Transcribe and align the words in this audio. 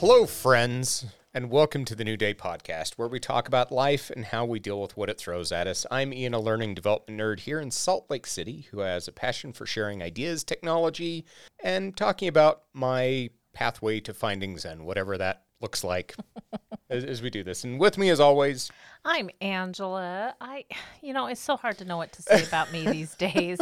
Hello, 0.00 0.24
friends, 0.24 1.04
and 1.34 1.50
welcome 1.50 1.84
to 1.84 1.94
the 1.94 2.04
New 2.04 2.16
Day 2.16 2.32
podcast, 2.32 2.94
where 2.94 3.06
we 3.06 3.20
talk 3.20 3.46
about 3.46 3.70
life 3.70 4.08
and 4.08 4.24
how 4.24 4.46
we 4.46 4.58
deal 4.58 4.80
with 4.80 4.96
what 4.96 5.10
it 5.10 5.18
throws 5.18 5.52
at 5.52 5.66
us. 5.66 5.84
I'm 5.90 6.14
Ian, 6.14 6.32
a 6.32 6.40
learning 6.40 6.74
development 6.74 7.20
nerd 7.20 7.40
here 7.40 7.60
in 7.60 7.70
Salt 7.70 8.06
Lake 8.08 8.26
City, 8.26 8.66
who 8.70 8.78
has 8.78 9.08
a 9.08 9.12
passion 9.12 9.52
for 9.52 9.66
sharing 9.66 10.02
ideas, 10.02 10.42
technology, 10.42 11.26
and 11.62 11.94
talking 11.94 12.28
about 12.28 12.62
my 12.72 13.28
pathway 13.52 14.00
to 14.00 14.14
finding 14.14 14.56
Zen, 14.56 14.84
whatever 14.84 15.18
that 15.18 15.42
looks 15.60 15.84
like 15.84 16.16
as, 16.88 17.04
as 17.04 17.20
we 17.20 17.28
do 17.28 17.44
this. 17.44 17.64
And 17.64 17.78
with 17.78 17.98
me, 17.98 18.08
as 18.08 18.20
always, 18.20 18.70
I'm 19.04 19.28
Angela. 19.42 20.34
I, 20.40 20.64
you 21.02 21.12
know, 21.12 21.26
it's 21.26 21.42
so 21.42 21.58
hard 21.58 21.76
to 21.76 21.84
know 21.84 21.98
what 21.98 22.12
to 22.12 22.22
say 22.22 22.42
about 22.42 22.72
me 22.72 22.86
these 22.90 23.14
days. 23.16 23.58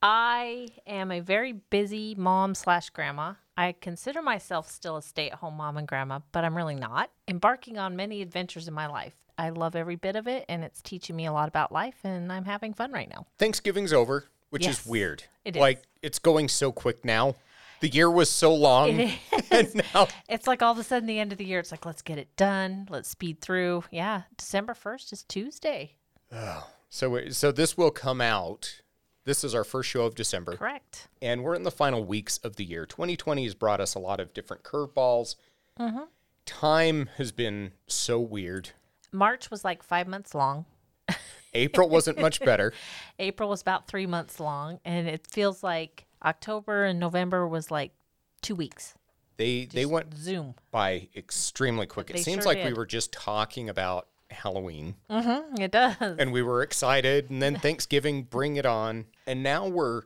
I 0.00 0.68
am 0.86 1.10
a 1.10 1.20
very 1.20 1.52
busy 1.52 2.14
mom 2.14 2.54
slash 2.54 2.88
grandma. 2.88 3.34
I 3.58 3.72
consider 3.72 4.22
myself 4.22 4.70
still 4.70 4.96
a 4.98 5.02
stay 5.02 5.28
at 5.30 5.38
home 5.40 5.56
mom 5.56 5.76
and 5.76 5.88
grandma, 5.88 6.20
but 6.30 6.44
I'm 6.44 6.56
really 6.56 6.76
not. 6.76 7.10
Embarking 7.26 7.76
on 7.76 7.96
many 7.96 8.22
adventures 8.22 8.68
in 8.68 8.72
my 8.72 8.86
life. 8.86 9.14
I 9.36 9.50
love 9.50 9.74
every 9.74 9.96
bit 9.96 10.14
of 10.14 10.28
it, 10.28 10.44
and 10.48 10.62
it's 10.62 10.80
teaching 10.80 11.16
me 11.16 11.26
a 11.26 11.32
lot 11.32 11.48
about 11.48 11.72
life, 11.72 11.96
and 12.04 12.32
I'm 12.32 12.44
having 12.44 12.72
fun 12.72 12.92
right 12.92 13.08
now. 13.10 13.26
Thanksgiving's 13.36 13.92
over, 13.92 14.26
which 14.50 14.64
Yes, 14.64 14.80
is 14.80 14.86
weird. 14.86 15.24
it 15.44 15.56
is. 15.56 15.60
Like, 15.60 15.82
it's 16.02 16.20
going 16.20 16.48
so 16.48 16.70
quick 16.70 17.04
now. 17.04 17.34
The 17.80 17.88
year 17.88 18.08
was 18.08 18.30
so 18.30 18.54
long. 18.54 19.10
And 19.50 19.74
now 19.94 20.06
It's 20.28 20.46
like 20.46 20.62
all 20.62 20.70
of 20.72 20.78
a 20.78 20.84
sudden, 20.84 21.08
the 21.08 21.18
end 21.18 21.32
of 21.32 21.38
the 21.38 21.44
year, 21.44 21.58
it's 21.58 21.72
like, 21.72 21.84
let's 21.84 22.02
get 22.02 22.18
it 22.18 22.36
done. 22.36 22.86
Let's 22.90 23.08
speed 23.08 23.40
through. 23.40 23.82
Yeah, 23.90 24.22
December 24.36 24.74
1st 24.74 25.12
is 25.12 25.22
Tuesday. 25.24 25.96
Oh, 26.32 26.68
So, 26.90 27.28
so 27.30 27.50
this 27.50 27.76
will 27.76 27.90
come 27.90 28.20
out. 28.20 28.82
This 29.28 29.44
is 29.44 29.54
our 29.54 29.62
first 29.62 29.90
show 29.90 30.06
of 30.06 30.14
December, 30.14 30.56
Correct. 30.56 31.06
and 31.20 31.44
we're 31.44 31.54
in 31.54 31.62
the 31.62 31.70
final 31.70 32.02
weeks 32.02 32.38
of 32.38 32.56
the 32.56 32.64
year. 32.64 32.86
2020 32.86 33.44
has 33.44 33.54
brought 33.54 33.78
us 33.78 33.94
a 33.94 33.98
lot 33.98 34.20
of 34.20 34.32
different 34.32 34.62
curveballs. 34.62 35.36
Mm-hmm. 35.78 36.04
Time 36.46 37.10
has 37.18 37.30
been 37.30 37.72
so 37.86 38.18
weird. 38.20 38.70
March 39.12 39.50
was 39.50 39.66
like 39.66 39.82
five 39.82 40.08
months 40.08 40.34
long. 40.34 40.64
April 41.52 41.90
wasn't 41.90 42.18
much 42.18 42.40
better. 42.40 42.72
April 43.18 43.50
was 43.50 43.60
about 43.60 43.86
three 43.86 44.06
months 44.06 44.40
long, 44.40 44.80
and 44.82 45.06
it 45.06 45.26
feels 45.26 45.62
like 45.62 46.06
October 46.24 46.86
and 46.86 46.98
November 46.98 47.46
was 47.46 47.70
like 47.70 47.92
two 48.40 48.54
weeks. 48.54 48.94
They 49.36 49.66
they 49.66 49.84
went 49.84 50.16
zoom. 50.16 50.54
by 50.70 51.08
extremely 51.14 51.86
quick. 51.86 52.08
It 52.08 52.20
seems 52.20 52.44
sure 52.44 52.54
like 52.54 52.64
we 52.64 52.72
were 52.72 52.86
just 52.86 53.12
talking 53.12 53.68
about 53.68 54.08
Halloween, 54.30 54.94
Mm-hmm, 55.10 55.60
it 55.60 55.70
does. 55.70 55.96
and 56.00 56.32
we 56.32 56.42
were 56.42 56.62
excited, 56.62 57.30
and 57.30 57.40
then 57.42 57.56
Thanksgiving, 57.60 58.24
bring 58.24 58.56
it 58.56 58.66
on, 58.66 59.06
and 59.26 59.42
now 59.42 59.66
we're 59.66 60.02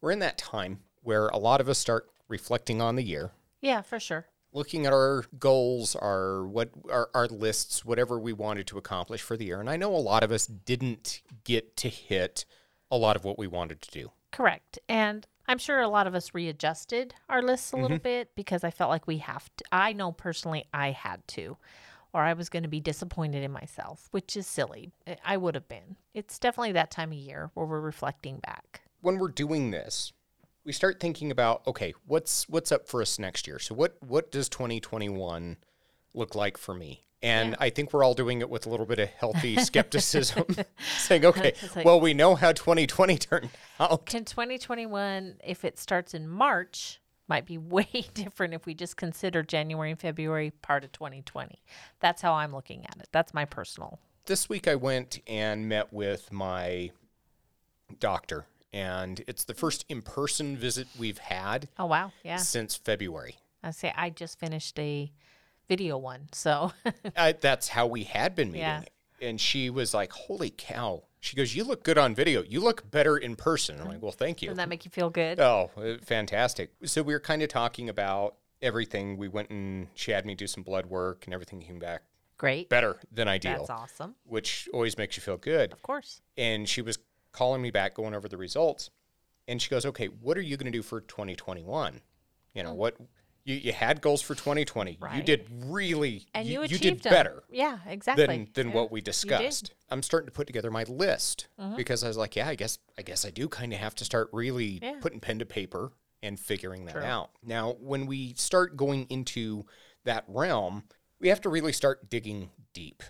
we're 0.00 0.10
in 0.12 0.18
that 0.20 0.38
time 0.38 0.80
where 1.02 1.28
a 1.28 1.38
lot 1.38 1.60
of 1.60 1.68
us 1.68 1.78
start 1.78 2.08
reflecting 2.28 2.80
on 2.82 2.96
the 2.96 3.02
year. 3.02 3.30
Yeah, 3.60 3.82
for 3.82 3.98
sure. 4.00 4.26
looking 4.52 4.84
at 4.86 4.92
our 4.92 5.24
goals, 5.38 5.96
our 5.96 6.44
what 6.46 6.70
our, 6.90 7.08
our 7.14 7.26
lists, 7.28 7.84
whatever 7.84 8.18
we 8.18 8.32
wanted 8.32 8.66
to 8.68 8.78
accomplish 8.78 9.22
for 9.22 9.36
the 9.36 9.44
year. 9.46 9.60
And 9.60 9.70
I 9.70 9.76
know 9.76 9.94
a 9.94 9.96
lot 9.96 10.22
of 10.22 10.30
us 10.32 10.46
didn't 10.46 11.22
get 11.44 11.76
to 11.78 11.88
hit 11.88 12.44
a 12.90 12.96
lot 12.96 13.16
of 13.16 13.24
what 13.24 13.38
we 13.38 13.46
wanted 13.46 13.80
to 13.82 13.90
do. 13.90 14.10
Correct. 14.32 14.78
And 14.88 15.26
I'm 15.48 15.58
sure 15.58 15.80
a 15.80 15.88
lot 15.88 16.06
of 16.06 16.14
us 16.14 16.34
readjusted 16.34 17.14
our 17.28 17.42
lists 17.42 17.72
a 17.72 17.76
little 17.76 17.98
bit 17.98 18.30
because 18.34 18.64
I 18.64 18.70
felt 18.70 18.90
like 18.90 19.06
we 19.06 19.18
have 19.18 19.48
to. 19.56 19.64
I 19.72 19.92
know 19.92 20.12
personally 20.12 20.64
I 20.74 20.90
had 20.92 21.26
to, 21.28 21.56
or 22.14 22.22
I 22.22 22.32
was 22.34 22.48
going 22.48 22.62
to 22.62 22.68
be 22.68 22.80
disappointed 22.80 23.42
in 23.42 23.50
myself, 23.52 24.08
which 24.10 24.36
is 24.36 24.46
silly. 24.46 24.92
I- 25.24 25.36
would 25.36 25.54
have 25.54 25.68
been. 25.68 25.96
It's 26.14 26.38
definitely 26.38 26.72
that 26.72 26.90
time 26.90 27.10
of 27.10 27.18
year 27.18 27.50
where 27.54 27.66
we're 27.66 27.80
reflecting 27.80 28.38
back. 28.38 28.82
When 29.00 29.18
we're 29.18 29.28
doing 29.28 29.70
this, 29.70 30.12
we 30.64 30.72
start 30.72 31.00
thinking 31.00 31.30
about 31.30 31.66
okay, 31.66 31.92
what's 32.06 32.48
what's 32.48 32.70
up 32.70 32.86
for 32.86 33.02
us 33.02 33.18
next 33.18 33.46
year? 33.46 33.58
So 33.58 33.74
what 33.74 33.96
what 34.00 34.30
does 34.30 34.48
2021 34.48 35.56
look 36.14 36.34
like 36.34 36.56
for 36.56 36.74
me? 36.74 37.02
And 37.24 37.54
I 37.60 37.70
think 37.70 37.92
we're 37.92 38.02
all 38.02 38.14
doing 38.14 38.40
it 38.40 38.50
with 38.50 38.66
a 38.66 38.68
little 38.68 38.84
bit 38.86 38.98
of 38.98 39.08
healthy 39.08 39.56
skepticism, 39.64 40.44
saying, 40.98 41.24
okay, 41.24 41.54
like- 41.76 41.84
well, 41.84 42.00
we 42.00 42.14
know 42.14 42.34
how 42.34 42.50
2020 42.52 43.16
turned 43.18 43.48
out. 43.78 44.06
Can 44.06 44.24
2021, 44.24 45.36
if 45.44 45.64
it 45.64 45.78
starts 45.78 46.14
in 46.14 46.28
March, 46.28 47.00
might 47.28 47.46
be 47.46 47.58
way 47.76 48.06
different 48.14 48.54
if 48.54 48.66
we 48.66 48.74
just 48.74 48.96
consider 48.96 49.42
January 49.42 49.90
and 49.90 50.00
February 50.00 50.50
part 50.62 50.84
of 50.84 50.92
2020. 50.92 51.62
That's 52.00 52.22
how 52.22 52.34
I'm 52.34 52.52
looking 52.54 52.84
at 52.86 52.96
it. 52.98 53.08
That's 53.12 53.32
my 53.34 53.44
personal. 53.44 53.98
this 54.26 54.48
week 54.48 54.68
I 54.68 54.74
went 54.74 55.20
and 55.26 55.68
met 55.68 55.92
with 55.92 56.30
my 56.32 56.90
doctor, 57.98 58.46
and 58.72 59.22
it's 59.26 59.44
the 59.44 59.54
first 59.54 59.84
in 59.88 60.02
person 60.02 60.56
visit 60.56 60.88
we've 60.98 61.18
had 61.18 61.68
Oh 61.78 61.86
wow, 61.86 62.12
yeah. 62.24 62.36
since 62.36 62.76
February. 62.76 63.36
I 63.62 63.70
say 63.70 63.92
I 63.96 64.10
just 64.10 64.38
finished 64.38 64.78
a 64.78 65.10
video 65.68 65.96
one, 65.98 66.28
so 66.32 66.72
I, 67.16 67.32
that's 67.32 67.68
how 67.68 67.86
we 67.86 68.04
had 68.04 68.34
been 68.34 68.48
meeting. 68.52 68.60
Yeah. 68.66 68.82
And 69.20 69.40
she 69.40 69.70
was 69.70 69.94
like, 69.94 70.10
Holy 70.12 70.50
cow. 70.50 71.04
She 71.22 71.36
goes, 71.36 71.54
You 71.54 71.62
look 71.62 71.84
good 71.84 71.98
on 71.98 72.14
video. 72.16 72.42
You 72.42 72.60
look 72.60 72.90
better 72.90 73.16
in 73.16 73.36
person. 73.36 73.80
I'm 73.80 73.86
like, 73.88 74.02
Well, 74.02 74.10
thank 74.10 74.42
you. 74.42 74.48
doesn't 74.48 74.56
that 74.58 74.68
make 74.68 74.84
you 74.84 74.90
feel 74.90 75.08
good? 75.08 75.38
Oh, 75.38 75.70
uh, 75.76 75.94
fantastic. 76.04 76.72
So 76.84 77.00
we 77.02 77.12
were 77.14 77.20
kind 77.20 77.42
of 77.42 77.48
talking 77.48 77.88
about 77.88 78.34
everything. 78.60 79.16
We 79.16 79.28
went 79.28 79.48
and 79.50 79.86
she 79.94 80.10
had 80.10 80.26
me 80.26 80.34
do 80.34 80.48
some 80.48 80.64
blood 80.64 80.86
work, 80.86 81.24
and 81.26 81.32
everything 81.32 81.60
came 81.60 81.78
back 81.78 82.02
Great. 82.38 82.68
better 82.68 82.98
than 83.12 83.28
ideal, 83.28 83.58
That's 83.58 83.70
awesome. 83.70 84.16
which 84.24 84.68
always 84.74 84.98
makes 84.98 85.16
you 85.16 85.22
feel 85.22 85.36
good. 85.36 85.72
Of 85.72 85.80
course. 85.82 86.20
and 86.36 86.68
she 86.68 86.82
was 86.82 86.98
calling 87.30 87.62
me 87.62 87.70
back 87.70 87.94
going 87.94 88.14
over 88.14 88.28
the 88.28 88.36
results 88.36 88.90
and 89.48 89.62
she 89.62 89.70
goes 89.70 89.86
okay 89.86 90.06
what 90.06 90.36
are 90.36 90.42
you 90.42 90.58
going 90.58 90.70
to 90.70 90.76
do 90.78 90.82
for 90.82 91.00
2021 91.00 91.98
you 92.54 92.62
know 92.62 92.74
what 92.74 92.94
you, 93.44 93.56
you 93.56 93.72
had 93.72 94.00
goals 94.00 94.22
for 94.22 94.34
2020 94.34 94.92
you 94.92 94.96
Hmm. 95.08 95.20
Did 95.24 95.46
really 95.66 96.26
And 96.34 96.46
you, 96.46 96.54
you, 96.60 96.62
achieved 96.62 96.82
did 96.82 97.02
them. 97.02 97.12
better 97.12 97.42
Yeah, 97.50 97.78
exactly. 97.86 98.26
than 98.26 98.48
than 98.54 98.68
Yeah, 98.68 98.74
what 98.74 98.92
we 98.92 99.00
discussed 99.00 99.72
i'm 99.90 100.02
starting 100.02 100.26
to 100.26 100.32
put 100.32 100.46
together 100.46 100.70
my 100.70 100.84
list 100.84 101.48
Mm-hmm. 101.60 101.76
because 101.76 102.02
i 102.04 102.08
was 102.08 102.16
like 102.16 102.36
yeah 102.36 102.48
i 102.48 102.54
guess 102.54 102.78
i 102.98 103.02
guess 103.02 103.24
i 103.24 103.30
do 103.30 103.48
kind 103.48 103.72
of 103.72 103.78
have 103.78 103.94
to 103.96 104.04
start 104.04 104.28
really 104.32 104.78
Yeah. 104.82 104.98
putting 105.00 105.20
pen 105.20 105.38
to 105.40 105.46
paper 105.46 105.92
and 106.22 106.38
figuring 106.38 106.84
that 106.86 106.92
True. 106.94 107.02
out 107.04 107.30
now 107.44 107.72
when 107.80 108.06
we 108.06 108.34
start 108.34 108.76
going 108.76 109.06
into 109.10 109.64
that 110.04 110.24
realm 110.28 110.84
we 111.20 111.28
have 111.28 111.40
to 111.42 111.48
really 111.48 111.72
start 111.72 112.08
digging 112.10 112.50
deep 112.72 113.02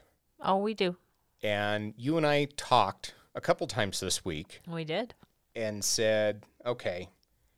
Oh, 0.45 0.57
we 0.57 0.75
do. 0.75 0.97
and 1.43 1.95
you 1.97 2.17
and 2.17 2.27
i 2.27 2.47
talked 2.57 3.15
a 3.35 3.41
couple 3.41 3.67
times 3.67 4.01
this 4.01 4.25
week 4.25 4.61
We 4.67 4.85
did. 4.85 5.15
and 5.55 5.83
said, 5.85 6.45
okay, 6.67 7.09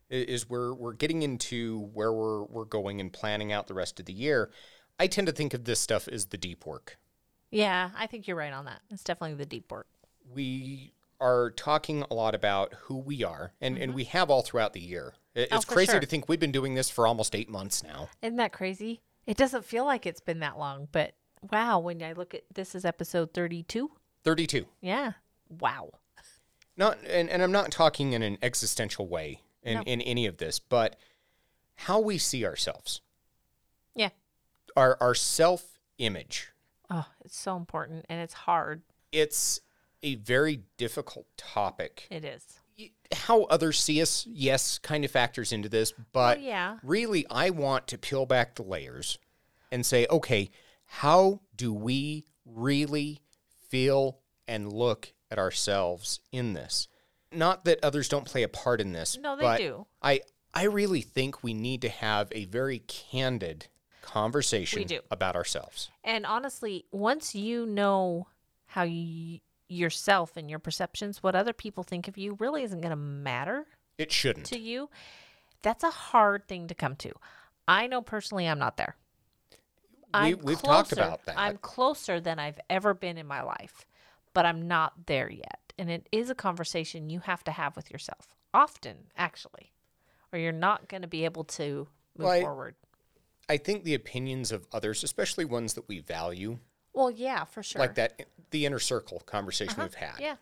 is 0.09 0.49
we're 0.49 0.73
we're 0.73 0.93
getting 0.93 1.21
into 1.23 1.89
where 1.93 2.13
we're 2.13 2.43
we're 2.43 2.65
going 2.65 2.99
and 3.01 3.11
planning 3.11 3.51
out 3.51 3.67
the 3.67 3.73
rest 3.73 3.99
of 3.99 4.05
the 4.05 4.13
year. 4.13 4.49
I 4.99 5.07
tend 5.07 5.27
to 5.27 5.33
think 5.33 5.53
of 5.53 5.65
this 5.65 5.79
stuff 5.79 6.07
as 6.07 6.27
the 6.27 6.37
deep 6.37 6.65
work. 6.65 6.97
Yeah, 7.51 7.89
I 7.97 8.07
think 8.07 8.27
you're 8.27 8.37
right 8.37 8.53
on 8.53 8.65
that. 8.65 8.81
It's 8.89 9.03
definitely 9.03 9.35
the 9.35 9.45
deep 9.45 9.71
work. 9.71 9.87
We 10.33 10.93
are 11.21 11.51
talking 11.51 12.03
a 12.09 12.13
lot 12.13 12.35
about 12.35 12.73
who 12.83 12.97
we 12.97 13.23
are, 13.23 13.53
and, 13.61 13.77
and 13.77 13.93
we 13.93 14.03
have 14.05 14.29
all 14.29 14.41
throughout 14.41 14.73
the 14.73 14.81
year. 14.81 15.13
It's 15.33 15.51
Mm-hmm. 15.51 15.57
Oh, 15.71 15.73
crazy 15.73 15.91
sure. 15.91 15.99
to 15.99 16.05
think 16.07 16.27
we've 16.29 16.39
been 16.39 16.51
doing 16.51 16.75
this 16.75 16.89
for 16.89 17.07
almost 17.07 17.35
eight 17.35 17.49
months 17.49 17.83
now. 17.83 18.09
Isn't 18.21 18.37
that 18.37 18.51
crazy? 18.53 19.01
It 19.25 19.37
doesn't 19.37 19.65
feel 19.65 19.85
like 19.85 20.05
it's 20.05 20.19
been 20.21 20.39
that 20.39 20.57
long, 20.57 20.87
but 20.91 21.13
wow, 21.51 21.79
when 21.79 22.01
I 22.03 22.13
look 22.13 22.33
at 22.33 22.43
this 22.53 22.75
is 22.75 22.85
episode 22.85 23.33
32. 23.33 23.91
32. 24.23 24.65
Yeah. 24.81 25.13
Wow. 25.49 25.91
Not 26.77 26.97
and, 27.07 27.29
and 27.29 27.41
I'm 27.41 27.51
not 27.51 27.71
talking 27.71 28.13
in 28.13 28.21
an 28.21 28.37
existential 28.41 29.07
way 29.07 29.41
in, 29.65 29.73
No. 29.75 29.81
in 29.81 30.01
any 30.01 30.25
of 30.27 30.37
this, 30.37 30.59
but 30.59 30.95
how 31.75 31.99
we 31.99 32.17
see 32.17 32.45
ourselves. 32.45 33.01
Yeah. 33.95 34.09
Our 34.77 34.97
our 35.01 35.15
self 35.15 35.79
image. 35.97 36.51
Oh, 36.89 37.07
it's 37.23 37.37
so 37.37 37.57
important 37.57 38.05
and 38.09 38.21
it's 38.21 38.33
hard. 38.33 38.83
It's 39.11 39.59
a 40.03 40.15
very 40.15 40.61
difficult 40.77 41.25
topic. 41.35 42.07
It 42.11 42.23
is. 42.23 42.43
How 43.13 43.43
others 43.43 43.79
see 43.79 44.01
us, 44.01 44.27
yes, 44.27 44.77
kind 44.77 45.05
of 45.05 45.11
factors 45.11 45.53
into 45.53 45.69
this, 45.69 45.93
but 46.11 46.39
oh, 46.39 46.41
yeah. 46.41 46.77
really, 46.83 47.25
I 47.29 47.49
want 47.49 47.87
to 47.87 47.97
peel 47.97 48.25
back 48.25 48.55
the 48.55 48.63
layers 48.63 49.17
and 49.71 49.85
say, 49.85 50.05
okay, 50.09 50.49
how 50.85 51.39
do 51.55 51.73
we 51.73 52.25
really 52.45 53.21
feel 53.69 54.19
and 54.47 54.71
look 54.71 55.13
at 55.31 55.39
ourselves 55.39 56.19
in 56.31 56.53
this? 56.53 56.87
Not 57.35 57.65
that 57.65 57.83
others 57.83 58.07
don't 58.09 58.25
play 58.25 58.43
a 58.43 58.47
part 58.47 58.81
in 58.81 58.91
this. 58.93 59.17
No, 59.17 59.35
they 59.35 59.57
do. 59.57 59.85
I 60.01 60.21
I 60.53 60.63
really 60.63 61.01
think 61.01 61.43
we 61.43 61.53
need 61.53 61.81
to 61.81 61.89
have 61.89 62.29
a 62.31 62.45
very 62.45 62.79
candid 62.79 63.67
conversation 64.01 64.79
We 64.79 64.85
do. 64.85 64.99
about 65.11 65.35
ourselves. 65.35 65.89
And 66.03 66.25
honestly, 66.25 66.85
once 66.91 67.35
you 67.35 67.65
know 67.65 68.27
how 68.67 68.83
you 68.83 69.39
yourself 69.67 70.37
and 70.37 70.49
your 70.49 70.59
perceptions, 70.59 71.23
what 71.23 71.35
other 71.35 71.51
people 71.53 71.83
think 71.83 72.07
of 72.07 72.17
you 72.17 72.35
really 72.39 72.61
isn't 72.63 72.81
going 72.81 72.91
to 72.91 72.95
matter 72.95 73.65
It 73.97 74.11
shouldn't. 74.11 74.45
to 74.47 74.59
you. 74.59 74.89
That's 75.63 75.83
a 75.83 75.89
hard 75.89 76.47
thing 76.47 76.67
to 76.67 76.75
come 76.75 76.95
to. 76.97 77.11
I 77.67 77.87
know 77.87 78.01
personally 78.03 78.47
I'm 78.47 78.59
not 78.59 78.77
there. 78.77 78.95
We- 80.13 80.35
we've 80.35 80.61
talked 80.61 80.91
about 80.91 81.25
that. 81.25 81.37
I'm 81.37 81.57
closer 81.57 82.21
than 82.21 82.37
I've 82.39 82.59
ever 82.69 82.93
been 82.93 83.17
in 83.17 83.25
my 83.25 83.41
life, 83.41 83.85
but 84.33 84.45
I'm 84.45 84.67
not 84.67 85.07
there 85.07 85.29
yet. 85.31 85.64
And 85.77 85.89
it 85.91 86.07
is 86.11 86.29
a 86.29 86.35
conversation 86.35 87.09
you 87.09 87.19
have 87.21 87.43
to 87.43 87.51
have 87.51 87.75
with 87.75 87.91
yourself 87.91 88.35
often, 88.53 88.95
actually, 89.17 89.73
or 90.31 90.39
you're 90.39 90.51
not 90.53 90.87
going 90.87 91.01
to 91.01 91.07
be 91.07 91.25
able 91.25 91.43
to 91.43 91.87
move 92.17 92.25
Well, 92.25 92.29
I- 92.29 92.41
forward. 92.41 92.75
I 93.49 93.57
think 93.57 93.83
the 93.83 93.93
opinions 93.93 94.51
of 94.51 94.65
others, 94.71 95.03
especially 95.03 95.45
ones 95.45 95.73
that 95.75 95.87
we 95.87 95.99
value, 95.99 96.57
Well, 96.93 97.11
yeah, 97.11 97.43
for 97.43 97.61
sure. 97.61 97.79
like 97.79 97.95
that, 97.95 98.25
the 98.49 98.65
inner 98.65 98.79
circle 98.79 99.19
conversation 99.19 99.75
we've 99.81 99.93
had, 99.93 100.19
Yeah. 100.19 100.37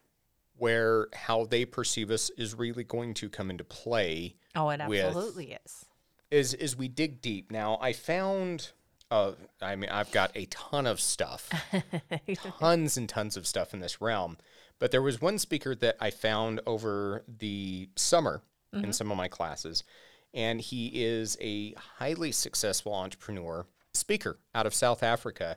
where 0.57 1.07
how 1.13 1.45
they 1.45 1.65
perceive 1.65 2.11
us 2.11 2.29
is 2.37 2.53
really 2.55 2.83
going 2.83 3.13
to 3.15 3.27
come 3.29 3.49
into 3.49 3.63
play 3.65 4.35
Oh, 4.55 4.69
it 4.69 4.79
with- 4.87 5.03
absolutely 5.03 5.57
is. 5.65 5.85
is 6.31 6.53
as 6.53 6.75
we 6.77 6.87
dig 6.87 7.21
deep. 7.21 7.51
Now, 7.51 7.77
I 7.81 7.91
found, 7.91 8.71
uh, 9.11 9.33
I 9.61 9.75
mean, 9.75 9.89
I've 9.89 10.11
got 10.11 10.31
a 10.35 10.45
ton 10.45 10.85
of 10.87 11.01
stuff, 11.01 11.49
tons 12.59 12.95
and 12.97 13.09
tons 13.09 13.35
of 13.35 13.45
stuff 13.47 13.73
in 13.73 13.79
this 13.79 13.99
realm. 13.99 14.37
But 14.83 14.91
there 14.91 15.01
was 15.01 15.21
one 15.21 15.39
speaker 15.39 15.75
that 15.75 15.95
I 16.01 16.11
found 16.11 16.59
over 16.67 17.23
the 17.25 17.87
summer 17.95 18.41
in 18.73 18.81
mm-hmm. 18.81 18.91
some 18.91 19.11
of 19.11 19.17
my 19.17 19.29
classes, 19.29 19.85
and 20.33 20.59
he 20.59 20.87
is 21.05 21.37
a 21.39 21.71
highly 21.99 22.33
successful 22.33 22.93
entrepreneur 22.93 23.65
speaker 23.93 24.39
out 24.53 24.65
of 24.65 24.73
South 24.73 25.01
Africa. 25.01 25.55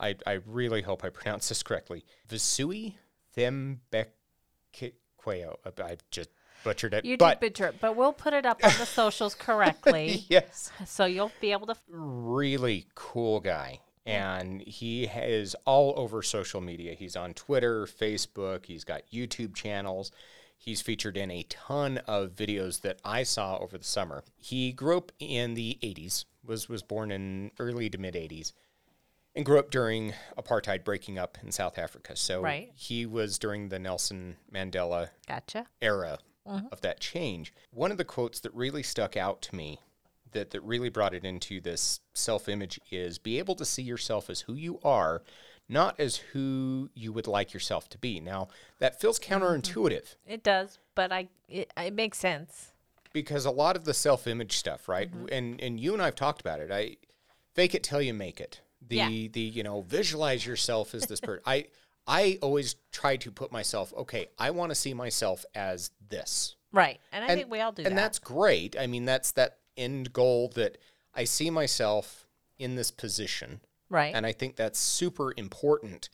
I, 0.00 0.16
I 0.26 0.40
really 0.44 0.82
hope 0.82 1.04
I 1.04 1.08
pronounced 1.10 1.50
this 1.50 1.62
correctly. 1.62 2.04
Vusi 2.28 2.94
Thembekwayo. 3.36 4.08
I 5.64 5.96
just 6.10 6.30
butchered 6.64 6.94
it. 6.94 7.04
You 7.04 7.16
but 7.16 7.40
did 7.40 7.52
butcher 7.52 7.66
it, 7.68 7.76
but 7.80 7.94
we'll 7.94 8.12
put 8.12 8.32
it 8.32 8.44
up 8.44 8.58
on 8.64 8.72
the 8.80 8.86
socials 8.86 9.36
correctly, 9.36 10.24
yes. 10.28 10.72
so 10.84 11.04
you'll 11.04 11.30
be 11.40 11.52
able 11.52 11.68
to. 11.68 11.76
really 11.86 12.86
cool 12.96 13.38
guy. 13.38 13.78
And 14.06 14.60
he 14.62 15.04
is 15.04 15.54
all 15.64 15.94
over 15.96 16.22
social 16.22 16.60
media. 16.60 16.94
He's 16.94 17.16
on 17.16 17.32
Twitter, 17.34 17.86
Facebook, 17.86 18.66
he's 18.66 18.84
got 18.84 19.02
YouTube 19.12 19.54
channels. 19.54 20.12
He's 20.58 20.80
featured 20.80 21.16
in 21.16 21.30
a 21.30 21.42
ton 21.44 21.98
of 22.06 22.30
videos 22.30 22.80
that 22.82 22.98
I 23.04 23.22
saw 23.22 23.58
over 23.58 23.76
the 23.76 23.84
summer. 23.84 24.24
He 24.40 24.72
grew 24.72 24.96
up 24.96 25.12
in 25.18 25.54
the 25.54 25.78
80s, 25.82 26.24
was, 26.44 26.68
was 26.68 26.82
born 26.82 27.10
in 27.10 27.50
early 27.58 27.90
to 27.90 27.98
mid 27.98 28.14
80s, 28.14 28.52
and 29.34 29.44
grew 29.44 29.58
up 29.58 29.70
during 29.70 30.14
apartheid 30.38 30.84
breaking 30.84 31.18
up 31.18 31.36
in 31.42 31.52
South 31.52 31.76
Africa. 31.78 32.16
So 32.16 32.40
Right. 32.40 32.72
he 32.74 33.04
was 33.04 33.38
during 33.38 33.68
the 33.68 33.78
Nelson 33.78 34.36
Mandela 34.52 35.10
Gotcha. 35.26 35.66
era 35.82 36.18
mm-hmm. 36.46 36.66
of 36.72 36.80
that 36.82 37.00
change. 37.00 37.52
One 37.70 37.90
of 37.90 37.98
the 37.98 38.04
quotes 38.04 38.40
that 38.40 38.54
really 38.54 38.82
stuck 38.82 39.16
out 39.16 39.42
to 39.42 39.54
me 39.56 39.80
that, 40.34 40.50
that 40.50 40.60
really 40.60 40.90
brought 40.90 41.14
it 41.14 41.24
into 41.24 41.60
this 41.60 42.00
self 42.12 42.48
image 42.48 42.78
is 42.90 43.18
be 43.18 43.38
able 43.38 43.54
to 43.56 43.64
see 43.64 43.82
yourself 43.82 44.28
as 44.28 44.42
who 44.42 44.54
you 44.54 44.78
are, 44.84 45.22
not 45.68 45.98
as 45.98 46.16
who 46.16 46.90
you 46.94 47.12
would 47.12 47.26
like 47.26 47.54
yourself 47.54 47.88
to 47.90 47.98
be. 47.98 48.20
Now, 48.20 48.48
that 48.78 49.00
feels 49.00 49.18
counterintuitive 49.18 49.62
mm-hmm. 50.02 50.32
It 50.32 50.42
does, 50.42 50.78
but 50.94 51.12
I 51.12 51.28
it, 51.48 51.72
it 51.76 51.94
makes 51.94 52.18
sense. 52.18 52.72
because 53.12 53.46
a 53.46 53.50
lot 53.50 53.76
of 53.76 53.84
the 53.84 53.94
self 53.94 54.26
image 54.26 54.56
stuff, 54.56 54.88
right? 54.88 55.10
Mm-hmm. 55.10 55.26
And 55.32 55.60
and 55.60 55.80
you 55.80 55.94
and 55.94 56.02
I've 56.02 56.16
talked 56.16 56.40
about 56.40 56.60
it. 56.60 56.70
I 56.70 56.96
fake 57.54 57.74
it 57.74 57.82
till 57.82 58.02
you 58.02 58.12
make 58.12 58.40
it. 58.40 58.60
The 58.86 58.96
Yeah. 58.96 59.08
the 59.32 59.40
you 59.40 59.62
know, 59.62 59.80
visualize 59.82 60.44
yourself 60.44 60.94
as 60.94 61.06
this 61.06 61.20
person. 61.20 61.42
I 61.46 61.66
I 62.06 62.38
always 62.42 62.76
try 62.92 63.16
to 63.16 63.30
put 63.30 63.50
myself, 63.50 63.92
okay, 63.94 64.26
I 64.38 64.50
want 64.50 64.70
to 64.70 64.74
see 64.74 64.92
myself 64.92 65.44
as 65.54 65.90
this. 66.08 66.56
Right, 66.72 67.00
and 67.12 67.24
I 67.24 67.34
think 67.34 67.50
we 67.50 67.60
all 67.60 67.72
do 67.72 67.82
and 67.84 67.96
that. 67.96 68.00
that's 68.00 68.18
great. 68.18 68.76
I 68.78 68.88
mean, 68.88 69.04
that's 69.04 69.32
that 69.32 69.58
end 69.76 70.12
goal 70.12 70.48
that 70.54 70.78
I 71.14 71.24
see 71.24 71.50
myself 71.50 72.26
in 72.58 72.74
this 72.76 72.90
position, 72.90 73.60
right. 73.90 74.14
and 74.14 74.24
I 74.26 74.32
think 74.32 74.56
that's 74.56 74.78
super 74.78 75.32
important. 75.36 76.08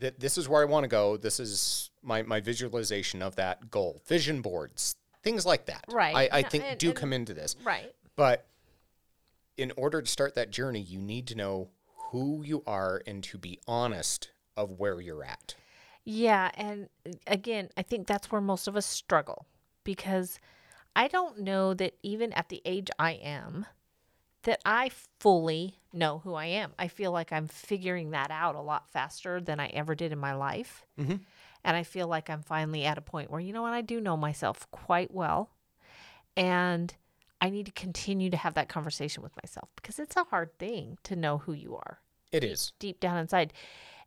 That 0.00 0.18
this 0.20 0.36
is 0.36 0.48
where 0.48 0.60
I 0.60 0.64
want 0.64 0.84
to 0.84 0.88
go. 0.88 1.16
This 1.16 1.38
is 1.40 1.90
my 2.02 2.22
my 2.22 2.40
visualization 2.40 3.22
of 3.22 3.36
that 3.36 3.70
goal. 3.70 4.02
Vision 4.06 4.42
boards, 4.42 4.96
things 5.22 5.46
like 5.46 5.66
that. 5.66 5.84
Right. 5.90 6.14
I, 6.32 6.38
I 6.38 6.42
No, 6.42 6.48
think 6.48 6.64
and- 6.64 6.78
do 6.78 6.88
and- 6.88 6.96
come 6.96 7.12
into 7.12 7.32
this, 7.34 7.56
right. 7.64 7.92
but 8.16 8.46
in 9.56 9.72
order 9.76 10.02
to 10.02 10.10
start 10.10 10.34
that 10.34 10.50
journey, 10.50 10.80
you 10.80 10.98
need 11.00 11.26
to 11.28 11.34
know 11.36 11.68
who 12.10 12.42
you 12.44 12.62
are 12.66 13.02
and 13.06 13.22
to 13.24 13.38
be 13.38 13.58
honest 13.68 14.30
of 14.56 14.72
where 14.78 15.00
you're 15.00 15.24
at. 15.24 15.54
Yeah, 16.04 16.50
and 16.54 16.88
again, 17.26 17.70
I 17.76 17.82
think 17.82 18.06
that's 18.06 18.30
where 18.30 18.40
most 18.40 18.66
of 18.68 18.76
us 18.76 18.84
struggle 18.84 19.46
because 19.84 20.38
I 20.96 21.08
don't 21.08 21.40
know 21.40 21.74
that 21.74 21.94
even 22.02 22.32
at 22.32 22.48
the 22.48 22.62
age 22.64 22.88
I 22.98 23.12
am 23.12 23.66
that 24.44 24.60
I 24.64 24.90
fully 25.20 25.78
know 25.92 26.18
who 26.18 26.34
I 26.34 26.46
am. 26.46 26.72
I 26.78 26.88
feel 26.88 27.12
like 27.12 27.32
I'm 27.32 27.48
figuring 27.48 28.10
that 28.10 28.30
out 28.30 28.54
a 28.54 28.60
lot 28.60 28.90
faster 28.90 29.40
than 29.40 29.58
I 29.58 29.68
ever 29.68 29.94
did 29.94 30.12
in 30.12 30.18
my 30.18 30.34
life. 30.34 30.84
Mhm. 30.98 31.20
And 31.64 31.76
I 31.76 31.82
feel 31.82 32.06
like 32.08 32.28
I'm 32.28 32.42
finally 32.42 32.84
at 32.84 32.98
a 32.98 33.00
point 33.00 33.30
where, 33.30 33.40
you 33.40 33.52
know 33.54 33.62
what, 33.62 33.72
I 33.72 33.80
do 33.80 34.00
know 34.00 34.16
myself 34.18 34.70
quite 34.70 35.12
well. 35.12 35.50
And 36.36 36.94
I 37.40 37.48
need 37.50 37.66
to 37.66 37.72
continue 37.72 38.30
to 38.30 38.36
have 38.36 38.54
that 38.54 38.68
conversation 38.68 39.22
with 39.22 39.32
myself 39.42 39.68
because 39.76 39.98
it's 39.98 40.16
a 40.16 40.24
hard 40.24 40.58
thing 40.58 40.98
to 41.04 41.16
know 41.16 41.38
who 41.38 41.52
you 41.52 41.76
are 41.76 42.00
It 42.32 42.44
is. 42.44 42.72
deep 42.78 43.00
down 43.00 43.16
inside. 43.18 43.52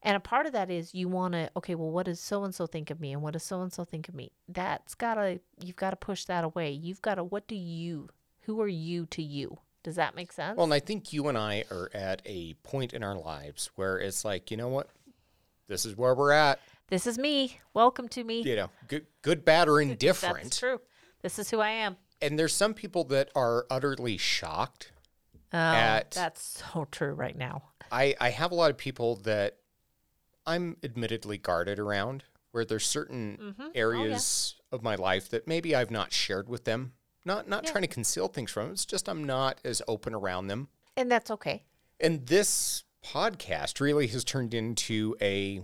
And 0.03 0.15
a 0.15 0.19
part 0.19 0.45
of 0.45 0.53
that 0.53 0.69
is 0.69 0.93
you 0.93 1.07
want 1.07 1.33
to, 1.33 1.49
okay, 1.57 1.75
well, 1.75 1.89
what 1.91 2.05
does 2.05 2.19
so 2.19 2.43
and 2.43 2.53
so 2.53 2.65
think 2.67 2.89
of 2.91 2.99
me? 2.99 3.13
And 3.13 3.21
what 3.21 3.33
does 3.33 3.43
so 3.43 3.61
and 3.61 3.73
so 3.73 3.83
think 3.83 4.07
of 4.07 4.15
me? 4.15 4.31
That's 4.47 4.95
got 4.95 5.15
to, 5.15 5.39
you've 5.59 5.75
got 5.75 5.89
to 5.89 5.95
push 5.95 6.25
that 6.25 6.43
away. 6.43 6.71
You've 6.71 7.01
got 7.01 7.15
to, 7.15 7.23
what 7.23 7.47
do 7.47 7.55
you, 7.55 8.09
who 8.41 8.61
are 8.61 8.67
you 8.67 9.05
to 9.07 9.21
you? 9.21 9.57
Does 9.83 9.95
that 9.95 10.15
make 10.15 10.31
sense? 10.31 10.57
Well, 10.57 10.65
and 10.65 10.73
I 10.73 10.79
think 10.79 11.13
you 11.13 11.27
and 11.27 11.37
I 11.37 11.63
are 11.71 11.89
at 11.93 12.21
a 12.25 12.53
point 12.63 12.93
in 12.93 13.03
our 13.03 13.15
lives 13.15 13.69
where 13.75 13.97
it's 13.97 14.23
like, 14.25 14.51
you 14.51 14.57
know 14.57 14.67
what? 14.67 14.89
This 15.67 15.85
is 15.85 15.97
where 15.97 16.13
we're 16.15 16.31
at. 16.31 16.59
this 16.89 17.07
is 17.07 17.17
me. 17.17 17.59
Welcome 17.73 18.07
to 18.09 18.23
me. 18.23 18.41
You 18.41 18.55
know, 18.55 18.69
good, 18.87 19.05
good, 19.21 19.43
bad, 19.43 19.67
or 19.67 19.79
That's 19.79 19.91
indifferent. 19.91 20.57
true. 20.57 20.79
This 21.21 21.39
is 21.39 21.49
who 21.49 21.59
I 21.59 21.69
am. 21.69 21.97
And 22.21 22.37
there's 22.37 22.53
some 22.53 22.73
people 22.73 23.03
that 23.05 23.29
are 23.35 23.65
utterly 23.69 24.17
shocked. 24.17 24.91
Oh, 25.53 25.57
At- 25.57 26.11
that's 26.11 26.63
so 26.73 26.87
true 26.91 27.13
right 27.13 27.37
now. 27.37 27.63
I, 27.91 28.15
I 28.19 28.29
have 28.29 28.51
a 28.51 28.55
lot 28.55 28.69
of 28.71 28.77
people 28.77 29.15
that 29.17 29.57
I'm 30.47 30.77
admittedly 30.81 31.37
guarded 31.37 31.77
around, 31.77 32.23
where 32.51 32.65
there's 32.65 32.85
certain 32.85 33.37
Mm-hmm. 33.39 33.61
Oh, 33.61 33.71
areas 33.75 34.55
of 34.71 34.81
my 34.81 34.95
life 34.95 35.29
that 35.29 35.47
maybe 35.47 35.75
I've 35.75 35.91
not 35.91 36.11
shared 36.13 36.47
with 36.49 36.63
them. 36.63 36.93
Not 37.25 37.47
not 37.47 37.65
Yeah. 37.65 37.71
trying 37.71 37.81
to 37.83 37.87
conceal 37.89 38.29
things 38.29 38.49
from 38.49 38.63
them. 38.63 38.71
It's 38.73 38.85
just 38.85 39.07
I'm 39.09 39.23
not 39.25 39.59
as 39.65 39.81
open 39.87 40.13
around 40.13 40.47
them. 40.47 40.69
And 40.95 41.11
that's 41.11 41.29
okay. 41.29 41.63
And 41.99 42.25
this 42.25 42.83
podcast 43.05 43.79
really 43.81 44.07
has 44.07 44.23
turned 44.23 44.53
into 44.53 45.15
a 45.21 45.61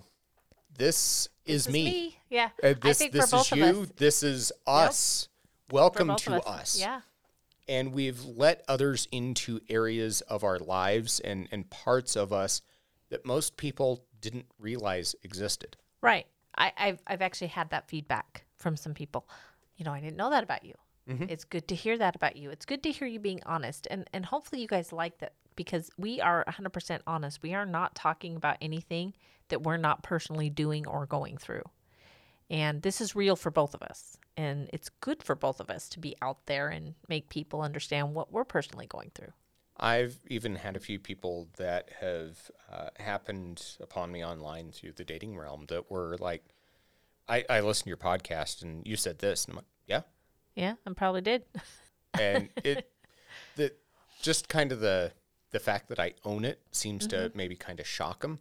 this 0.78 1.30
is 1.46 1.66
This 1.66 1.74
me. 1.74 2.18
Yeah. 2.30 2.50
Uh, 2.62 2.74
this 2.82 2.98
I 2.98 3.06
think 3.06 3.14
this 3.14 3.30
for 3.30 3.38
both 3.38 3.52
is 3.54 3.58
you. 3.58 3.64
of 3.66 3.82
us. 3.84 3.90
This 3.98 4.24
is 4.24 4.52
us. 4.68 5.30
Welcome 5.72 6.16
to 6.18 6.36
of 6.36 6.46
us. 6.48 6.78
Yeah. 6.80 7.02
And 7.68 7.94
we've 7.94 8.24
let 8.26 8.64
others 8.68 9.08
into 9.12 9.62
areas 9.70 10.20
of 10.22 10.44
our 10.44 10.60
lives 10.60 11.20
and, 11.22 11.48
and 11.52 11.70
parts 11.70 12.16
of 12.18 12.34
us 12.34 12.62
that 13.10 13.26
most 13.26 13.56
people 13.56 14.04
didn't 14.24 14.46
realize 14.58 15.16
existed. 15.24 15.78
Right. 16.02 16.26
I, 16.58 16.72
I've 16.78 17.04
I've 17.06 17.22
actually 17.22 17.48
had 17.48 17.70
that 17.70 17.88
feedback 17.88 18.46
from 18.56 18.76
some 18.78 18.94
people. 18.94 19.28
You 19.76 19.86
know, 19.86 19.92
I 19.92 20.00
didn't 20.00 20.18
know 20.18 20.30
that 20.30 20.44
about 20.44 20.66
you. 20.66 20.74
Mm-hmm. 21.10 21.26
It's 21.28 21.44
good 21.44 21.68
to 21.68 21.76
hear 21.76 21.98
that 21.98 22.16
about 22.16 22.38
you. 22.38 22.50
It's 22.50 22.66
good 22.66 22.82
to 22.84 22.92
hear 22.92 23.08
you 23.08 23.20
being 23.20 23.42
honest, 23.46 23.88
and 23.92 24.10
and 24.14 24.26
hopefully 24.26 24.62
you 24.62 24.68
guys 24.68 24.94
like 24.94 25.18
that 25.20 25.34
because 25.56 25.92
we 25.98 26.20
are 26.22 26.44
100% 26.48 27.02
honest. 27.06 27.44
We 27.44 27.54
are 27.54 27.66
not 27.66 27.94
talking 27.94 28.36
about 28.36 28.58
anything 28.62 29.14
that 29.50 29.62
we're 29.62 29.78
not 29.78 30.02
personally 30.02 30.50
doing 30.50 30.88
or 30.88 31.06
going 31.06 31.38
through, 31.38 31.64
and 32.50 32.82
this 32.82 33.02
is 33.02 33.16
real 33.16 33.36
for 33.36 33.52
both 33.52 33.74
of 33.74 33.82
us. 33.84 34.18
And 34.36 34.70
it's 34.74 34.90
good 34.90 35.22
for 35.22 35.36
both 35.36 35.60
of 35.60 35.70
us 35.70 35.88
to 35.90 36.00
be 36.00 36.16
out 36.22 36.46
there 36.48 36.70
and 36.70 36.96
make 37.08 37.30
people 37.30 37.62
understand 37.62 38.16
what 38.16 38.32
we're 38.32 38.46
personally 38.46 38.88
going 38.88 39.12
through. 39.14 39.34
I've 39.78 40.20
even 40.28 40.56
had 40.56 40.76
a 40.76 40.80
few 40.80 41.00
people 41.00 41.48
that 41.58 41.90
have 42.00 42.52
uh, 42.72 42.90
happened 43.00 43.76
upon 43.82 44.12
me 44.12 44.24
online 44.24 44.72
through 44.72 44.94
the 44.94 45.04
dating 45.04 45.36
realm 45.38 45.66
that 45.70 45.90
were 45.90 46.16
like, 46.20 46.44
I, 47.28 47.44
I 47.50 47.60
listened 47.62 47.86
to 47.86 47.90
your 47.90 47.98
podcast 47.98 48.62
and 48.62 48.86
you 48.86 48.96
said 48.96 49.20
this. 49.20 49.46
And 49.46 49.54
I'm 49.54 49.56
like, 49.58 49.66
yeah. 49.88 50.02
Yeah, 50.56 50.74
I 50.86 50.94
probably 50.94 51.22
did. 51.22 51.44
and 52.20 52.50
it 52.64 52.92
the 53.56 53.74
just 54.22 54.48
kind 54.48 54.72
of 54.72 54.80
the 54.80 55.12
the 55.52 55.60
fact 55.60 55.90
that 55.90 56.00
I 56.00 56.14
own 56.24 56.46
it 56.46 56.62
seems 56.72 57.08
to 57.08 57.16
Mm-hmm. 57.16 57.38
maybe 57.38 57.56
kind 57.56 57.80
of 57.80 57.88
shock 57.88 58.22
them. 58.22 58.40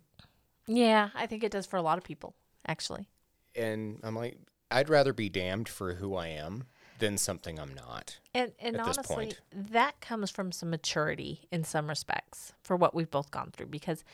yeah, 0.66 1.10
I 1.14 1.26
think 1.26 1.42
it 1.44 1.52
does 1.52 1.66
for 1.66 1.76
a 1.76 1.82
lot 1.82 1.98
of 1.98 2.04
people, 2.04 2.34
actually. 2.66 3.08
And 3.54 3.98
I'm 4.02 4.14
like, 4.16 4.38
I'd 4.70 4.88
rather 4.88 5.12
be 5.12 5.28
damned 5.28 5.68
for 5.68 5.94
who 5.94 6.14
I 6.14 6.28
am 6.28 6.64
than 6.98 7.18
something 7.18 7.58
I'm 7.58 7.74
not. 7.74 8.18
And 8.34 8.52
and 8.58 8.80
honestly, 8.80 9.32
that 9.52 10.00
comes 10.00 10.30
from 10.30 10.52
some 10.52 10.70
maturity 10.70 11.48
in 11.50 11.64
some 11.64 11.88
respects 11.88 12.52
for 12.62 12.76
what 12.76 12.94
we've 12.94 13.10
both 13.10 13.30
gone 13.30 13.50
through 13.52 13.66
because 13.66 14.04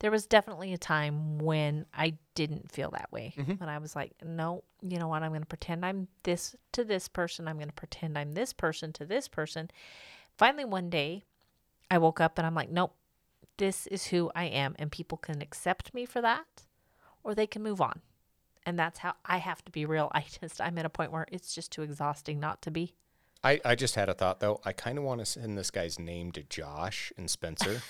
there 0.00 0.10
was 0.10 0.26
definitely 0.26 0.72
a 0.72 0.78
time 0.78 1.38
when 1.38 1.86
I 1.92 2.14
didn't 2.34 2.70
feel 2.70 2.90
that 2.92 3.10
way. 3.10 3.34
Mm-hmm. 3.36 3.54
When 3.54 3.68
I 3.68 3.78
was 3.78 3.96
like, 3.96 4.12
no, 4.24 4.62
you 4.80 4.98
know 4.98 5.08
what? 5.08 5.22
I'm 5.22 5.30
going 5.30 5.40
to 5.42 5.46
pretend 5.46 5.84
I'm 5.84 6.06
this 6.22 6.54
to 6.72 6.84
this 6.84 7.08
person. 7.08 7.48
I'm 7.48 7.56
going 7.56 7.68
to 7.68 7.74
pretend 7.74 8.16
I'm 8.16 8.32
this 8.32 8.52
person 8.52 8.92
to 8.94 9.04
this 9.04 9.26
person. 9.26 9.70
Finally, 10.36 10.66
one 10.66 10.88
day, 10.88 11.24
I 11.90 11.98
woke 11.98 12.20
up 12.20 12.38
and 12.38 12.46
I'm 12.46 12.54
like, 12.54 12.70
nope, 12.70 12.94
this 13.56 13.88
is 13.88 14.06
who 14.06 14.30
I 14.36 14.44
am. 14.44 14.76
And 14.78 14.92
people 14.92 15.18
can 15.18 15.42
accept 15.42 15.92
me 15.92 16.06
for 16.06 16.20
that 16.22 16.64
or 17.24 17.34
they 17.34 17.46
can 17.46 17.62
move 17.62 17.80
on. 17.80 18.00
And 18.68 18.78
that's 18.78 18.98
how 18.98 19.14
I 19.24 19.38
have 19.38 19.64
to 19.64 19.72
be 19.72 19.86
real. 19.86 20.10
I 20.14 20.24
just, 20.40 20.60
I'm 20.60 20.78
at 20.78 20.84
a 20.84 20.90
point 20.90 21.12
where 21.12 21.26
it's 21.32 21.54
just 21.54 21.72
too 21.72 21.82
exhausting 21.82 22.38
not 22.38 22.62
to 22.62 22.70
be. 22.70 22.94
I, 23.42 23.60
I 23.64 23.74
just 23.76 23.94
had 23.94 24.08
a 24.08 24.14
thought 24.14 24.40
though. 24.40 24.60
I 24.64 24.72
kind 24.72 24.98
of 24.98 25.04
want 25.04 25.20
to 25.20 25.26
send 25.26 25.56
this 25.56 25.70
guy's 25.70 25.98
name 25.98 26.32
to 26.32 26.42
Josh 26.42 27.12
and 27.16 27.30
Spencer 27.30 27.82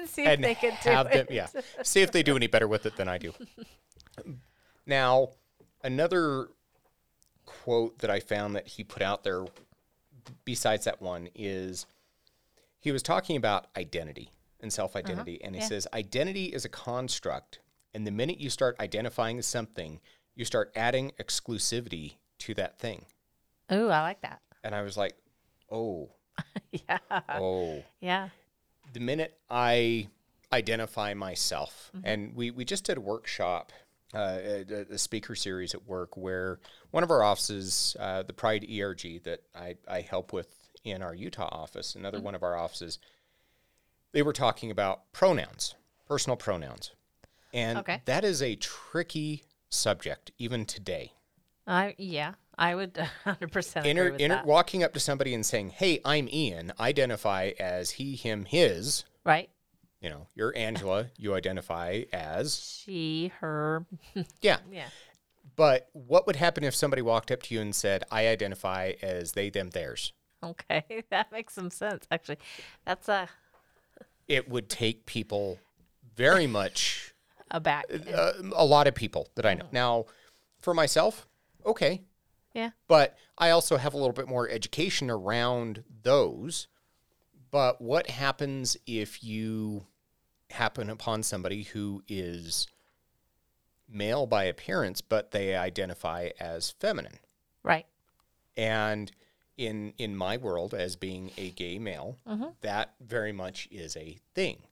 See 0.06 0.24
if 0.24 0.40
they 0.40 0.54
can 0.54 0.76
do 0.82 0.90
have 0.90 1.10
them, 1.10 1.26
it. 1.28 1.30
yeah, 1.30 1.46
see 1.82 2.00
if 2.00 2.12
they 2.12 2.22
do 2.22 2.34
any 2.34 2.46
better 2.46 2.66
with 2.66 2.86
it 2.86 2.96
than 2.96 3.08
I 3.08 3.18
do. 3.18 3.32
Now, 4.84 5.28
another 5.84 6.48
quote 7.46 8.00
that 8.00 8.10
I 8.10 8.18
found 8.18 8.56
that 8.56 8.66
he 8.66 8.82
put 8.82 9.00
out 9.00 9.22
there, 9.22 9.44
besides 10.44 10.86
that 10.86 11.00
one, 11.00 11.28
is 11.36 11.86
he 12.80 12.90
was 12.90 13.00
talking 13.00 13.36
about 13.36 13.68
identity 13.76 14.32
and 14.60 14.72
self 14.72 14.96
identity, 14.96 15.36
uh-huh. 15.36 15.46
and 15.46 15.54
he 15.54 15.62
yeah. 15.62 15.68
says 15.68 15.86
identity 15.94 16.46
is 16.46 16.64
a 16.64 16.68
construct, 16.68 17.60
and 17.94 18.06
the 18.06 18.10
minute 18.10 18.38
you 18.38 18.50
start 18.50 18.76
identifying 18.80 19.40
something, 19.42 20.00
you 20.34 20.44
start 20.44 20.72
adding 20.74 21.12
exclusivity 21.20 22.14
to 22.38 22.54
that 22.54 22.78
thing. 22.78 23.06
Ooh, 23.72 23.88
I 23.88 24.02
like 24.02 24.20
that. 24.22 24.40
And 24.64 24.74
I 24.74 24.82
was 24.82 24.96
like, 24.96 25.14
oh, 25.70 26.10
yeah. 26.72 26.98
oh. 27.28 27.82
Yeah. 28.00 28.28
the 28.92 29.00
minute 29.00 29.38
I 29.50 30.08
identify 30.52 31.14
myself, 31.14 31.90
and 32.04 32.34
we, 32.34 32.50
we 32.50 32.64
just 32.64 32.84
did 32.84 32.98
a 32.98 33.00
workshop, 33.00 33.72
uh, 34.14 34.38
a, 34.42 34.86
a 34.92 34.98
speaker 34.98 35.34
series 35.34 35.74
at 35.74 35.86
work 35.86 36.16
where 36.16 36.60
one 36.90 37.02
of 37.02 37.10
our 37.10 37.22
offices, 37.22 37.96
uh, 37.98 38.22
the 38.22 38.32
Pride 38.32 38.66
ERG 38.70 39.22
that 39.24 39.40
I, 39.54 39.76
I 39.88 40.02
help 40.02 40.32
with 40.32 40.48
in 40.84 41.02
our 41.02 41.14
Utah 41.14 41.48
office, 41.50 41.94
another 41.94 42.20
one 42.20 42.34
of 42.34 42.42
our 42.42 42.56
offices, 42.56 42.98
they 44.12 44.22
were 44.22 44.32
talking 44.32 44.70
about 44.70 45.10
pronouns, 45.12 45.74
personal 46.06 46.36
pronouns. 46.36 46.90
And 47.52 47.78
Okay. 47.78 48.00
that 48.06 48.24
is 48.24 48.42
a 48.42 48.56
tricky 48.56 49.44
subject 49.68 50.30
even 50.38 50.64
today. 50.66 51.12
I 51.66 51.94
yeah. 51.98 52.34
I 52.58 52.74
would 52.74 52.94
100% 53.26 53.76
agree 53.76 53.90
Inter, 53.90 54.08
inter, 54.16 54.42
walking 54.44 54.82
up 54.84 54.92
to 54.94 55.00
somebody 55.00 55.32
and 55.34 55.44
saying, 55.44 55.70
Hey, 55.70 56.00
I'm 56.04 56.28
Ian, 56.30 56.72
identify 56.78 57.52
as 57.58 57.92
he, 57.92 58.14
him, 58.14 58.44
his. 58.44 59.04
right? 59.24 59.48
You 60.00 60.10
know, 60.10 60.26
you're 60.34 60.52
Angela, 60.56 61.06
you 61.16 61.34
identify 61.34 62.02
as. 62.12 62.56
She, 62.84 63.32
her. 63.40 63.86
Yeah. 64.42 64.58
Yeah. 64.70 64.88
But 65.56 65.88
what 65.92 66.26
would 66.26 66.36
happen 66.36 66.64
if 66.64 66.74
somebody 66.74 67.02
walked 67.02 67.30
up 67.30 67.42
to 67.44 67.54
you 67.54 67.60
and 67.60 67.74
said, 67.74 68.04
I 68.10 68.26
identify 68.28 68.92
as 69.00 69.32
they, 69.32 69.48
them, 69.50 69.70
theirs? 69.70 70.12
Okay. 70.42 70.84
That 71.10 71.30
makes 71.32 71.54
some 71.54 71.70
sense 71.70 72.06
actually. 72.10 72.38
That's 72.84 73.08
a 73.08 73.28
It 74.28 74.48
would 74.48 74.68
take 74.68 75.06
people 75.06 75.58
very 76.16 76.46
much, 76.46 77.11
back. 77.60 77.86
uh, 78.14 78.32
a 78.54 78.64
lot 78.64 78.86
of 78.86 78.94
people 78.94 79.28
that 79.34 79.46
I 79.46 79.54
know. 79.54 79.66
Now, 79.72 80.06
for 80.60 80.74
myself, 80.74 81.26
okay. 81.66 82.02
Yeah. 82.54 82.70
But 82.86 83.16
I 83.38 83.50
also 83.50 83.76
have 83.76 83.94
a 83.94 83.96
little 83.96 84.12
bit 84.12 84.28
more 84.28 84.48
education 84.48 85.10
around 85.10 85.84
those. 86.02 86.68
But 87.50 87.80
what 87.80 88.08
happens 88.08 88.76
if 88.86 89.22
you 89.22 89.86
happen 90.50 90.90
upon 90.90 91.22
somebody 91.22 91.62
who 91.62 92.02
is 92.08 92.66
male 93.88 94.26
by 94.26 94.44
appearance, 94.44 95.00
but 95.00 95.30
they 95.30 95.54
identify 95.54 96.30
as 96.40 96.70
feminine? 96.70 97.18
Right. 97.62 97.86
And 98.56 99.10
in 99.56 99.92
in 99.98 100.16
my 100.16 100.36
world, 100.36 100.74
as 100.74 100.96
being 100.96 101.30
a 101.36 101.50
gay 101.50 101.78
male, 101.78 102.18
that 102.62 102.94
very 103.00 103.32
much 103.32 103.68
is 103.70 103.96
a 103.96 104.18
thing. 104.34 104.62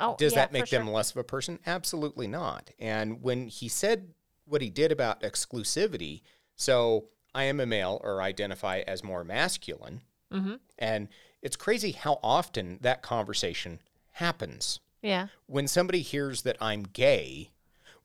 Oh, 0.00 0.16
Does 0.18 0.32
yeah, 0.32 0.40
that 0.40 0.52
make 0.52 0.68
them 0.70 0.86
sure. 0.86 0.94
less 0.94 1.10
of 1.10 1.18
a 1.18 1.24
person? 1.24 1.58
Absolutely 1.66 2.26
not. 2.26 2.70
And 2.78 3.22
when 3.22 3.48
he 3.48 3.68
said 3.68 4.14
what 4.46 4.62
he 4.62 4.70
did 4.70 4.90
about 4.90 5.22
exclusivity, 5.22 6.22
so 6.56 7.06
I 7.34 7.44
am 7.44 7.60
a 7.60 7.66
male 7.66 8.00
or 8.02 8.22
identify 8.22 8.82
as 8.86 9.04
more 9.04 9.24
masculine, 9.24 10.02
Mm-hmm. 10.32 10.54
and 10.78 11.08
it's 11.42 11.56
crazy 11.56 11.90
how 11.90 12.20
often 12.22 12.78
that 12.82 13.02
conversation 13.02 13.80
happens. 14.12 14.78
Yeah. 15.02 15.26
When 15.46 15.66
somebody 15.66 16.02
hears 16.02 16.42
that 16.42 16.56
I'm 16.60 16.84
gay, 16.84 17.50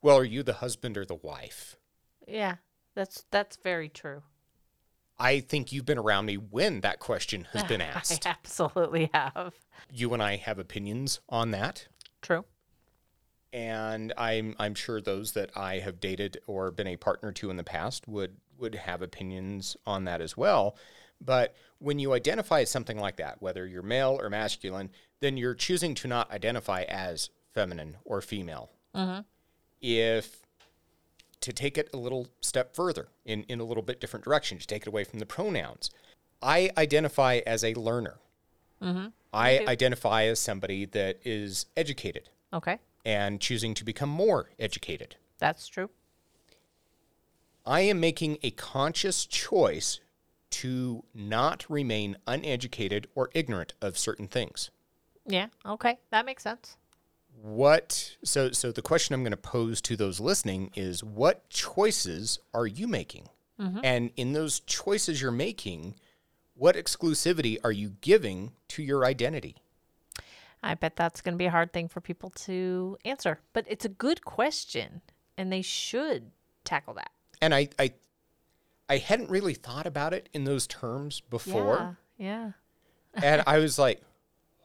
well, 0.01 0.17
are 0.17 0.23
you 0.23 0.41
the 0.41 0.53
husband 0.53 0.97
or 0.97 1.05
the 1.05 1.13
wife? 1.15 1.75
Yeah. 2.27 2.55
That's 2.95 3.25
that's 3.29 3.57
very 3.57 3.89
true. 3.89 4.23
I 5.17 5.39
think 5.39 5.71
you've 5.71 5.85
been 5.85 5.97
around 5.97 6.25
me 6.25 6.35
when 6.35 6.81
that 6.81 6.99
question 6.99 7.47
has 7.53 7.63
been 7.63 7.81
asked. 7.95 8.25
I 8.25 8.29
absolutely 8.31 9.09
have. 9.13 9.53
you 9.91 10.13
and 10.13 10.21
I 10.21 10.35
have 10.37 10.59
opinions 10.59 11.19
on 11.29 11.51
that. 11.51 11.87
True. 12.21 12.43
and 13.53 14.11
I'm 14.17 14.55
I'm 14.59 14.75
sure 14.75 14.99
those 14.99 15.31
that 15.33 15.51
I 15.55 15.79
have 15.79 15.99
dated 15.99 16.39
or 16.47 16.71
been 16.71 16.87
a 16.87 16.97
partner 16.97 17.31
to 17.33 17.49
in 17.49 17.57
the 17.57 17.63
past 17.63 18.07
would 18.07 18.35
would 18.57 18.75
have 18.75 19.01
opinions 19.01 19.77
on 19.85 20.05
that 20.05 20.21
as 20.21 20.35
well. 20.35 20.75
But 21.21 21.55
when 21.79 21.99
you 21.99 22.13
identify 22.13 22.61
as 22.61 22.71
something 22.71 22.97
like 22.99 23.17
that, 23.17 23.41
whether 23.41 23.65
you're 23.65 23.81
male 23.81 24.17
or 24.21 24.29
masculine, 24.29 24.89
then 25.21 25.37
you're 25.37 25.53
choosing 25.55 25.93
to 25.95 26.07
not 26.07 26.31
identify 26.31 26.83
as 26.83 27.29
feminine 27.53 27.97
or 28.03 28.21
female. 28.21 28.71
Mm-hmm. 28.95 29.21
If 29.81 30.44
to 31.45 31.53
take 31.53 31.77
it 31.77 31.87
a 31.93 31.97
little 31.97 32.27
step 32.41 32.75
further 32.75 33.07
in, 33.23 33.43
in 33.43 33.59
a 33.59 33.63
little 33.63 33.83
bit 33.83 34.01
different 34.01 34.25
direction, 34.25 34.57
to 34.57 34.65
take 34.65 34.81
it 34.81 34.87
away 34.87 35.03
from 35.03 35.19
the 35.19 35.27
pronouns, 35.27 35.91
I 36.41 36.71
identify 36.75 37.41
as 37.45 37.63
a 37.63 37.75
learner. 37.75 38.15
Mm-hmm. 38.81 39.09
I 39.31 39.59
identify 39.67 40.23
as 40.23 40.39
somebody 40.39 40.85
that 40.85 41.19
is 41.23 41.67
educated 41.77 42.29
Okay. 42.51 42.79
and 43.05 43.39
choosing 43.39 43.75
to 43.75 43.85
become 43.85 44.09
more 44.09 44.49
educated. 44.57 45.17
That's 45.37 45.67
true. 45.67 45.91
I 47.63 47.81
am 47.81 47.99
making 47.99 48.39
a 48.41 48.49
conscious 48.49 49.27
choice 49.27 49.99
to 50.49 51.03
not 51.13 51.65
remain 51.69 52.17
uneducated 52.25 53.07
or 53.13 53.29
ignorant 53.35 53.73
of 53.81 53.99
certain 53.99 54.27
things. 54.27 54.71
Yeah. 55.27 55.47
Okay. 55.63 55.99
That 56.09 56.25
makes 56.25 56.41
sense. 56.41 56.75
What 57.41 58.15
so 58.23 58.51
so 58.51 58.71
the 58.71 58.81
question 58.81 59.13
I'm 59.13 59.21
going 59.21 59.31
to 59.31 59.37
pose 59.37 59.81
to 59.81 59.95
those 59.95 60.19
listening 60.19 60.71
is 60.75 61.03
what 61.03 61.49
choices 61.49 62.39
are 62.53 62.65
you 62.65 62.87
making? 62.87 63.29
Mm-hmm. 63.59 63.79
And 63.83 64.11
in 64.15 64.33
those 64.33 64.59
choices 64.61 65.21
you're 65.21 65.31
making, 65.31 65.95
what 66.55 66.75
exclusivity 66.75 67.57
are 67.63 67.71
you 67.71 67.95
giving 68.01 68.51
to 68.69 68.83
your 68.83 69.05
identity? 69.05 69.57
I 70.63 70.73
bet 70.73 70.95
that's 70.95 71.21
going 71.21 71.33
to 71.33 71.37
be 71.37 71.45
a 71.45 71.51
hard 71.51 71.71
thing 71.73 71.87
for 71.87 72.01
people 72.01 72.31
to 72.31 72.97
answer, 73.05 73.39
but 73.53 73.65
it's 73.67 73.85
a 73.85 73.89
good 73.89 74.25
question 74.25 75.01
and 75.37 75.51
they 75.51 75.61
should 75.61 76.31
tackle 76.63 76.95
that. 76.95 77.11
And 77.41 77.53
I 77.53 77.69
I 77.77 77.93
I 78.89 78.97
hadn't 78.97 79.29
really 79.29 79.53
thought 79.53 79.85
about 79.85 80.13
it 80.13 80.29
in 80.33 80.45
those 80.45 80.67
terms 80.67 81.21
before. 81.29 81.97
yeah, 82.17 82.51
Yeah. 83.13 83.21
and 83.21 83.43
I 83.45 83.57
was 83.59 83.77
like, 83.77 84.01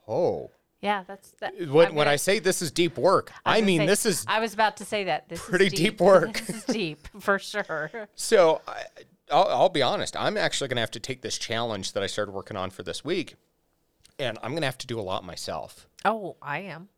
"Oh, 0.07 0.51
Yeah. 0.81 1.05
That's 1.07 1.31
that. 1.41 1.69
when, 1.69 1.95
when 1.95 2.09
I 2.09 2.17
say 2.17 2.39
this 2.39 2.63
is 2.63 2.71
deep 2.71 2.97
work, 2.97 3.33
I 3.45 3.59
I 3.59 3.61
mean 3.63 3.81
say- 3.81 3.87
this 3.87 4.07
is 4.07 4.25
I 4.29 4.41
was 4.41 4.55
about 4.55 4.77
to 4.79 4.85
say 4.85 5.05
that. 5.05 5.29
This 5.29 5.41
pretty 5.41 5.67
is 5.67 5.73
deep 5.73 6.01
work. 6.01 6.39
this 6.41 6.57
is 6.57 6.65
deep 6.65 7.09
for 7.21 7.39
sure. 7.39 8.09
so. 8.15 8.61
I, 8.67 8.83
I'll, 9.33 9.47
I'll 9.47 9.69
be 9.69 9.83
honest. 9.83 10.17
I'm 10.17 10.37
actually 10.37 10.67
going 10.69 10.77
to 10.79 10.81
have 10.81 10.91
to 10.93 10.99
take 11.01 11.23
this 11.23 11.39
challenge 11.39 11.93
that 11.93 12.03
I 12.03 12.07
started 12.09 12.33
working 12.33 12.57
on 12.57 12.71
for 12.71 12.83
this 12.83 13.05
week, 13.05 13.37
and 14.19 14.37
I'm 14.43 14.51
going 14.51 14.63
to 14.63 14.67
have 14.67 14.79
to 14.79 14.89
do 14.89 14.99
a 14.99 15.03
lot 15.03 15.25
myself. 15.25 15.87
Oh, 16.05 16.37
I 16.43 16.61
am. 16.63 16.89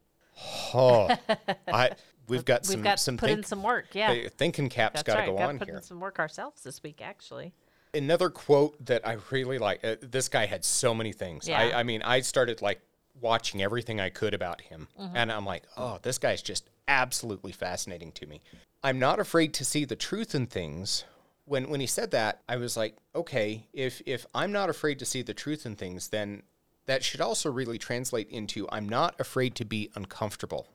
Oh, 0.72 1.14
I 1.68 1.90
we've 2.28 2.44
got 2.44 2.62
We've 2.62 2.72
some 2.72 2.82
got 2.82 3.00
some 3.00 3.16
put 3.16 3.30
in 3.30 3.44
some 3.44 3.62
work. 3.62 3.86
Yeah. 3.92 4.28
thinking 4.36 4.68
caps 4.68 5.02
got 5.02 5.14
to 5.14 5.18
right. 5.20 5.26
go 5.26 5.38
on 5.38 5.58
put 5.58 5.68
here. 5.68 5.76
in 5.76 5.82
some 5.82 6.00
work 6.00 6.18
ourselves 6.18 6.62
this 6.62 6.82
week, 6.82 7.00
actually. 7.02 7.52
Another 7.94 8.30
quote 8.30 8.82
that 8.86 9.06
I 9.06 9.18
really 9.30 9.58
like. 9.58 9.84
Uh, 9.84 9.96
this 10.00 10.28
guy 10.28 10.46
had 10.46 10.64
so 10.64 10.94
many 10.94 11.12
things. 11.12 11.46
Yeah. 11.46 11.58
I, 11.60 11.80
I 11.80 11.82
mean, 11.82 12.02
I 12.02 12.20
started 12.22 12.62
like 12.62 12.80
watching 13.20 13.62
everything 13.62 14.00
I 14.00 14.08
could 14.10 14.34
about 14.34 14.60
him, 14.62 14.88
Mm-hmm. 15.00 15.16
and 15.16 15.30
I'm 15.32 15.44
like, 15.46 15.64
oh, 15.76 15.98
this 16.02 16.18
guy's 16.18 16.42
just 16.42 16.68
absolutely 16.88 17.52
fascinating 17.52 18.12
to 18.12 18.26
me. 18.26 18.40
I'm 18.82 18.98
not 18.98 19.20
afraid 19.20 19.54
to 19.54 19.64
see 19.64 19.84
the 19.84 19.96
truth 19.96 20.34
in 20.34 20.46
things. 20.46 21.04
When 21.44 21.68
when 21.68 21.80
he 21.80 21.86
said 21.86 22.10
that, 22.12 22.40
I 22.48 22.56
was 22.56 22.76
like, 22.76 22.96
okay, 23.14 23.66
if 23.72 24.00
if 24.06 24.26
I'm 24.34 24.52
not 24.52 24.70
afraid 24.70 24.98
to 25.00 25.04
see 25.04 25.22
the 25.22 25.34
truth 25.34 25.66
in 25.66 25.76
things, 25.76 26.08
then 26.08 26.42
that 26.86 27.04
should 27.04 27.20
also 27.20 27.50
really 27.50 27.78
translate 27.78 28.28
into 28.28 28.68
I'm 28.70 28.88
not 28.88 29.14
afraid 29.20 29.54
to 29.56 29.64
be 29.64 29.90
uncomfortable. 29.94 30.68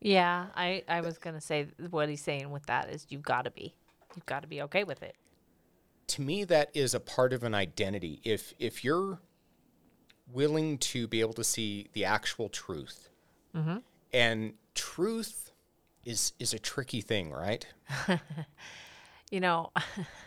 Yeah, 0.00 0.46
I, 0.56 0.82
I 0.88 1.00
was 1.00 1.18
going 1.18 1.34
to 1.36 1.40
say 1.40 1.68
what 1.90 2.08
he's 2.08 2.20
saying 2.22 2.50
with 2.50 2.66
that 2.66 2.88
is 2.90 3.06
you've 3.08 3.22
got 3.22 3.44
to 3.44 3.52
be. 3.52 3.74
You've 4.16 4.26
got 4.26 4.42
to 4.42 4.48
be 4.48 4.60
okay 4.62 4.82
with 4.84 5.02
it. 5.04 5.14
to 6.08 6.20
me 6.22 6.42
that 6.44 6.70
is 6.74 6.94
a 6.94 7.00
part 7.00 7.32
of 7.32 7.44
an 7.44 7.54
identity 7.54 8.20
if 8.24 8.52
if 8.58 8.82
you're 8.84 9.20
willing 10.30 10.78
to 10.78 11.06
be 11.06 11.20
able 11.20 11.34
to 11.34 11.44
see 11.44 11.88
the 11.92 12.04
actual 12.04 12.48
truth. 12.48 13.08
Mm-hmm. 13.54 13.78
And 14.12 14.54
truth 14.74 15.52
is 16.04 16.32
is 16.38 16.52
a 16.52 16.58
tricky 16.58 17.00
thing 17.00 17.30
right? 17.30 17.66
You 19.32 19.40
know, 19.40 19.72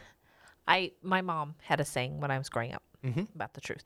I 0.67 0.91
my 1.03 1.21
mom 1.21 1.53
had 1.61 1.79
a 1.79 1.85
saying 1.85 2.19
when 2.19 2.31
I 2.31 2.39
was 2.39 2.49
growing 2.49 2.73
up 2.73 2.81
mm-hmm. 3.05 3.23
about 3.35 3.53
the 3.53 3.61
truth. 3.61 3.85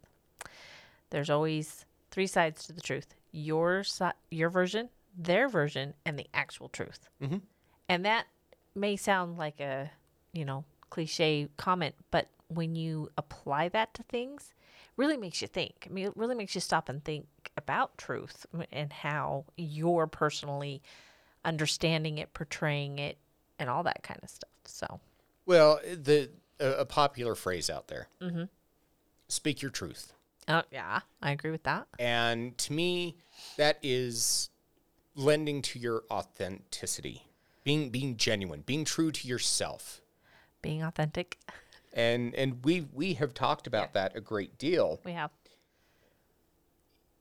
There's 1.09 1.29
always 1.29 1.85
three 2.09 2.25
sides 2.25 2.65
to 2.65 2.73
the 2.73 2.81
truth: 2.81 3.13
your 3.31 3.83
si- 3.83 4.17
your 4.31 4.49
version, 4.49 4.89
their 5.15 5.49
version, 5.49 5.93
and 6.05 6.17
the 6.17 6.27
actual 6.33 6.69
truth. 6.69 7.09
Mm-hmm. 7.21 7.39
And 7.89 8.05
that 8.05 8.27
may 8.73 8.95
sound 8.95 9.37
like 9.37 9.59
a 9.59 9.91
you 10.31 10.45
know 10.45 10.63
cliche 10.89 11.49
comment, 11.57 11.95
but 12.11 12.29
when 12.47 12.75
you 12.75 13.09
apply 13.17 13.67
that 13.69 13.93
to 13.95 14.03
things, 14.03 14.53
really 14.99 15.17
makes 15.17 15.41
you 15.41 15.47
think. 15.47 15.87
I 15.89 15.93
mean, 15.93 16.05
it 16.07 16.17
really 16.17 16.35
makes 16.35 16.53
you 16.53 16.61
stop 16.61 16.89
and 16.89 17.03
think 17.03 17.25
about 17.55 17.97
truth 17.97 18.45
and 18.71 18.91
how 18.91 19.45
you're 19.55 20.07
personally 20.07 20.81
understanding 21.45 22.17
it, 22.17 22.33
portraying 22.33 22.99
it, 22.99 23.17
and 23.57 23.69
all 23.69 23.81
that 23.83 24.03
kind 24.03 24.19
of 24.21 24.29
stuff. 24.29 24.49
So, 24.65 24.99
Well, 25.45 25.79
the 25.85 26.29
a, 26.59 26.81
a 26.81 26.85
popular 26.85 27.33
phrase 27.35 27.69
out 27.69 27.87
there. 27.87 28.09
Mm-hmm. 28.21 28.43
Speak 29.29 29.61
your 29.61 29.71
truth. 29.71 30.13
oh 30.49 30.63
yeah, 30.71 30.99
I 31.21 31.31
agree 31.31 31.51
with 31.51 31.63
that. 31.63 31.87
And 31.97 32.57
to 32.57 32.73
me, 32.73 33.15
that 33.57 33.79
is 33.81 34.49
lending 35.15 35.61
to 35.61 35.79
your 35.79 36.03
authenticity, 36.11 37.23
being 37.63 37.89
being 37.89 38.17
genuine, 38.17 38.63
being 38.65 38.83
true 38.83 39.11
to 39.11 39.27
yourself. 39.27 40.01
Being 40.61 40.83
authentic, 40.83 41.37
And 41.99 42.33
and 42.35 42.63
we 42.63 42.87
we 42.93 43.15
have 43.15 43.33
talked 43.33 43.67
about 43.67 43.93
that 43.93 44.15
a 44.15 44.21
great 44.21 44.57
deal. 44.57 45.01
we 45.03 45.11
have. 45.11 45.31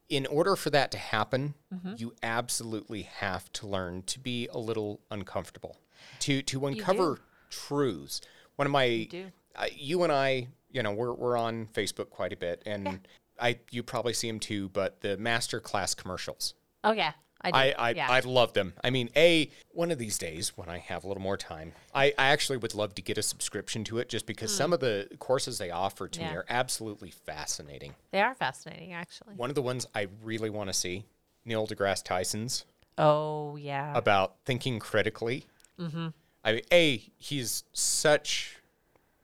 In 0.09 0.25
order 0.27 0.57
for 0.57 0.71
that 0.71 0.91
to 0.93 0.99
happen, 0.99 1.55
you 1.97 2.15
absolutely 2.23 3.03
have 3.03 3.53
to 3.55 3.67
learn 3.67 4.03
to 4.05 4.21
be 4.21 4.49
a 4.53 4.59
little 4.59 5.01
uncomfortable, 5.11 5.77
to 6.21 6.43
to 6.43 6.67
uncover 6.67 7.19
truths. 7.51 8.21
One 8.57 8.67
of 8.67 8.73
my 8.73 9.09
do. 9.11 9.27
uh, 9.57 9.67
you 9.75 10.05
and 10.05 10.13
I, 10.13 10.49
you 10.71 10.83
know, 10.83 10.93
we're 10.93 11.13
we're 11.13 11.37
on 11.37 11.67
Facebook 11.75 12.11
quite 12.11 12.33
a 12.33 12.37
bit, 12.37 12.63
and 12.65 13.01
I 13.41 13.59
you 13.71 13.83
probably 13.83 14.15
see 14.15 14.29
them 14.29 14.41
too. 14.41 14.69
But 14.69 15.01
the 15.01 15.17
master 15.19 15.61
class 15.61 15.93
commercials, 15.95 16.55
Oh 16.85 16.93
yeah, 16.93 17.13
I. 17.41 17.51
I 17.51 17.75
I, 17.79 17.91
yeah. 17.91 18.11
I 18.11 18.21
love 18.21 18.53
them. 18.53 18.75
I 18.83 18.91
mean, 18.91 19.11
a 19.17 19.51
one 19.71 19.91
of 19.91 19.99
these 19.99 20.19
days 20.19 20.57
when 20.57 20.69
I 20.69 20.79
have 20.79 21.05
a 21.05 21.09
little 21.09 21.23
more 21.23 21.37
time, 21.37 21.73
I, 21.95 22.07
I 22.19 22.27
actually 22.27 22.59
would 22.59 22.75
love 22.75 22.95
to 22.97 23.03
get 23.03 23.17
a 23.19 23.23
subscription 23.23 23.85
to 23.85 23.99
it 23.99 24.09
just 24.09 24.27
because 24.27 24.55
some 24.55 24.73
of 24.73 24.81
the 24.81 25.09
courses 25.19 25.59
they 25.59 25.71
offer 25.71 26.09
to 26.09 26.21
me 26.21 26.27
Hmm. 26.27 26.35
Are 26.37 26.45
absolutely 26.49 27.11
fascinating. 27.11 27.95
they 28.11 28.21
are 28.21 28.35
fascinating, 28.35 28.93
actually. 28.93 29.35
One 29.37 29.51
of 29.51 29.55
the 29.55 29.63
ones 29.63 29.87
I 29.95 30.09
really 30.23 30.51
want 30.51 30.69
to 30.69 30.75
see, 30.75 31.05
Neil 31.45 31.67
deGrasse 31.67 32.03
Tyson's 32.05 32.65
Oh 32.99 33.55
yeah, 33.57 33.97
about 33.97 34.37
thinking 34.45 34.81
critically. 34.81 35.47
Mm-hmm. 35.79 36.09
I 36.45 36.53
mean, 36.53 36.63
a 36.73 36.97
he's 37.17 37.63
such 37.73 38.57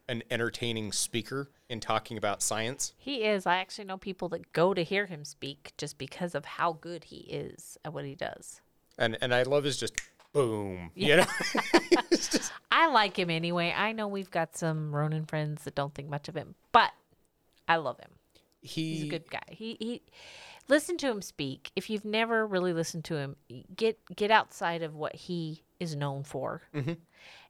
an 0.09 0.23
entertaining 0.31 0.93
speaker 0.93 1.51
in 1.69 1.81
talking 1.81 2.17
about 2.19 2.43
science. 2.43 2.93
he 2.97 3.25
is. 3.25 3.47
I 3.47 3.57
actually 3.57 3.87
know 3.87 3.97
people 3.97 4.29
that 4.31 4.53
go 4.53 4.75
to 4.75 4.85
hear 4.85 5.07
him 5.07 5.25
speak 5.25 5.73
just 5.79 5.97
because 5.99 6.35
of 6.35 6.45
how 6.45 6.73
good 6.75 7.05
he 7.05 7.19
is 7.29 7.79
at 7.85 7.93
what 7.93 8.05
he 8.05 8.15
does. 8.15 8.61
and 8.99 9.17
and 9.21 9.35
I 9.35 9.43
love 9.45 9.65
his 9.65 9.77
just 9.79 9.95
boom, 10.33 10.91
you 10.95 11.17
know. 11.17 11.27
I 12.71 12.89
like 12.89 13.17
him 13.19 13.31
anyway. 13.31 13.73
I 13.77 13.93
know 13.93 14.09
we've 14.09 14.31
got 14.31 14.57
some 14.57 14.95
Ronin 14.95 15.25
friends 15.25 15.65
that 15.65 15.75
don't 15.75 15.95
think 15.95 16.09
much 16.09 16.29
of 16.29 16.35
him, 16.35 16.55
but 16.73 16.91
I 17.69 17.77
love 17.77 17.99
him. 17.99 18.11
he 18.61 18.95
He's 18.95 19.05
a 19.05 19.09
good 19.09 19.31
guy. 19.31 19.41
He 19.49 19.77
he 19.81 20.03
listen 20.69 20.97
to 20.99 21.11
him 21.11 21.23
speak. 21.23 21.71
If 21.77 21.89
you've 21.89 22.05
never 22.05 22.47
really 22.47 22.73
listened 22.73 23.05
to 23.07 23.17
him, 23.17 23.37
get 23.75 23.99
get 24.15 24.31
outside 24.31 24.83
of 24.83 24.95
what 24.95 25.15
he 25.15 25.63
is 25.81 25.97
known 25.97 26.25
for. 26.25 26.63
Mm-hmm. 26.75 26.95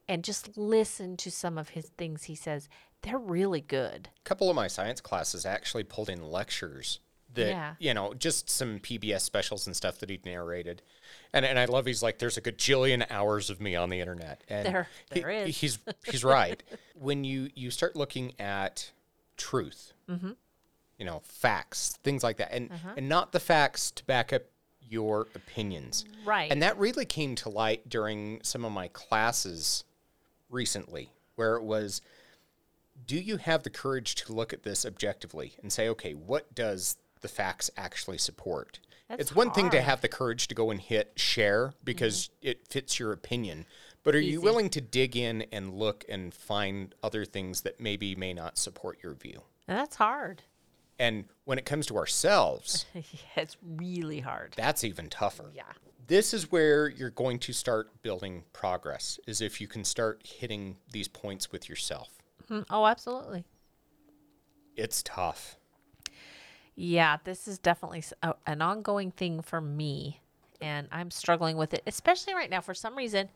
And 0.08 0.23
just 0.25 0.56
listen 0.58 1.16
to 1.18 1.30
some 1.30 1.56
of 1.58 1.70
his 1.70 1.87
things 1.96 2.25
he 2.25 2.34
says. 2.34 2.68
They're 3.02 3.18
really 3.18 3.61
good. 3.61 4.08
a 4.18 4.23
couple 4.28 4.49
of 4.49 4.56
my 4.56 4.66
science 4.66 5.00
classes 5.00 5.44
actually 5.44 5.84
pulled 5.84 6.08
in 6.08 6.23
lectures 6.30 7.00
that 7.34 7.49
Yeah. 7.49 7.75
you 7.78 7.92
know 7.94 8.14
just 8.14 8.49
some 8.49 8.78
PBS 8.78 9.20
specials 9.23 9.66
and 9.66 9.75
stuff 9.76 9.99
that 9.99 10.08
he 10.08 10.20
narrated, 10.25 10.80
and 11.32 11.44
and 11.44 11.58
I 11.58 11.64
love 11.66 11.84
he's 11.87 12.02
like 12.02 12.18
there's 12.18 12.37
a 12.37 12.40
gajillion 12.40 13.04
hours 13.11 13.50
of 13.50 13.61
me 13.61 13.75
on 13.76 13.90
the 13.90 14.00
internet, 14.00 14.42
and 14.49 14.66
There- 14.66 14.88
he- 15.12 15.20
there 15.20 15.30
is. 15.30 15.56
he's 15.58 15.78
he's 16.06 16.23
right. 16.25 16.62
when 16.94 17.25
you 17.25 17.50
you 17.54 17.70
start 17.70 17.94
looking 17.96 18.38
at 18.40 18.90
truth, 19.36 19.93
Mm-hmm. 20.08 20.32
you 20.99 21.04
know 21.04 21.21
facts, 21.25 21.99
things 22.04 22.23
like 22.23 22.36
that, 22.38 22.52
and 22.52 22.71
Uh-huh. 22.73 22.95
and 22.97 23.08
not 23.08 23.32
the 23.32 23.40
facts 23.40 23.90
to 23.90 24.04
back 24.04 24.32
up 24.32 24.43
your 24.80 25.26
opinions, 25.34 26.04
Right. 26.25 26.50
And 26.52 26.62
that 26.62 26.78
really 26.78 27.04
came 27.06 27.34
to 27.36 27.49
light 27.49 27.88
during 27.88 28.40
some 28.45 28.64
of 28.64 28.73
my 28.73 28.88
classes 28.88 29.82
recently, 30.54 31.12
where 31.34 31.56
it 31.56 31.62
was 31.62 32.00
do 33.06 33.17
you 33.17 33.36
have 33.36 33.62
the 33.62 33.71
courage 33.71 34.14
to 34.14 34.32
look 34.32 34.52
at 34.52 34.62
this 34.62 34.86
objectively 34.86 35.54
and 35.62 35.73
say, 35.73 35.88
okay, 35.88 36.12
what 36.12 36.54
does 36.54 36.97
the 37.21 37.28
facts 37.28 37.71
actually 37.76 38.19
support? 38.19 38.78
That's 39.08 39.21
it's 39.21 39.34
one 39.34 39.50
thing 39.50 39.71
to. 39.71 39.76
Mm-hmm. 39.76 39.86
have 39.86 40.00
the 40.00 40.08
courage 40.08 40.49
to 40.49 40.54
go 40.54 40.71
and 40.71 40.80
hit 40.80 41.12
share 41.17 41.75
because 41.84 42.30
it 42.40 42.67
fits 42.69 42.99
your 42.99 43.12
opinion, 43.12 43.67
but 44.02 44.14
are 44.14 44.21
you 44.21 44.40
willing 44.40 44.71
to 44.71 44.80
dig 44.80 45.17
in 45.17 45.43
and 45.52 45.75
look 45.75 46.04
and 46.08 46.32
find 46.32 46.95
other 47.02 47.25
things 47.25 47.62
that 47.62 47.80
maybe 47.80 48.14
may 48.14 48.32
not 48.32 48.56
support 48.56 48.99
your 49.02 49.14
view? 49.14 49.43
that's 49.67 49.97
hard. 49.97 50.43
And 50.99 51.25
when 51.45 51.58
it 51.58 51.67
comes 51.67 51.86
to 51.86 51.97
ourselves, 51.97 52.86
yeah, 52.95 53.02
it's 53.36 53.56
really 53.62 54.21
hard. 54.21 54.54
that's 54.56 54.84
even 54.84 55.08
tougher. 55.08 55.50
Yeah. 55.54 55.64
This 56.06 56.34
is 56.34 56.52
where 56.52 56.88
you're 56.88 57.10
going 57.10 57.38
to 57.40 57.52
start 57.52 58.02
building 58.02 58.45
progress, 58.52 59.19
is 59.26 59.40
if 59.40 59.60
you 59.60 59.67
can 59.67 59.84
start 59.84 60.23
hitting 60.25 60.76
these 60.93 61.08
points 61.08 61.50
with 61.50 61.69
yourself. 61.69 62.10
Mhm. 62.49 62.67
Oh, 62.69 62.86
absolutely. 62.86 63.45
It's 64.76 65.02
tough. 65.02 65.56
Yeah, 66.75 67.19
this 67.25 67.47
is 67.49 67.58
definitely 67.58 68.04
a, 68.23 68.34
an 68.47 68.60
ongoing 68.60 69.12
thing 69.12 69.40
for 69.40 69.60
me, 69.60 70.21
and 70.60 70.88
I'm 70.90 71.10
struggling 71.10 71.56
with 71.56 71.73
it, 71.73 71.82
especially 71.86 72.34
right 72.34 72.50
now. 72.50 72.60
For 72.60 72.75
some 72.75 72.97
reason, 72.97 73.30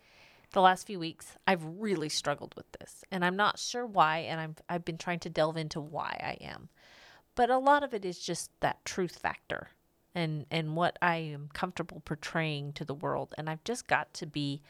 the 0.53 0.61
last 0.61 0.87
few 0.87 0.99
weeks, 0.99 1.37
I've 1.47 1.65
really 1.65 2.09
struggled 2.09 2.55
with 2.57 2.71
this, 2.73 3.05
and 3.11 3.25
I'm 3.25 3.37
not 3.37 3.59
sure 3.59 3.87
why. 3.87 4.19
And 4.19 4.41
I'm 4.41 4.57
I've 4.69 4.85
been 4.85 4.99
trying 4.99 5.21
to 5.21 5.31
delve 5.31 5.57
into 5.57 5.81
why 5.81 6.19
I 6.21 6.45
am, 6.45 6.69
but 7.37 7.49
a 7.49 7.59
lot 7.59 7.85
of 7.85 7.95
it 7.95 8.05
is 8.05 8.19
just 8.19 8.51
that 8.61 8.85
truth 8.85 9.17
factor, 9.17 9.69
and 10.15 10.47
and 10.51 10.77
what 10.77 10.99
I 11.03 11.17
am 11.17 11.49
comfortable 11.53 12.03
portraying 12.05 12.73
to 12.75 12.85
the 12.85 12.95
world, 12.95 13.35
and 13.39 13.49
I've 13.49 13.65
just 13.65 13.87
got 13.87 14.13
to 14.15 14.27
be 14.27 14.63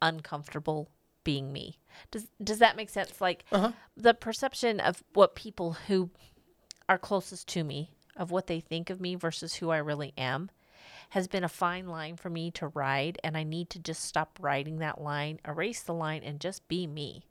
uncomfortable 0.00 0.88
being 1.24 1.52
me. 1.52 1.78
Does 2.10 2.28
does 2.42 2.58
that 2.58 2.76
make 2.76 2.90
sense? 2.90 3.20
Like 3.20 3.44
uh-huh. 3.52 3.72
the 3.96 4.14
perception 4.14 4.80
of 4.80 5.02
what 5.14 5.34
people 5.34 5.74
who 5.86 6.10
are 6.88 6.98
closest 6.98 7.48
to 7.48 7.64
me 7.64 7.90
of 8.16 8.30
what 8.30 8.46
they 8.46 8.60
think 8.60 8.90
of 8.90 9.00
me 9.00 9.14
versus 9.14 9.54
who 9.54 9.70
I 9.70 9.78
really 9.78 10.12
am 10.16 10.50
has 11.10 11.28
been 11.28 11.44
a 11.44 11.48
fine 11.48 11.88
line 11.88 12.16
for 12.16 12.30
me 12.30 12.50
to 12.52 12.68
ride 12.68 13.18
and 13.22 13.36
I 13.36 13.42
need 13.42 13.70
to 13.70 13.78
just 13.78 14.04
stop 14.04 14.38
riding 14.40 14.78
that 14.78 15.00
line, 15.00 15.40
erase 15.46 15.82
the 15.82 15.94
line 15.94 16.22
and 16.22 16.40
just 16.40 16.66
be 16.68 16.86
me. 16.86 17.26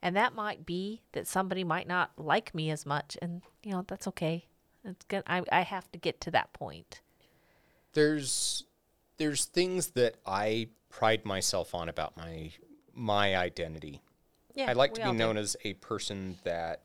And 0.00 0.14
that 0.16 0.34
might 0.34 0.64
be 0.64 1.02
that 1.12 1.26
somebody 1.26 1.64
might 1.64 1.88
not 1.88 2.12
like 2.16 2.54
me 2.54 2.70
as 2.70 2.86
much 2.86 3.18
and 3.20 3.42
you 3.62 3.72
know 3.72 3.84
that's 3.86 4.06
okay. 4.08 4.46
It's 4.84 5.04
good. 5.04 5.22
I 5.26 5.42
I 5.50 5.62
have 5.62 5.90
to 5.92 5.98
get 5.98 6.20
to 6.22 6.30
that 6.32 6.52
point. 6.52 7.00
there's 7.94 8.64
there's 9.16 9.44
things 9.46 9.88
that 9.88 10.14
I 10.24 10.68
pride 10.90 11.24
myself 11.24 11.74
on 11.74 11.88
about 11.88 12.16
my 12.16 12.52
my 12.94 13.36
identity. 13.36 14.00
Yeah. 14.54 14.70
I 14.70 14.72
like 14.74 14.94
to 14.94 15.00
be 15.00 15.06
all 15.06 15.12
do. 15.12 15.18
known 15.18 15.36
as 15.36 15.56
a 15.64 15.74
person 15.74 16.36
that 16.44 16.82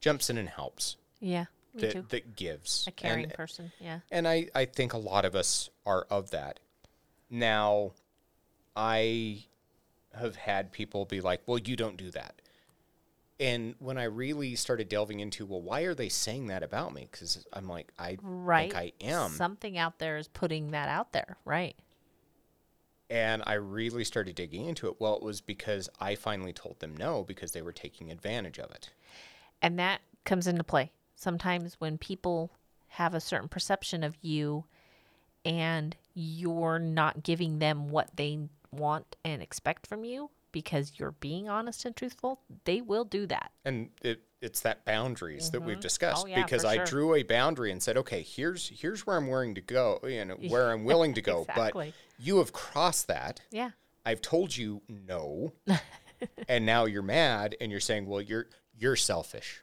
jumps 0.00 0.28
in 0.30 0.36
and 0.38 0.48
helps, 0.48 0.96
Yeah. 1.20 1.46
Me 1.74 1.80
that 1.82 1.92
too. 1.92 2.06
that 2.08 2.36
gives. 2.36 2.86
A 2.86 2.92
caring 2.92 3.24
and, 3.24 3.34
person. 3.34 3.72
Yeah. 3.80 4.00
and 4.10 4.26
I 4.26 4.48
I 4.54 4.64
think 4.64 4.92
a 4.94 4.98
lot 4.98 5.24
of 5.24 5.34
us 5.34 5.70
are 5.86 6.06
of 6.10 6.30
that. 6.30 6.60
Now, 7.30 7.92
I 8.74 9.44
have 10.14 10.36
had 10.36 10.72
people 10.72 11.04
be 11.04 11.20
like, 11.20 11.42
"Well, 11.46 11.58
you 11.58 11.76
don't 11.76 11.96
do 11.98 12.10
that." 12.12 12.40
And 13.40 13.76
when 13.78 13.98
I 13.98 14.04
really 14.04 14.56
started 14.56 14.88
delving 14.88 15.20
into, 15.20 15.46
well, 15.46 15.62
why 15.62 15.82
are 15.82 15.94
they 15.94 16.08
saying 16.08 16.48
that 16.48 16.62
about 16.64 16.92
me? 16.92 17.08
Because 17.10 17.46
I'm 17.52 17.68
like, 17.68 17.92
I 17.98 18.18
Right. 18.20 18.72
think 18.72 18.76
I 19.00 19.06
am. 19.06 19.30
Something 19.30 19.78
out 19.78 19.98
there 19.98 20.16
is 20.16 20.26
putting 20.28 20.72
that 20.72 20.88
out 20.88 21.12
there. 21.12 21.36
Right. 21.44 21.76
And 23.10 23.42
I 23.46 23.54
really 23.54 24.04
started 24.04 24.34
digging 24.34 24.66
into 24.66 24.88
it. 24.88 24.96
Well, 25.00 25.16
it 25.16 25.22
was 25.22 25.40
because 25.40 25.88
I 26.00 26.14
finally 26.14 26.52
told 26.52 26.80
them 26.80 26.96
no 26.96 27.22
because 27.22 27.52
they 27.52 27.62
were 27.62 27.72
taking 27.72 28.10
advantage 28.10 28.58
of 28.58 28.70
it. 28.70 28.90
And 29.62 29.78
that 29.78 30.00
comes 30.24 30.46
into 30.46 30.64
play. 30.64 30.90
Sometimes 31.14 31.74
when 31.78 31.96
people 31.96 32.52
have 32.88 33.14
a 33.14 33.20
certain 33.20 33.48
perception 33.48 34.02
of 34.02 34.16
you 34.20 34.64
and 35.44 35.96
you're 36.12 36.78
not 36.78 37.22
giving 37.22 37.60
them 37.60 37.88
what 37.88 38.10
they 38.16 38.48
want 38.72 39.16
and 39.24 39.42
expect 39.42 39.86
from 39.86 40.04
you 40.04 40.30
because 40.52 40.92
you're 40.96 41.12
being 41.12 41.48
honest 41.48 41.84
and 41.84 41.94
truthful, 41.94 42.40
they 42.64 42.80
will 42.80 43.04
do 43.04 43.26
that. 43.26 43.52
And 43.64 43.90
it, 44.02 44.22
it's 44.40 44.60
that 44.60 44.84
boundaries 44.84 45.50
that 45.50 45.60
we've 45.60 45.76
mm-hmm. 45.76 45.80
discussed 45.80 46.24
Oh, 46.26 46.28
yeah, 46.28 46.42
because 46.42 46.64
I 46.64 46.76
sure. 46.76 46.84
drew 46.84 47.14
a 47.14 47.22
boundary 47.22 47.72
and 47.72 47.82
said, 47.82 47.96
okay, 47.98 48.22
here's 48.22 48.68
here's 48.68 49.06
where 49.06 49.16
I'm 49.16 49.28
willing 49.28 49.54
to 49.56 49.60
go, 49.60 49.98
and 49.98 50.32
where 50.50 50.70
I'm 50.70 50.84
willing 50.84 51.14
to 51.14 51.22
go. 51.22 51.42
Exactly. 51.48 51.94
But 51.96 52.24
you 52.24 52.38
have 52.38 52.52
crossed 52.52 53.08
that. 53.08 53.40
Yeah. 53.50 53.70
I've 54.04 54.20
told 54.20 54.56
you 54.56 54.82
no. 54.88 55.52
and 56.48 56.64
now 56.66 56.86
you're 56.86 57.02
mad 57.02 57.56
and 57.60 57.70
you're 57.70 57.80
saying, 57.80 58.06
well, 58.06 58.20
you're 58.20 58.46
you're 58.76 58.96
selfish. 58.96 59.62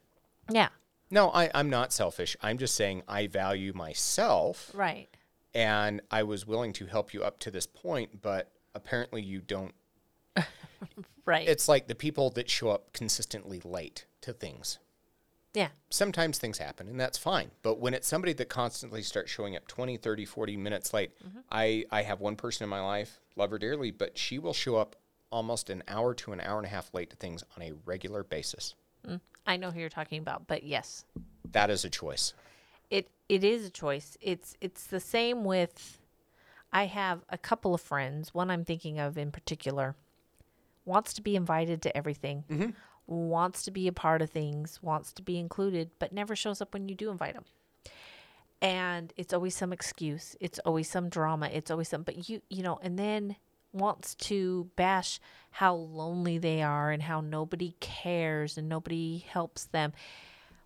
Yeah. 0.50 0.70
No, 1.12 1.30
I, 1.32 1.50
I'm 1.54 1.70
not 1.70 1.94
selfish. 1.94 2.36
I'm 2.42 2.58
just 2.58 2.76
saying 2.76 3.04
I 3.08 3.28
value 3.28 3.74
myself 3.74 4.72
Right. 4.74 5.08
and 5.54 6.02
I 6.10 6.24
was 6.24 6.48
willing 6.48 6.74
to 6.74 6.88
help 6.88 7.14
you 7.14 7.24
up 7.24 7.40
to 7.40 7.52
this 7.52 7.68
point, 7.68 8.22
but 8.22 8.52
apparently 8.74 9.22
you 9.22 9.40
don't 9.40 9.74
Right. 11.26 11.48
it's 11.48 11.68
like 11.68 11.88
the 11.88 11.96
people 11.96 12.30
that 12.32 12.50
show 12.52 12.70
up 12.70 12.94
consistently 12.94 13.60
late 13.64 14.06
to 14.22 14.32
things. 14.32 14.78
Yeah. 15.56 15.70
Sometimes 15.90 16.38
things 16.38 16.60
happen 16.60 16.88
and 16.88 17.00
that's 17.00 17.18
fine. 17.18 17.50
But 17.64 17.80
when 17.80 17.96
it's 17.96 18.08
somebody 18.08 18.34
that 18.34 18.50
constantly 18.50 19.02
starts 19.02 19.32
showing 19.32 19.56
up 19.56 19.68
20, 19.68 19.98
30, 19.98 20.26
40 20.26 20.58
minutes 20.58 20.94
late, 20.94 21.12
mm-hmm. 21.26 21.40
I, 21.52 21.86
I 21.90 22.04
have 22.04 22.20
one 22.20 22.36
person 22.36 22.64
in 22.64 22.70
my 22.70 22.82
life, 22.82 23.20
love 23.36 23.50
her 23.50 23.58
dearly, 23.58 23.90
but 23.90 24.18
she 24.18 24.38
will 24.38 24.54
show 24.54 24.76
up 24.76 24.96
almost 25.32 25.70
an 25.72 25.82
hour 25.88 26.14
to 26.14 26.32
an 26.32 26.42
hour 26.42 26.58
and 26.58 26.68
a 26.68 26.70
half 26.70 26.94
late 26.94 27.10
to 27.10 27.16
things 27.16 27.44
on 27.58 27.64
a 27.64 27.72
regular 27.86 28.24
basis. 28.24 28.76
Mm, 29.08 29.20
I 29.48 29.58
know 29.58 29.72
who 29.72 29.80
you're 29.80 29.90
talking 29.90 30.20
about, 30.20 30.46
but 30.46 30.64
yes, 30.64 31.06
That 31.52 31.70
is 31.70 31.84
a 31.86 31.90
choice. 31.90 32.34
it 32.92 33.10
it 33.30 33.44
is 33.44 33.66
a 33.66 33.70
choice. 33.72 34.16
It's 34.22 34.56
it's 34.62 34.86
the 34.86 35.00
same 35.00 35.44
with 35.44 36.00
I 36.72 36.86
have 36.86 37.22
a 37.30 37.38
couple 37.38 37.74
of 37.74 37.82
friends, 37.82 38.34
one 38.34 38.52
I'm 38.52 38.64
thinking 38.66 39.00
of 39.00 39.18
in 39.18 39.32
particular, 39.32 39.96
wants 40.86 41.14
to 41.14 41.22
be 41.22 41.36
invited 41.36 41.82
to 41.84 41.98
everything. 41.98 42.44
Mm-hmm. 42.50 42.70
Wants 43.08 43.64
to 43.64 43.72
be 43.72 43.88
a 43.88 43.92
part 43.94 44.22
of 44.22 44.30
things, 44.30 44.80
wants 44.82 45.14
to 45.14 45.22
be 45.22 45.38
included, 45.38 45.92
but 46.00 46.14
never 46.14 46.36
shows 46.36 46.62
up 46.62 46.74
when 46.74 46.90
you 46.90 46.96
do 46.96 47.12
invite 47.12 47.36
them. 47.36 47.46
And 48.62 49.14
it's 49.18 49.34
always 49.34 49.56
some 49.56 49.74
excuse. 49.74 50.36
It's 50.40 50.60
always 50.60 50.90
some 50.90 51.10
drama. 51.10 51.50
It's 51.52 51.70
always 51.70 51.90
some 51.90 52.04
but 52.04 52.30
you 52.30 52.42
you 52.50 52.64
know, 52.64 52.80
and 52.82 52.98
then 52.98 53.36
wants 53.76 54.16
to 54.16 54.70
bash 54.76 55.20
how 55.52 55.76
lonely 55.76 56.38
they 56.38 56.64
are 56.64 56.92
and 56.92 57.04
how 57.04 57.22
nobody 57.22 57.76
cares 57.80 58.58
and 58.58 58.70
nobody 58.70 59.20
helps 59.20 59.66
them. 59.66 59.94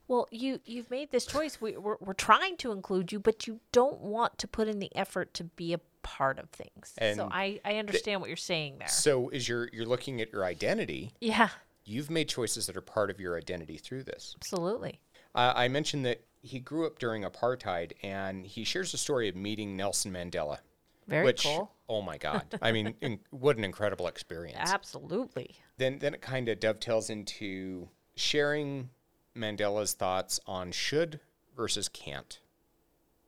Well, 0.08 0.28
you 0.32 0.60
you've 0.66 0.90
made 0.90 1.12
this 1.12 1.26
choice. 1.26 1.62
We, 1.62 1.78
we're 1.78 1.98
we're 2.00 2.14
trying 2.14 2.58
to 2.58 2.72
include 2.72 3.12
you, 3.12 3.20
but 3.20 3.48
you 3.48 3.60
don't 3.72 4.00
want 4.00 4.38
to 4.40 4.48
put 4.48 4.68
in 4.68 4.80
the 4.80 4.96
effort 4.96 5.34
to 5.36 5.44
be 5.44 5.74
a 5.74 5.80
part 6.04 6.40
of 6.40 6.50
things. 6.50 6.94
so 7.16 7.30
I 7.32 7.60
I 7.64 7.78
understand 7.78 8.22
what 8.22 8.30
you're 8.30 8.38
saying 8.38 8.78
there. 8.80 8.88
So 8.88 9.30
as 9.30 9.48
you're 9.48 9.70
you're 9.72 9.86
looking 9.86 10.22
at 10.22 10.32
your 10.32 10.46
identity, 10.46 11.12
yeah, 11.20 11.50
you've 11.86 12.10
made 12.10 12.30
choices 12.30 12.68
that 12.68 12.78
are 12.78 12.82
part 12.82 13.10
of 13.10 13.20
your 13.20 13.38
identity 13.38 13.78
through 13.78 14.04
this. 14.04 14.36
absolutely. 14.38 15.00
Uh, 15.36 15.54
I 15.56 15.68
mentioned 15.68 16.06
that 16.06 16.22
he 16.42 16.60
grew 16.60 16.86
up 16.86 17.00
during 17.00 17.24
apartheid, 17.24 17.92
and 18.02 18.46
he 18.46 18.64
shares 18.64 18.94
a 18.94 18.98
story 18.98 19.30
of 19.30 19.36
meeting 19.36 19.76
Nelson 19.76 20.12
Mandela. 20.12 20.60
Very 21.08 21.26
which, 21.26 21.44
cool. 21.44 21.72
oh 21.90 22.02
my 22.02 22.18
God, 22.18 22.46
I 22.62 22.72
mean, 22.72 22.94
in, 23.02 23.20
what 23.32 23.58
an 23.58 23.64
incredible 23.64 24.08
experience. 24.08 24.72
Absolutely. 24.72 25.56
Then, 25.78 25.98
then 26.00 26.14
it 26.14 26.22
kind 26.22 26.48
of 26.50 26.60
dovetails 26.60 27.10
into 27.10 27.90
sharing 28.16 28.90
Mandela's 29.36 29.94
thoughts 29.94 30.40
on 30.46 30.72
should 30.72 31.20
versus 31.56 31.90
can't, 31.90 32.40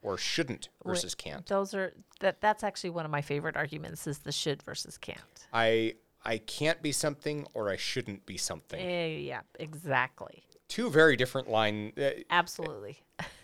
or 0.02 0.18
shouldn't 0.18 0.70
versus 0.86 1.16
can't. 1.16 1.46
Those 1.46 1.74
are 1.74 1.94
that 2.20 2.42
that's 2.42 2.64
actually 2.64 2.92
one 2.92 3.06
of 3.06 3.12
my 3.12 3.22
favorite 3.22 3.56
arguments 3.56 4.08
is 4.08 4.20
the 4.20 4.32
should 4.32 4.64
versus 4.64 4.98
can't. 4.98 5.20
I 5.54 5.96
I 6.24 6.38
can't 6.38 6.82
be 6.82 6.92
something, 6.92 7.48
or 7.54 7.70
I 7.70 7.78
shouldn't 7.78 8.26
be 8.26 8.38
something. 8.38 8.80
Eh, 8.80 9.18
yeah, 9.18 9.42
exactly. 9.60 10.44
Two 10.68 10.90
very 10.90 11.16
different 11.16 11.50
line. 11.50 11.94
Uh, 11.98 12.10
Absolutely. 12.30 13.00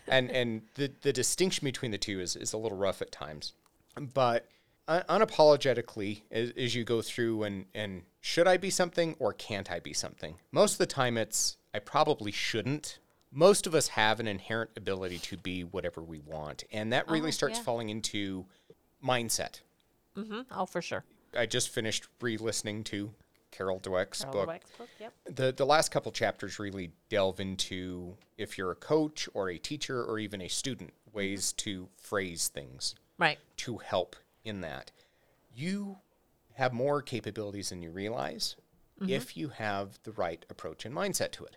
and 0.08 0.30
and 0.30 0.62
the 0.74 0.92
the 1.02 1.12
distinction 1.12 1.64
between 1.64 1.90
the 1.90 1.98
two 1.98 2.20
is 2.20 2.36
is 2.36 2.52
a 2.52 2.58
little 2.58 2.78
rough 2.78 3.02
at 3.02 3.12
times, 3.12 3.54
but 4.14 4.46
un- 4.86 5.04
unapologetically 5.08 6.22
as, 6.30 6.50
as 6.56 6.74
you 6.74 6.84
go 6.84 7.02
through 7.02 7.42
and 7.44 7.66
and 7.74 8.02
should 8.20 8.48
I 8.48 8.56
be 8.56 8.70
something 8.70 9.16
or 9.18 9.32
can't 9.32 9.70
I 9.70 9.80
be 9.80 9.92
something? 9.92 10.36
Most 10.52 10.72
of 10.72 10.78
the 10.78 10.86
time, 10.86 11.16
it's 11.16 11.56
I 11.74 11.78
probably 11.78 12.32
shouldn't. 12.32 12.98
Most 13.30 13.66
of 13.66 13.74
us 13.74 13.88
have 13.88 14.20
an 14.20 14.26
inherent 14.26 14.70
ability 14.76 15.18
to 15.18 15.36
be 15.36 15.62
whatever 15.64 16.02
we 16.02 16.18
want, 16.20 16.64
and 16.72 16.92
that 16.92 17.08
really 17.08 17.28
Oh, 17.28 17.32
starts 17.32 17.58
yeah. 17.58 17.64
falling 17.64 17.90
into 17.90 18.46
mindset. 19.04 19.60
Mm-hmm. 20.16 20.40
Oh, 20.50 20.66
for 20.66 20.80
sure. 20.80 21.04
I 21.36 21.46
just 21.46 21.68
finished 21.68 22.08
re-listening 22.20 22.84
to 22.84 23.14
Carol 23.50 23.80
Dweck's 23.80 24.22
Carol 24.22 24.46
book 24.46 24.48
Dweck's 24.48 24.70
book, 24.78 24.88
Yep. 24.98 25.12
the 25.26 25.52
the 25.52 25.66
last 25.66 25.90
couple 25.90 26.12
chapters 26.12 26.58
really 26.58 26.92
delve 27.08 27.40
into 27.40 28.16
if 28.36 28.58
you're 28.58 28.70
a 28.70 28.76
coach 28.76 29.28
or 29.34 29.48
a 29.50 29.58
teacher 29.58 30.04
or 30.04 30.18
even 30.18 30.40
a 30.42 30.48
student 30.48 30.90
mm-hmm. 30.90 31.16
ways 31.18 31.52
to 31.54 31.88
phrase 31.96 32.48
things 32.48 32.94
Right. 33.18 33.38
to 33.58 33.78
help 33.78 34.16
in 34.44 34.60
that 34.62 34.90
you 35.54 35.98
have 36.54 36.72
more 36.72 37.00
capabilities 37.02 37.70
than 37.70 37.82
you 37.82 37.90
realize 37.90 38.56
mm-hmm. 39.00 39.10
if 39.10 39.36
you 39.36 39.48
have 39.48 39.98
the 40.04 40.12
right 40.12 40.44
approach 40.50 40.84
and 40.84 40.94
mindset 40.94 41.30
to 41.32 41.44
it 41.44 41.56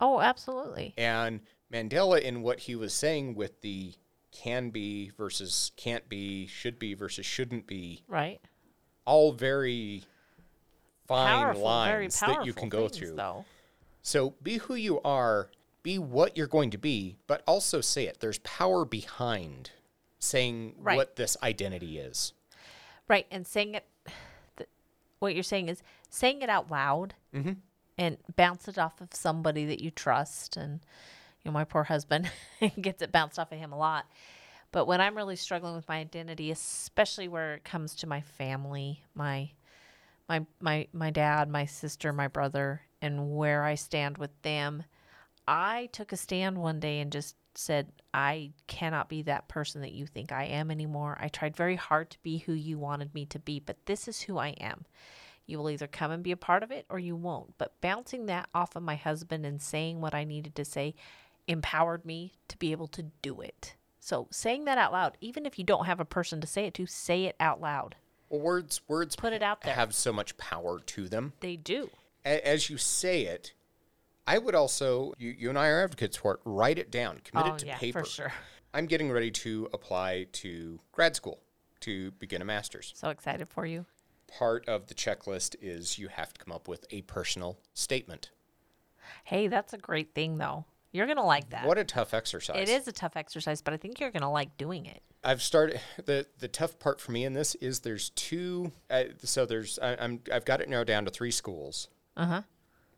Oh, 0.00 0.20
absolutely. 0.20 0.94
and 0.98 1.40
mandela 1.72 2.20
in 2.20 2.42
what 2.42 2.60
he 2.60 2.74
was 2.76 2.92
saying 2.92 3.34
with 3.34 3.60
the 3.62 3.92
can 4.32 4.70
be 4.70 5.10
versus 5.16 5.70
can't 5.76 6.08
be 6.08 6.46
should 6.46 6.78
be 6.78 6.94
versus 6.94 7.24
shouldn't 7.24 7.66
be 7.66 8.02
Right. 8.08 8.40
all 9.04 9.32
very 9.32 10.02
fine 11.06 11.42
Powerful, 11.42 11.62
lines 11.62 12.18
powerful 12.20 12.40
that 12.42 12.46
you 12.46 12.52
can 12.52 12.68
go 12.68 12.88
things, 12.88 12.98
through 12.98 13.16
though. 13.16 13.44
So 14.02 14.34
be 14.42 14.58
who 14.58 14.74
you 14.74 15.00
are, 15.02 15.50
be 15.82 15.98
what 15.98 16.36
you're 16.36 16.46
going 16.46 16.70
to 16.70 16.78
be, 16.78 17.16
but 17.26 17.42
also 17.46 17.80
say 17.80 18.06
it. 18.06 18.18
There's 18.20 18.38
power 18.40 18.84
behind 18.84 19.70
saying 20.18 20.74
Right. 20.78 20.96
what 20.96 21.16
this 21.16 21.36
identity 21.42 21.98
is. 21.98 22.32
Right, 23.08 23.26
and 23.30 23.46
saying 23.46 23.74
it. 23.74 23.86
th- 24.56 24.68
What 25.20 25.34
you're 25.34 25.42
saying 25.42 25.68
is 25.68 25.82
saying 26.10 26.42
it 26.42 26.48
out 26.48 26.70
loud, 26.70 27.14
Mm-hmm. 27.34 27.52
And 27.96 28.16
bounce 28.36 28.68
it 28.68 28.78
off 28.78 29.00
of 29.00 29.08
somebody 29.12 29.64
that 29.66 29.82
you 29.82 29.90
trust. 29.90 30.56
And 30.56 30.80
you 31.42 31.50
know, 31.50 31.52
my 31.52 31.64
poor 31.64 31.84
husband 31.84 32.30
gets 32.80 33.02
it 33.02 33.12
bounced 33.12 33.38
off 33.38 33.52
of 33.52 33.58
him 33.58 33.72
a 33.72 33.78
lot. 33.78 34.06
But 34.72 34.86
when 34.86 35.00
I'm 35.00 35.16
really 35.16 35.36
struggling 35.36 35.76
with 35.76 35.88
my 35.88 35.98
identity, 35.98 36.50
especially 36.50 37.28
where 37.28 37.54
it 37.54 37.64
comes 37.64 37.94
to 37.96 38.08
my 38.08 38.20
family, 38.20 39.04
my 39.14 39.50
my 40.28 40.44
my 40.60 40.88
my 40.92 41.10
dad, 41.10 41.48
my 41.48 41.66
sister, 41.66 42.12
my 42.12 42.28
brother, 42.28 42.82
and 43.00 43.36
where 43.36 43.62
I 43.62 43.76
stand 43.76 44.18
with 44.18 44.30
them, 44.42 44.84
I 45.46 45.90
took 45.92 46.12
a 46.12 46.16
stand 46.16 46.58
one 46.58 46.80
day 46.80 47.00
and 47.00 47.12
just 47.12 47.36
said, 47.54 47.92
I 48.12 48.52
cannot 48.66 49.08
be 49.08 49.22
that 49.22 49.48
person 49.48 49.80
that 49.82 49.92
you 49.92 50.06
think 50.06 50.32
I 50.32 50.44
am 50.44 50.70
anymore. 50.70 51.18
I 51.20 51.28
tried 51.28 51.56
very 51.56 51.76
hard 51.76 52.10
to 52.10 52.18
be 52.22 52.38
who 52.38 52.52
you 52.52 52.78
wanted 52.78 53.14
me 53.14 53.26
to 53.26 53.38
be, 53.38 53.60
but 53.60 53.86
this 53.86 54.08
is 54.08 54.22
who 54.22 54.38
I 54.38 54.48
am. 54.60 54.86
You 55.46 55.58
will 55.58 55.70
either 55.70 55.86
come 55.86 56.10
and 56.10 56.22
be 56.22 56.32
a 56.32 56.36
part 56.36 56.62
of 56.62 56.70
it 56.70 56.86
or 56.88 56.98
you 56.98 57.16
won't. 57.16 57.56
But 57.58 57.80
bouncing 57.80 58.26
that 58.26 58.48
off 58.54 58.76
of 58.76 58.82
my 58.82 58.96
husband 58.96 59.44
and 59.44 59.60
saying 59.60 60.00
what 60.00 60.14
I 60.14 60.24
needed 60.24 60.54
to 60.56 60.64
say 60.64 60.94
empowered 61.46 62.04
me 62.04 62.32
to 62.48 62.56
be 62.56 62.72
able 62.72 62.88
to 62.88 63.02
do 63.22 63.40
it. 63.40 63.74
So 64.00 64.28
saying 64.30 64.64
that 64.64 64.78
out 64.78 64.92
loud, 64.92 65.16
even 65.20 65.46
if 65.46 65.58
you 65.58 65.64
don't 65.64 65.86
have 65.86 66.00
a 66.00 66.04
person 66.04 66.40
to 66.40 66.46
say 66.46 66.66
it 66.66 66.74
to, 66.74 66.86
say 66.86 67.24
it 67.24 67.36
out 67.40 67.60
loud. 67.60 67.96
Well, 68.28 68.40
words 68.40 68.80
words 68.88 69.16
Put 69.16 69.32
it 69.32 69.42
out 69.42 69.60
there. 69.60 69.74
have 69.74 69.94
so 69.94 70.12
much 70.12 70.36
power 70.36 70.80
to 70.80 71.08
them. 71.08 71.34
They 71.40 71.56
do. 71.56 71.90
A- 72.24 72.46
As 72.46 72.70
you 72.70 72.78
say 72.78 73.22
it, 73.22 73.52
I 74.26 74.38
would 74.38 74.54
also 74.54 75.12
you, 75.18 75.34
you 75.38 75.48
and 75.50 75.58
I 75.58 75.68
are 75.68 75.84
advocates 75.84 76.16
for 76.16 76.34
it. 76.34 76.40
Write 76.44 76.78
it 76.78 76.90
down, 76.90 77.20
commit 77.24 77.46
oh, 77.46 77.54
it 77.54 77.58
to 77.58 77.66
yeah, 77.66 77.76
paper. 77.76 78.00
for 78.00 78.06
sure. 78.06 78.32
I'm 78.72 78.86
getting 78.86 79.12
ready 79.12 79.30
to 79.30 79.68
apply 79.72 80.26
to 80.32 80.80
grad 80.92 81.14
school 81.14 81.40
to 81.80 82.10
begin 82.12 82.42
a 82.42 82.44
master's. 82.44 82.92
So 82.96 83.10
excited 83.10 83.48
for 83.48 83.66
you. 83.66 83.84
Part 84.38 84.68
of 84.68 84.86
the 84.88 84.94
checklist 84.94 85.54
is 85.60 85.98
you 85.98 86.08
have 86.08 86.32
to 86.34 86.44
come 86.44 86.52
up 86.52 86.66
with 86.66 86.86
a 86.90 87.02
personal 87.02 87.58
statement. 87.72 88.30
Hey, 89.24 89.48
that's 89.48 89.72
a 89.72 89.78
great 89.78 90.14
thing, 90.14 90.38
though. 90.38 90.64
You're 90.92 91.06
going 91.06 91.18
to 91.18 91.22
like 91.24 91.50
that. 91.50 91.66
What 91.66 91.78
a 91.78 91.84
tough 91.84 92.14
exercise. 92.14 92.68
It 92.68 92.72
is 92.72 92.88
a 92.88 92.92
tough 92.92 93.16
exercise, 93.16 93.60
but 93.62 93.74
I 93.74 93.76
think 93.76 94.00
you're 94.00 94.10
going 94.10 94.22
to 94.22 94.28
like 94.28 94.56
doing 94.56 94.86
it. 94.86 95.02
I've 95.22 95.42
started 95.42 95.80
the 96.04 96.26
the 96.38 96.48
tough 96.48 96.78
part 96.78 97.00
for 97.00 97.12
me 97.12 97.24
in 97.24 97.32
this 97.32 97.54
is 97.56 97.80
there's 97.80 98.10
two. 98.10 98.72
Uh, 98.90 99.04
so 99.22 99.46
there's 99.46 99.78
I, 99.78 99.96
I'm 99.96 100.20
I've 100.32 100.44
got 100.44 100.60
it 100.60 100.68
narrowed 100.68 100.86
down 100.86 101.04
to 101.06 101.10
three 101.10 101.30
schools 101.30 101.88
Uh 102.16 102.26
huh. 102.26 102.42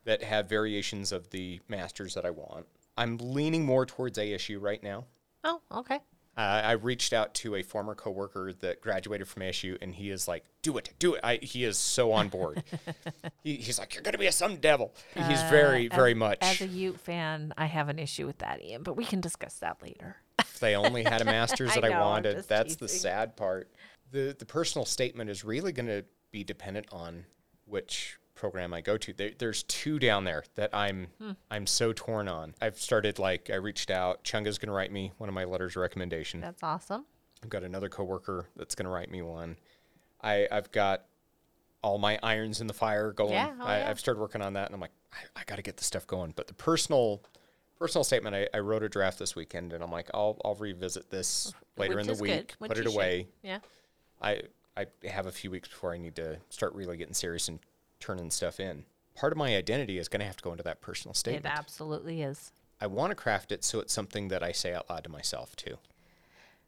that 0.04 0.22
have 0.22 0.48
variations 0.48 1.12
of 1.12 1.30
the 1.30 1.60
masters 1.68 2.14
that 2.14 2.24
I 2.26 2.30
want. 2.30 2.66
I'm 2.96 3.16
leaning 3.18 3.64
more 3.64 3.84
towards 3.86 4.18
ASU 4.18 4.60
right 4.60 4.82
now. 4.82 5.04
Oh, 5.44 5.60
okay. 5.70 6.00
Uh, 6.36 6.60
I 6.64 6.72
reached 6.72 7.14
out 7.14 7.32
to 7.36 7.54
a 7.54 7.62
former 7.62 7.94
coworker 7.94 8.52
that 8.60 8.82
graduated 8.82 9.26
from 9.26 9.42
ASU, 9.42 9.78
and 9.80 9.94
he 9.94 10.10
is 10.10 10.28
like, 10.28 10.44
"Do 10.60 10.76
it, 10.76 10.92
do 10.98 11.14
it." 11.14 11.20
I, 11.24 11.36
he 11.36 11.64
is 11.64 11.78
so 11.78 12.12
on 12.12 12.28
board. 12.28 12.62
he, 13.42 13.56
he's 13.56 13.78
like, 13.78 13.94
"You're 13.94 14.02
gonna 14.02 14.18
be 14.18 14.26
a 14.26 14.32
Sun 14.32 14.56
Devil." 14.56 14.94
He's 15.14 15.42
very, 15.44 15.88
very 15.88 16.12
much. 16.12 16.38
Uh, 16.42 16.46
As 16.46 16.60
a 16.60 16.66
Ute 16.66 17.00
fan, 17.00 17.54
I 17.56 17.64
have 17.66 17.88
an 17.88 17.98
issue 17.98 18.26
with 18.26 18.38
that, 18.38 18.62
Ian, 18.62 18.82
but 18.82 18.96
we 18.96 19.04
can 19.06 19.22
discuss 19.22 19.54
that 19.60 19.78
later. 19.82 20.16
if 20.40 20.60
they 20.60 20.76
only 20.76 21.04
had 21.04 21.22
a 21.22 21.24
master's 21.36 21.74
that 21.74 21.84
I, 21.84 21.88
know, 21.88 21.94
I'm 21.94 22.00
wanted. 22.00 22.44
That's 22.46 22.76
the 22.76 22.88
sad 22.88 23.36
part. 23.36 23.70
The 24.10 24.36
the 24.38 24.46
personal 24.46 24.84
statement 24.84 25.30
is 25.30 25.42
really 25.42 25.72
going 25.72 25.86
to 25.86 26.04
be 26.32 26.44
dependent 26.44 26.86
on 26.92 27.24
which 27.64 28.18
program 28.36 28.72
I 28.72 28.80
go 28.80 28.96
to. 28.98 29.12
There, 29.12 29.32
there's 29.36 29.62
two 29.64 29.98
down 29.98 30.24
there 30.24 30.44
that 30.54 30.70
I'm 30.74 31.08
Hmm. 31.18 31.32
I'm 31.50 31.66
so 31.66 31.92
torn 31.92 32.28
on. 32.28 32.54
I've 32.60 32.78
started 32.78 33.18
like 33.18 33.50
I 33.50 33.56
reached 33.56 33.90
out. 33.90 34.22
Chunga's 34.22 34.58
going 34.58 34.68
to 34.68 34.72
write 34.74 34.92
me 34.92 35.12
one 35.18 35.28
of 35.28 35.34
my 35.34 35.44
letters 35.44 35.72
of 35.76 35.80
recommendation. 35.82 36.40
That's 36.40 36.62
awesome. 36.62 37.04
I've 37.42 37.50
got 37.50 37.62
another 37.64 37.88
coworker 37.88 38.46
that's 38.56 38.74
going 38.74 38.84
to 38.86 38.90
write 38.90 39.10
me 39.10 39.22
one. 39.22 39.56
I 40.22 40.46
I've 40.50 40.70
got 40.72 41.04
all 41.82 41.98
my 41.98 42.18
irons 42.22 42.60
in 42.60 42.66
the 42.66 42.74
fire 42.74 43.12
going. 43.12 43.32
Yeah, 43.32 43.52
oh 43.60 43.64
I, 43.64 43.78
yeah. 43.78 43.90
I've 43.90 44.00
started 44.00 44.20
working 44.20 44.42
on 44.42 44.54
that, 44.54 44.66
and 44.66 44.74
I'm 44.74 44.80
like, 44.80 44.92
I, 45.12 45.40
I 45.40 45.44
got 45.46 45.56
to 45.56 45.62
get 45.62 45.76
this 45.76 45.86
stuff 45.86 46.06
going. 46.06 46.32
But 46.36 46.46
the 46.48 46.54
personal 46.54 47.22
personal 47.78 48.04
statement, 48.04 48.34
I, 48.34 48.48
I 48.54 48.60
wrote 48.60 48.82
a 48.82 48.88
draft 48.88 49.18
this 49.18 49.36
weekend, 49.36 49.72
and 49.72 49.84
I'm 49.84 49.92
like, 49.92 50.08
I'll 50.14 50.40
I'll 50.44 50.54
revisit 50.54 51.10
this 51.10 51.52
later 51.76 51.96
Which 51.96 52.08
in 52.08 52.14
the 52.14 52.22
week, 52.22 52.54
put 52.58 52.72
it 52.72 52.76
should. 52.78 52.86
away. 52.86 53.28
Yeah. 53.42 53.58
I 54.20 54.42
I 54.76 54.86
have 55.06 55.26
a 55.26 55.32
few 55.32 55.50
weeks 55.50 55.68
before 55.68 55.92
I 55.92 55.98
need 55.98 56.16
to 56.16 56.38
start 56.48 56.74
really 56.74 56.96
getting 56.96 57.14
serious 57.14 57.48
and 57.48 57.58
turning 58.00 58.30
stuff 58.30 58.60
in. 58.60 58.84
Part 59.14 59.32
of 59.32 59.38
my 59.38 59.56
identity 59.56 59.98
is 59.98 60.08
going 60.08 60.20
to 60.20 60.26
have 60.26 60.36
to 60.36 60.42
go 60.44 60.52
into 60.52 60.64
that 60.64 60.80
personal 60.80 61.14
statement. 61.14 61.46
It 61.46 61.50
absolutely 61.50 62.22
is. 62.22 62.52
I 62.80 62.86
want 62.86 63.10
to 63.10 63.14
craft 63.14 63.52
it 63.52 63.64
so 63.64 63.80
it's 63.80 63.92
something 63.92 64.28
that 64.28 64.42
I 64.42 64.52
say 64.52 64.74
out 64.74 64.90
loud 64.90 65.04
to 65.04 65.10
myself 65.10 65.56
too. 65.56 65.78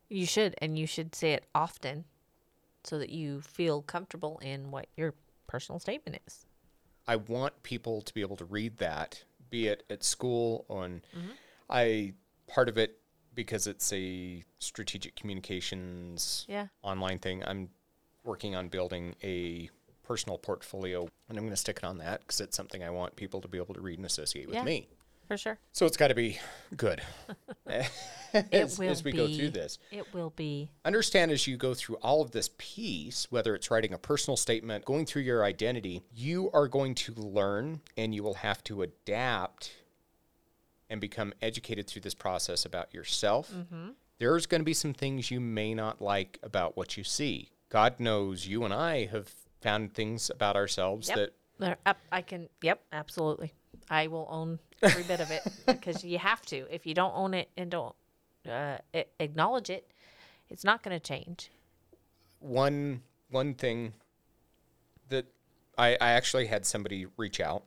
You 0.09 0.25
should, 0.25 0.55
and 0.63 0.79
you 0.79 0.87
should 0.87 1.15
say 1.15 1.33
it 1.33 1.45
often 1.55 2.05
so 2.85 2.99
that 2.99 3.11
you 3.11 3.43
feel 3.43 3.83
comfortable 3.83 4.39
in 4.39 4.71
what 4.71 4.87
your 4.97 5.13
personal 5.47 5.79
statement 5.79 6.21
is. 6.27 6.47
I 7.07 7.17
want 7.17 7.63
people 7.63 8.01
to 8.03 8.15
be 8.15 8.23
able 8.23 8.37
to 8.37 8.45
read 8.45 8.79
that, 8.79 9.25
be 9.51 9.69
it 9.69 9.83
at 9.91 10.03
school 10.03 10.65
on 10.69 11.03
mm-hmm. 11.17 11.33
I 11.69 12.15
part 12.47 12.69
of 12.69 12.79
it 12.79 12.99
because 13.35 13.67
it's 13.67 13.93
a 13.93 14.43
strategic 14.59 15.17
communications 15.17 16.45
Yeah. 16.49 16.69
online 16.83 17.19
thing. 17.19 17.45
I'm 17.45 17.69
working 18.25 18.57
on 18.57 18.69
building 18.69 19.15
a 19.23 19.71
personal 20.09 20.39
portfolio 20.39 21.07
and 21.29 21.37
I'm 21.37 21.45
going 21.45 21.51
to 21.53 21.57
stick 21.57 21.77
it 21.77 21.85
on 21.85 21.99
that 21.99 22.21
because 22.23 22.41
it's 22.41 22.57
something 22.57 22.83
I 22.83 22.89
want 22.91 23.15
people 23.15 23.43
to 23.43 23.49
be 23.49 23.59
able 23.59 23.75
to 23.75 23.81
read 23.83 23.99
and 23.99 24.07
associate 24.07 24.47
with 24.47 24.55
Yeah. 24.57 24.65
me. 24.65 24.89
For 25.29 25.37
sure. 25.37 25.59
So 25.73 25.85
it's 25.85 25.99
got 25.99 26.09
to 26.09 26.15
be 26.15 26.39
good 26.75 27.03
as, 27.67 27.91
It 28.33 28.79
will 28.79 28.89
as 28.89 29.05
we 29.05 29.13
be. 29.13 29.19
go 29.19 29.27
through 29.29 29.51
this. 29.51 29.79
It 29.91 30.15
will 30.15 30.31
be. 30.31 30.71
Understand 30.87 31.31
as 31.31 31.47
you 31.47 31.59
go 31.59 31.75
through 31.75 31.97
all 31.97 32.23
of 32.23 32.31
this 32.31 32.49
piece, 32.57 33.27
whether 33.31 33.55
it's 33.55 33.71
writing 33.71 33.93
a 33.93 33.99
personal 33.99 34.39
statement, 34.39 34.87
going 34.87 35.05
through 35.05 35.23
your 35.23 35.45
identity, 35.45 36.03
you 36.15 36.51
are 36.55 36.67
going 36.67 36.95
to 36.95 37.13
learn 37.13 37.83
and 37.99 38.15
you 38.15 38.23
will 38.23 38.35
have 38.35 38.65
to 38.65 38.81
adapt 38.81 39.73
and 40.89 40.99
become 40.99 41.35
educated 41.43 41.87
through 41.87 42.01
this 42.01 42.15
process 42.15 42.65
about 42.65 42.95
yourself. 42.95 43.53
Mm-hmm. 43.53 43.91
There's 44.19 44.47
going 44.47 44.63
to 44.63 44.65
be 44.65 44.73
some 44.75 44.95
things 44.95 45.31
you 45.31 45.41
may 45.41 45.75
not 45.75 46.01
like 46.01 46.39
about 46.43 46.75
what 46.77 46.97
you 46.97 47.05
see. 47.05 47.51
God 47.69 48.01
knows 48.01 48.47
you 48.47 48.65
and 48.65 48.73
I 48.73 49.05
have 49.07 49.31
found 49.61 49.95
things 49.95 50.31
about 50.31 50.57
ourselves 50.57 51.09
Yep. 51.09 51.33
that 51.59 51.79
up, 51.87 51.99
I 52.13 52.23
can. 52.23 52.49
Yep, 52.63 52.81
absolutely. 52.93 53.53
I 53.91 54.07
will 54.07 54.27
own 54.31 54.59
every 54.83 55.03
bit 55.03 55.21
of 55.21 55.31
it 55.31 55.43
because 55.67 56.05
you 56.05 56.19
have 56.19 56.43
to. 56.47 56.67
If 56.73 56.87
you 56.87 56.95
don't 56.95 57.13
own 57.17 57.35
it 57.35 57.49
and 57.57 57.71
don't 57.71 57.95
uh, 58.49 58.79
acknowledge 59.19 59.71
it, 59.71 59.91
it's 60.49 60.65
not 60.65 60.83
going 60.83 60.99
to 60.99 61.01
change. 61.01 61.51
one 62.41 63.03
one 63.31 63.55
thing 63.55 63.93
that 65.09 65.27
I, 65.77 65.97
I 66.01 66.11
actually 66.13 66.47
had 66.47 66.65
somebody 66.65 67.07
reach 67.17 67.41
out 67.41 67.65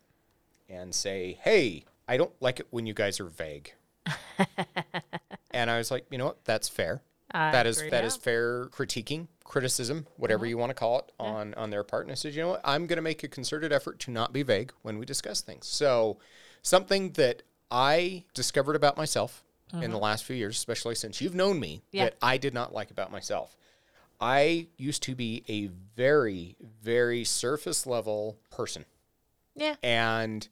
and 0.70 0.96
say, 0.96 1.38
"Hey, 1.44 1.84
I 2.08 2.18
don't 2.18 2.34
like 2.40 2.60
it 2.60 2.68
when 2.72 2.86
you 2.86 2.94
guys 2.94 3.20
are 3.20 3.26
vague." 3.26 3.74
and 5.52 5.70
I 5.70 5.78
was 5.78 5.92
like, 5.92 6.06
"You 6.10 6.18
know 6.18 6.26
what? 6.28 6.46
That's 6.46 6.70
fair. 6.70 7.02
I 7.34 7.52
that 7.52 7.66
is 7.68 7.78
that 7.78 7.92
yeah. 7.92 8.06
is 8.06 8.16
fair 8.16 8.66
critiquing, 8.68 9.28
criticism, 9.44 10.08
whatever 10.18 10.46
uh-huh. 10.46 10.50
you 10.50 10.58
want 10.58 10.70
to 10.72 10.74
call 10.74 11.00
it 11.00 11.12
on 11.20 11.54
on 11.56 11.70
their 11.70 11.84
part." 11.84 12.06
And 12.06 12.12
I 12.12 12.16
said, 12.16 12.34
"You 12.34 12.42
know 12.42 12.50
what? 12.50 12.62
I'm 12.64 12.88
going 12.88 12.98
to 12.98 13.04
make 13.04 13.24
a 13.24 13.28
concerted 13.28 13.72
effort 13.72 14.00
to 14.00 14.12
not 14.12 14.34
be 14.34 14.44
vague 14.44 14.72
when 14.82 14.98
we 14.98 15.06
discuss 15.06 15.42
things." 15.42 15.68
So, 15.68 16.18
something 16.62 17.12
that 17.12 17.44
I 17.70 18.26
discovered 18.34 18.76
about 18.76 18.98
myself 18.98 19.44
in 19.74 19.80
the 19.80 19.88
uh-huh. 19.88 20.00
last 20.00 20.26
few 20.26 20.36
years, 20.36 20.58
especially 20.58 20.96
since 20.96 21.22
you've 21.22 21.36
known 21.36 21.60
me, 21.60 21.82
Yeah. 21.92 22.06
that 22.06 22.18
I 22.22 22.38
did 22.38 22.54
not 22.54 22.74
like 22.74 22.92
about 22.92 23.12
myself. 23.12 23.56
I 24.20 24.68
used 24.78 25.02
to 25.04 25.16
be 25.16 25.44
a 25.48 25.68
very, 25.96 26.56
very 26.84 27.24
surface 27.24 27.88
level 27.88 28.38
person. 28.52 28.86
Yeah. 29.56 29.76
And 29.82 30.48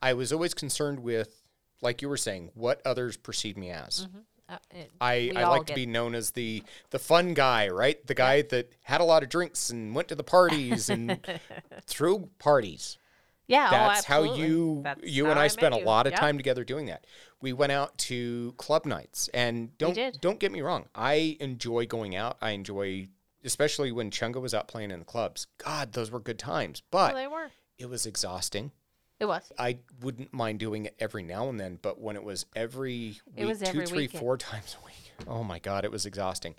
I 0.00 0.14
was 0.14 0.32
always 0.32 0.54
concerned 0.54 1.00
with, 1.00 1.42
like 1.82 2.00
you 2.00 2.08
were 2.08 2.16
saying, 2.16 2.50
what 2.54 2.80
others 2.84 3.16
perceive 3.16 3.56
me 3.56 3.70
as. 3.70 4.06
Mm-hmm. 4.06 4.18
Uh, 4.50 4.58
it- 4.72 4.90
I, 5.00 5.30
I 5.36 5.46
like 5.46 5.66
to 5.66 5.74
be 5.74 5.86
known 5.86 6.14
as 6.14 6.32
the 6.32 6.62
the 6.90 6.98
fun 6.98 7.34
guy, 7.34 7.68
right? 7.68 8.04
The 8.06 8.14
guy 8.14 8.42
that 8.42 8.72
had 8.82 9.00
a 9.00 9.04
lot 9.04 9.22
of 9.22 9.28
drinks 9.28 9.70
and 9.70 9.94
went 9.94 10.08
to 10.08 10.14
the 10.14 10.24
parties 10.24 10.88
and 10.90 11.20
threw 11.86 12.28
parties. 12.38 12.98
Yeah. 13.46 13.66
oh, 13.68 13.70
That's 13.72 14.04
how 14.04 14.22
you 14.34 14.80
That's 14.84 15.00
you 15.02 15.24
how 15.24 15.30
and 15.32 15.40
I, 15.40 15.44
met 15.44 15.52
spent 15.52 15.74
a 15.74 15.78
you. 15.78 15.84
lot 15.84 16.06
of 16.06 16.12
Yep. 16.12 16.20
time 16.20 16.36
together 16.36 16.62
doing 16.64 16.86
that. 16.86 17.04
We 17.40 17.52
went 17.52 17.72
out 17.72 17.96
to 17.98 18.54
club 18.58 18.86
nights 18.86 19.28
and 19.34 19.76
don't 19.78 19.98
don't 20.20 20.38
get 20.38 20.52
me 20.52 20.60
wrong. 20.60 20.86
I 20.94 21.36
enjoy 21.40 21.86
going 21.86 22.14
out. 22.14 22.36
I 22.40 22.50
enjoy 22.50 23.08
especially 23.44 23.90
when 23.90 24.10
Chunga 24.10 24.40
was 24.40 24.52
out 24.54 24.68
playing 24.68 24.90
in 24.90 24.98
the 24.98 25.04
clubs. 25.04 25.46
God, 25.58 25.94
those 25.94 26.10
were 26.10 26.20
good 26.20 26.38
times. 26.38 26.82
But 26.90 27.14
Oh, 27.14 27.16
they 27.16 27.26
were. 27.26 27.50
it 27.78 27.88
was 27.88 28.04
exhausting. 28.06 28.70
It 29.20 29.26
was. 29.26 29.52
I 29.58 29.78
wouldn't 30.00 30.32
mind 30.32 30.58
doing 30.60 30.86
it 30.86 30.96
every 30.98 31.22
now 31.22 31.48
and 31.50 31.60
then, 31.60 31.78
but 31.82 32.00
when 32.00 32.16
it 32.16 32.24
was 32.24 32.46
every 32.56 32.90
week, 32.94 33.20
It 33.36 33.44
was 33.44 33.58
two, 33.60 33.66
every 33.66 33.86
three, 33.86 33.98
weekend. 33.98 34.20
four 34.20 34.36
times 34.38 34.76
a 34.80 34.86
week, 34.86 35.12
oh 35.28 35.44
my 35.44 35.58
god, 35.58 35.84
it 35.84 35.92
was 35.92 36.06
exhausting. 36.06 36.54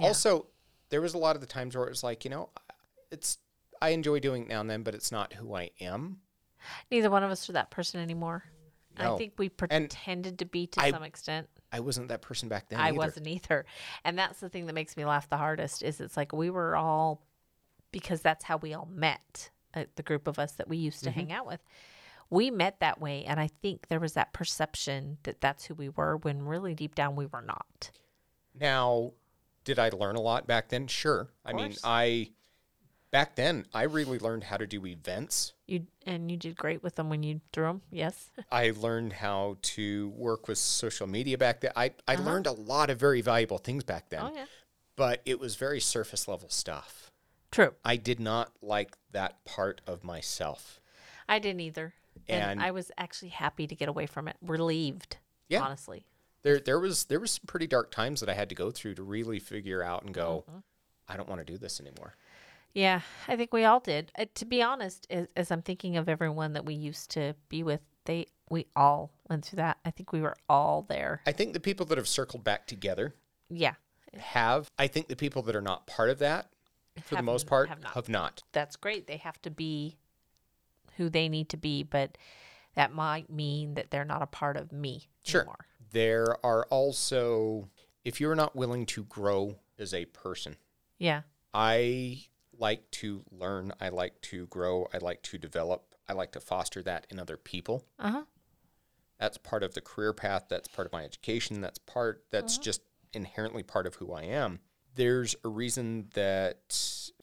Also, 0.00 0.46
there 0.90 1.00
was 1.00 1.14
a 1.14 1.18
lot 1.18 1.34
of 1.36 1.40
the 1.40 1.46
times 1.46 1.74
where 1.74 1.86
it 1.86 1.90
was 1.90 2.02
like, 2.04 2.24
you 2.24 2.30
know, 2.30 2.50
it's 3.10 3.38
I 3.80 3.90
enjoy 3.90 4.20
doing 4.20 4.42
it 4.42 4.48
now 4.48 4.60
and 4.60 4.70
then, 4.70 4.82
but 4.82 4.94
it's 4.94 5.10
not 5.10 5.32
who 5.32 5.54
I 5.54 5.70
am. 5.80 6.18
Neither 6.90 7.10
one 7.10 7.22
of 7.24 7.30
us 7.30 7.48
are 7.48 7.54
that 7.54 7.70
person 7.70 7.98
anymore. 8.00 8.44
No. 8.98 9.14
I 9.14 9.18
think 9.18 9.32
we 9.38 9.46
And 9.70 9.88
pretended 9.88 10.38
to 10.40 10.44
be 10.44 10.66
to 10.68 10.80
I- 10.80 10.90
some 10.90 11.02
extent. 11.02 11.48
I 11.74 11.80
wasn't 11.80 12.08
that 12.08 12.20
person 12.20 12.50
back 12.50 12.68
then. 12.68 12.78
I 12.78 12.88
either. 12.88 12.98
wasn't 12.98 13.26
either. 13.26 13.64
And 14.04 14.18
that's 14.18 14.38
the 14.40 14.50
thing 14.50 14.66
that 14.66 14.74
makes 14.74 14.94
me 14.98 15.06
laugh 15.06 15.30
the 15.30 15.38
hardest 15.38 15.82
is 15.82 16.00
it's 16.02 16.16
like 16.18 16.32
we 16.34 16.50
were 16.50 16.76
all 16.76 17.22
because 17.90 18.20
that's 18.20 18.44
how 18.44 18.58
we 18.58 18.74
all 18.74 18.86
met, 18.90 19.48
uh, 19.74 19.84
the 19.96 20.02
group 20.02 20.26
of 20.28 20.38
us 20.38 20.52
that 20.52 20.68
we 20.68 20.76
used 20.76 21.02
to 21.04 21.10
Mm-hmm. 21.10 21.18
hang 21.20 21.32
out 21.32 21.46
with. 21.46 21.60
We 22.32 22.50
met 22.50 22.80
that 22.80 22.98
way 23.00 23.24
and 23.26 23.38
I 23.38 23.48
think 23.60 23.88
there 23.88 24.00
was 24.00 24.14
that 24.14 24.32
perception 24.32 25.18
that 25.24 25.40
that's 25.42 25.64
who 25.66 25.74
we 25.74 25.90
were 25.90 26.16
when 26.16 26.44
really 26.46 26.74
deep 26.74 26.94
down 26.94 27.14
we 27.14 27.26
were 27.26 27.42
not. 27.42 27.90
Now, 28.58 29.12
did 29.64 29.78
I 29.78 29.90
learn 29.90 30.16
a 30.16 30.20
lot 30.20 30.46
back 30.46 30.68
then? 30.70 30.86
Sure. 30.86 31.28
I 31.44 31.52
mean. 31.52 31.74
I 31.84 32.30
back 33.10 33.36
then 33.36 33.66
I 33.74 33.82
really 33.82 34.18
learned 34.18 34.44
how 34.44 34.56
to 34.56 34.66
do 34.66 34.86
events. 34.86 35.52
You 35.66 35.86
and 36.06 36.30
you 36.30 36.38
did 36.38 36.56
great 36.56 36.82
with 36.82 36.94
them 36.94 37.10
when 37.10 37.22
you 37.22 37.42
threw 37.52 37.66
them. 37.66 37.82
Yes. 37.90 38.30
I 38.50 38.72
learned 38.74 39.12
how 39.12 39.58
to 39.62 40.08
work 40.16 40.48
with 40.48 40.56
social 40.58 41.06
media 41.06 41.36
back 41.36 41.60
then. 41.60 41.72
I, 41.76 41.92
I 42.08 42.14
Uh-huh. 42.14 42.22
learned 42.24 42.46
a 42.46 42.52
lot 42.52 42.88
of 42.88 42.98
very 42.98 43.20
valuable 43.20 43.58
things 43.58 43.84
back 43.84 44.08
then, 44.08 44.22
Oh 44.22 44.32
yeah. 44.34 44.46
but 44.96 45.20
it 45.26 45.38
was 45.38 45.56
very 45.56 45.80
surface 45.80 46.26
level 46.26 46.48
stuff. 46.48 47.10
True. 47.50 47.74
I 47.84 47.96
did 47.96 48.18
not 48.20 48.52
like 48.62 48.96
that 49.10 49.44
part 49.44 49.82
of 49.86 50.02
myself. 50.02 50.80
I 51.28 51.38
didn't 51.38 51.60
either. 51.60 51.92
And, 52.28 52.42
And- 52.52 52.62
I 52.62 52.70
was 52.70 52.90
actually 52.98 53.30
happy 53.30 53.66
to 53.66 53.74
get 53.74 53.88
away 53.88 54.06
from 54.06 54.28
it. 54.28 54.36
Relieved. 54.42 55.18
Yeah. 55.48 55.62
Honestly. 55.62 56.06
There 56.42 56.58
there 56.58 56.80
was 56.80 57.04
there 57.04 57.20
was 57.20 57.32
some 57.32 57.44
pretty 57.46 57.66
dark 57.68 57.90
times 57.92 58.18
that 58.20 58.28
I 58.28 58.34
had 58.34 58.48
to 58.48 58.54
go 58.56 58.70
through 58.72 58.94
to 58.96 59.02
really 59.02 59.38
figure 59.38 59.82
out 59.82 60.02
and 60.02 60.12
go, 60.12 60.44
Mm-hmm. 60.48 60.58
I 61.08 61.16
don't 61.16 61.28
want 61.28 61.40
to 61.40 61.52
do 61.52 61.58
this 61.58 61.80
anymore. 61.80 62.14
Yeah, 62.74 63.02
I 63.28 63.36
think 63.36 63.52
we 63.52 63.64
all 63.64 63.80
did. 63.80 64.10
Uh, 64.18 64.24
to 64.36 64.44
be 64.46 64.62
honest, 64.62 65.06
as, 65.10 65.26
as 65.36 65.50
I'm 65.50 65.60
thinking 65.60 65.96
of 65.98 66.08
everyone 66.08 66.54
that 66.54 66.64
we 66.64 66.72
used 66.74 67.10
to 67.10 67.34
be 67.50 67.62
with, 67.62 67.80
they 68.06 68.26
we 68.48 68.66
all 68.74 69.10
went 69.28 69.44
through 69.44 69.58
that. 69.58 69.78
I 69.84 69.90
think 69.90 70.12
we 70.12 70.20
were 70.22 70.36
all 70.48 70.82
there. 70.88 71.20
I 71.26 71.32
think 71.32 71.52
the 71.52 71.60
people 71.60 71.84
that 71.86 71.98
have 71.98 72.08
circled 72.08 72.42
back 72.44 72.66
together 72.66 73.14
Yeah, 73.50 73.74
have. 74.16 74.70
I 74.78 74.86
think 74.86 75.08
the 75.08 75.16
people 75.16 75.42
that 75.42 75.54
are 75.54 75.60
not 75.60 75.86
part 75.86 76.08
of 76.10 76.18
that, 76.20 76.50
for 77.02 77.16
the 77.16 77.22
most 77.22 77.46
part, 77.46 77.68
have 77.68 77.82
not. 77.82 77.92
have 77.94 78.08
not. 78.08 78.42
that's 78.52 78.76
great. 78.76 79.06
They 79.06 79.18
have 79.18 79.40
to 79.42 79.50
be 79.50 79.98
who 80.96 81.08
they 81.08 81.28
need 81.28 81.48
to 81.50 81.56
be, 81.56 81.82
but 81.82 82.16
that 82.74 82.92
might 82.92 83.28
mean 83.30 83.74
that 83.74 83.90
they're 83.90 84.04
not 84.04 84.22
a 84.22 84.26
part 84.26 84.56
of 84.56 84.72
me 84.72 85.08
Sure. 85.24 85.42
anymore. 85.42 85.66
There 85.92 86.36
are 86.44 86.64
also, 86.70 87.68
if 88.04 88.20
you're 88.20 88.34
not 88.34 88.56
willing 88.56 88.86
to 88.86 89.04
grow 89.04 89.58
as 89.78 89.92
a 89.92 90.06
person, 90.06 90.56
Yeah, 90.98 91.22
I 91.52 92.24
like 92.58 92.90
to 92.92 93.24
learn. 93.30 93.72
I 93.80 93.88
like 93.90 94.20
to 94.22 94.46
grow. 94.46 94.86
I 94.94 94.98
like 94.98 95.22
to 95.22 95.38
develop. 95.38 95.94
I 96.08 96.12
like 96.14 96.32
to 96.32 96.40
foster 96.40 96.82
that 96.84 97.06
in 97.10 97.18
other 97.18 97.36
people. 97.36 97.84
uh 97.98 98.10
huh. 98.10 98.24
That's 99.18 99.38
part 99.38 99.62
of 99.62 99.74
the 99.74 99.80
career 99.80 100.12
path. 100.12 100.46
That's 100.48 100.66
part 100.68 100.86
of 100.86 100.92
my 100.92 101.04
education. 101.04 101.60
That's 101.60 101.78
part, 101.78 102.24
that's 102.30 102.58
just 102.58 102.80
inherently 103.12 103.62
part 103.62 103.86
of 103.86 103.96
who 103.96 104.12
I 104.12 104.22
am. 104.24 104.58
There's 104.94 105.34
a 105.44 105.48
reason 105.48 106.08
that, 106.14 106.76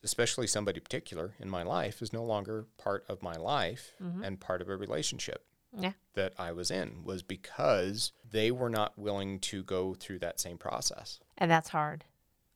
especially 0.04 0.48
somebody 0.48 0.80
particular 0.80 1.36
in 1.40 1.50
my 1.50 1.64
life, 1.64 2.02
is 2.02 2.12
no 2.14 2.24
longer 2.24 2.66
part 2.78 3.06
of 3.10 3.22
my 3.22 3.36
life 3.36 3.94
and 4.24 4.40
part 4.40 4.62
of 4.62 4.70
a 4.70 4.76
relationship 4.76 5.46
Yeah, 5.78 5.94
that 6.16 6.34
I 6.40 6.52
was 6.52 6.72
in 6.72 7.04
was 7.04 7.22
because 7.22 8.12
they 8.30 8.50
were 8.52 8.70
not 8.70 8.98
willing 8.98 9.40
to 9.42 9.64
go 9.64 9.94
through 9.94 10.20
that 10.20 10.40
same 10.40 10.58
process. 10.58 11.20
and 11.38 11.50
that's 11.52 11.70
hard 11.70 12.06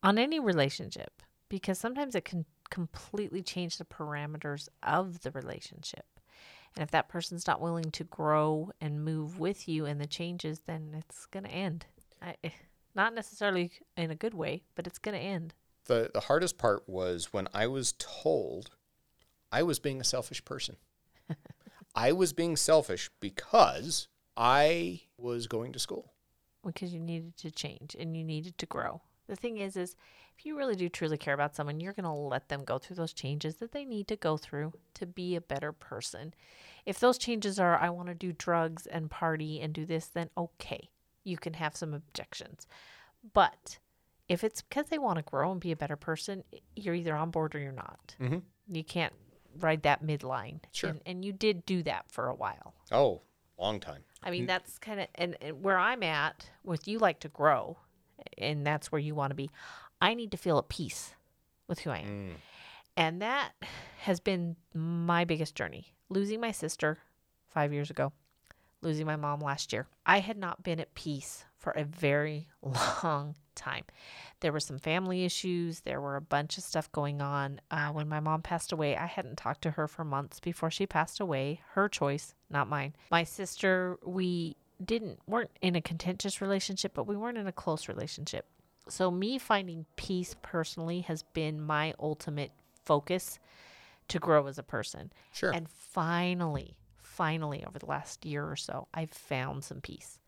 on 0.02 0.18
any 0.18 0.40
relationship 0.40 1.22
because 1.48 1.78
sometimes 1.80 2.16
it 2.16 2.26
can 2.26 2.46
completely 2.70 3.42
change 3.44 3.78
the 3.78 3.86
parameters 3.86 4.68
of 4.82 5.22
the 5.22 5.32
relationship. 5.32 6.06
And 6.76 6.82
if 6.84 6.90
that 6.92 7.08
person's 7.08 7.46
not 7.46 7.62
willing 7.62 7.92
to 7.92 8.04
grow 8.04 8.72
and 8.82 9.06
move 9.06 9.40
with 9.40 9.68
you 9.68 9.86
in 9.86 10.00
the 10.00 10.08
changes, 10.08 10.62
then 10.66 10.96
it's 10.98 11.28
going 11.28 11.44
to 11.46 11.52
end. 11.52 11.86
I, 12.20 12.36
eh, 12.44 12.50
not 12.96 13.14
necessarily 13.14 13.72
in 13.98 14.12
a 14.12 14.16
good 14.16 14.34
way, 14.34 14.64
but 14.76 14.88
it's 14.88 15.00
going 15.00 15.18
to 15.18 15.24
end. 15.24 15.54
The 15.86 16.10
the 16.14 16.22
hardest 16.22 16.58
part 16.58 16.88
was 16.88 17.34
when 17.34 17.48
I 17.54 17.68
was 17.68 17.94
told 17.98 18.72
I 19.52 19.64
was 19.64 19.80
being 19.80 20.00
a 20.00 20.06
selfish 20.06 20.44
person. 20.46 20.78
I 21.96 22.12
was 22.12 22.34
being 22.34 22.56
selfish 22.56 23.10
because 23.20 24.08
I 24.36 25.02
was 25.18 25.48
going 25.48 25.74
to 25.74 25.80
school. 25.80 26.14
because 26.66 26.94
you 26.94 27.00
needed 27.00 27.36
to 27.38 27.52
change 27.52 27.96
and 28.00 28.16
you 28.18 28.24
needed 28.24 28.58
to 28.58 28.66
grow. 28.66 29.02
The 29.28 29.36
thing 29.36 29.58
is, 29.58 29.76
is 29.78 29.96
if 30.38 30.46
you 30.46 30.58
really 30.58 30.76
do 30.76 30.90
truly 30.90 31.18
care 31.18 31.34
about 31.34 31.56
someone, 31.56 31.80
you're 31.80 31.94
going 31.94 32.04
to 32.06 32.12
let 32.12 32.50
them 32.50 32.64
go 32.64 32.78
through 32.78 32.96
those 32.96 33.14
changes 33.14 33.58
that 33.58 33.72
they 33.74 33.86
need 33.86 34.08
to 34.08 34.16
go 34.16 34.38
through 34.38 34.74
to 34.96 35.06
be 35.06 35.36
a 35.36 35.42
better 35.42 35.72
person. 35.72 36.34
If 36.86 37.00
those 37.00 37.18
changes 37.18 37.60
are, 37.60 37.78
I 37.78 37.90
want 37.90 38.08
to 38.10 38.16
do 38.16 38.32
drugs 38.34 38.88
and 38.88 39.10
party 39.12 39.62
and 39.62 39.74
do 39.74 39.86
this, 39.86 40.08
then 40.08 40.30
okay, 40.38 40.90
you 41.24 41.38
can 41.38 41.54
have 41.54 41.76
some 41.76 41.94
objections. 41.94 42.68
But 43.34 43.80
if 44.28 44.44
it's 44.44 44.62
because 44.62 44.88
they 44.88 44.98
want 44.98 45.18
to 45.18 45.24
grow 45.24 45.52
and 45.52 45.60
be 45.62 45.72
a 45.72 45.76
better 45.76 45.96
person, 45.96 46.44
you're 46.76 46.96
either 46.96 47.16
on 47.16 47.32
board 47.32 47.56
or 47.56 47.60
you're 47.60 47.72
not. 47.72 48.16
Mhm. 48.20 48.42
You 48.68 48.84
can't 48.84 49.14
ride 49.60 49.84
that 49.84 50.04
midline. 50.04 50.60
Sure. 50.72 50.90
And, 50.92 51.02
and 51.06 51.26
you 51.26 51.32
did 51.34 51.66
do 51.66 51.84
that 51.84 52.06
for 52.10 52.28
a 52.28 52.34
while. 52.36 52.74
Oh, 52.92 53.22
long 53.58 53.80
time. 53.80 54.04
I 54.24 54.32
mean, 54.32 54.46
that's 54.46 54.78
kind 54.80 55.00
of 55.02 55.08
and, 55.16 55.38
and 55.42 55.62
where 55.64 55.78
I'm 55.78 56.02
at 56.04 56.50
with 56.64 56.88
you 56.88 56.98
like 57.00 57.20
to 57.22 57.28
grow, 57.30 57.78
and 58.38 58.66
that's 58.66 58.92
where 58.92 59.00
you 59.00 59.14
want 59.16 59.32
to 59.32 59.36
be. 59.36 59.50
I 60.02 60.14
need 60.14 60.32
to 60.32 60.38
feel 60.38 60.58
at 60.58 60.70
peace 60.70 61.14
with 61.68 61.80
who 61.80 61.90
I 61.92 62.00
am, 62.00 62.08
Mm. 62.08 62.34
and 62.98 63.22
that 63.22 63.52
has 64.00 64.20
been 64.20 64.56
my 64.74 65.24
biggest 65.26 65.56
journey. 65.56 65.94
Losing 66.10 66.40
my 66.42 66.52
sister 66.52 67.00
five 67.48 67.72
years 67.74 67.90
ago, 67.90 68.12
losing 68.84 69.06
my 69.06 69.16
mom 69.16 69.40
last 69.40 69.74
year. 69.74 69.88
I 70.06 70.20
had 70.20 70.38
not 70.38 70.64
been 70.64 70.80
at 70.80 70.94
peace 70.96 71.46
for 71.58 71.72
a 71.72 71.84
very 71.84 72.50
long 72.62 73.36
time. 73.56 73.86
There 74.42 74.52
were 74.52 74.60
some 74.60 74.80
family 74.80 75.24
issues. 75.24 75.82
There 75.82 76.02
were 76.02 76.16
a 76.16 76.22
bunch 76.22 76.58
of 76.58 76.64
stuff 76.64 76.92
going 76.92 77.22
on. 77.22 77.62
Uh, 77.72 77.90
when 77.90 78.10
my 78.10 78.20
mom 78.20 78.42
passed 78.42 78.72
away, 78.72 78.98
I 78.98 79.06
hadn't 79.06 79.38
talked 79.38 79.62
to 79.64 79.72
her 79.72 79.88
for 79.88 80.04
months 80.04 80.40
before 80.40 80.70
she 80.70 80.86
passed 80.86 81.20
away. 81.20 81.62
Her 81.72 81.88
choice, 81.88 82.36
not 82.50 82.68
mine. 82.68 82.96
My 83.10 83.24
sister, 83.24 83.98
we 84.06 84.58
didn't 84.84 85.20
weren't 85.28 85.52
in 85.62 85.76
a 85.76 85.82
contentious 85.82 86.42
relationship, 86.42 86.94
but 86.94 87.08
we 87.08 87.16
weren't 87.16 87.38
in 87.38 87.48
a 87.48 87.54
close 87.54 87.88
relationship. 87.88 88.46
So 88.90 89.10
me 89.10 89.38
finding 89.38 89.86
peace 89.96 90.36
personally 90.42 91.02
has 91.02 91.24
been 91.24 91.62
my 91.62 91.94
ultimate 92.00 92.52
focus 92.84 93.40
to 94.10 94.20
grow 94.20 94.48
as 94.48 94.58
a 94.58 94.64
person. 94.64 95.12
Sure. 95.32 95.52
And 95.52 95.70
finally, 95.70 96.76
finally, 97.14 97.64
over 97.66 97.80
the 97.80 97.86
last 97.86 98.26
year 98.26 98.44
or 98.46 98.56
so, 98.56 98.88
I've 98.94 99.12
found 99.12 99.64
some 99.64 99.82
peace. 99.82 100.20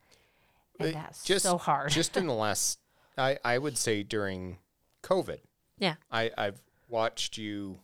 And 0.78 0.90
Uh, 0.90 0.92
that's 1.00 1.24
just 1.24 1.42
so 1.44 1.58
hard. 1.58 1.90
just 1.90 2.16
in 2.16 2.26
the 2.32 2.34
last, 2.34 2.78
I 3.18 3.38
I 3.44 3.58
would 3.58 3.76
say 3.78 4.02
during 4.02 4.58
COVID, 5.02 5.40
yeah. 5.78 5.96
I 6.10 6.30
I've 6.36 6.60
watched 6.88 7.38
you, 7.38 7.80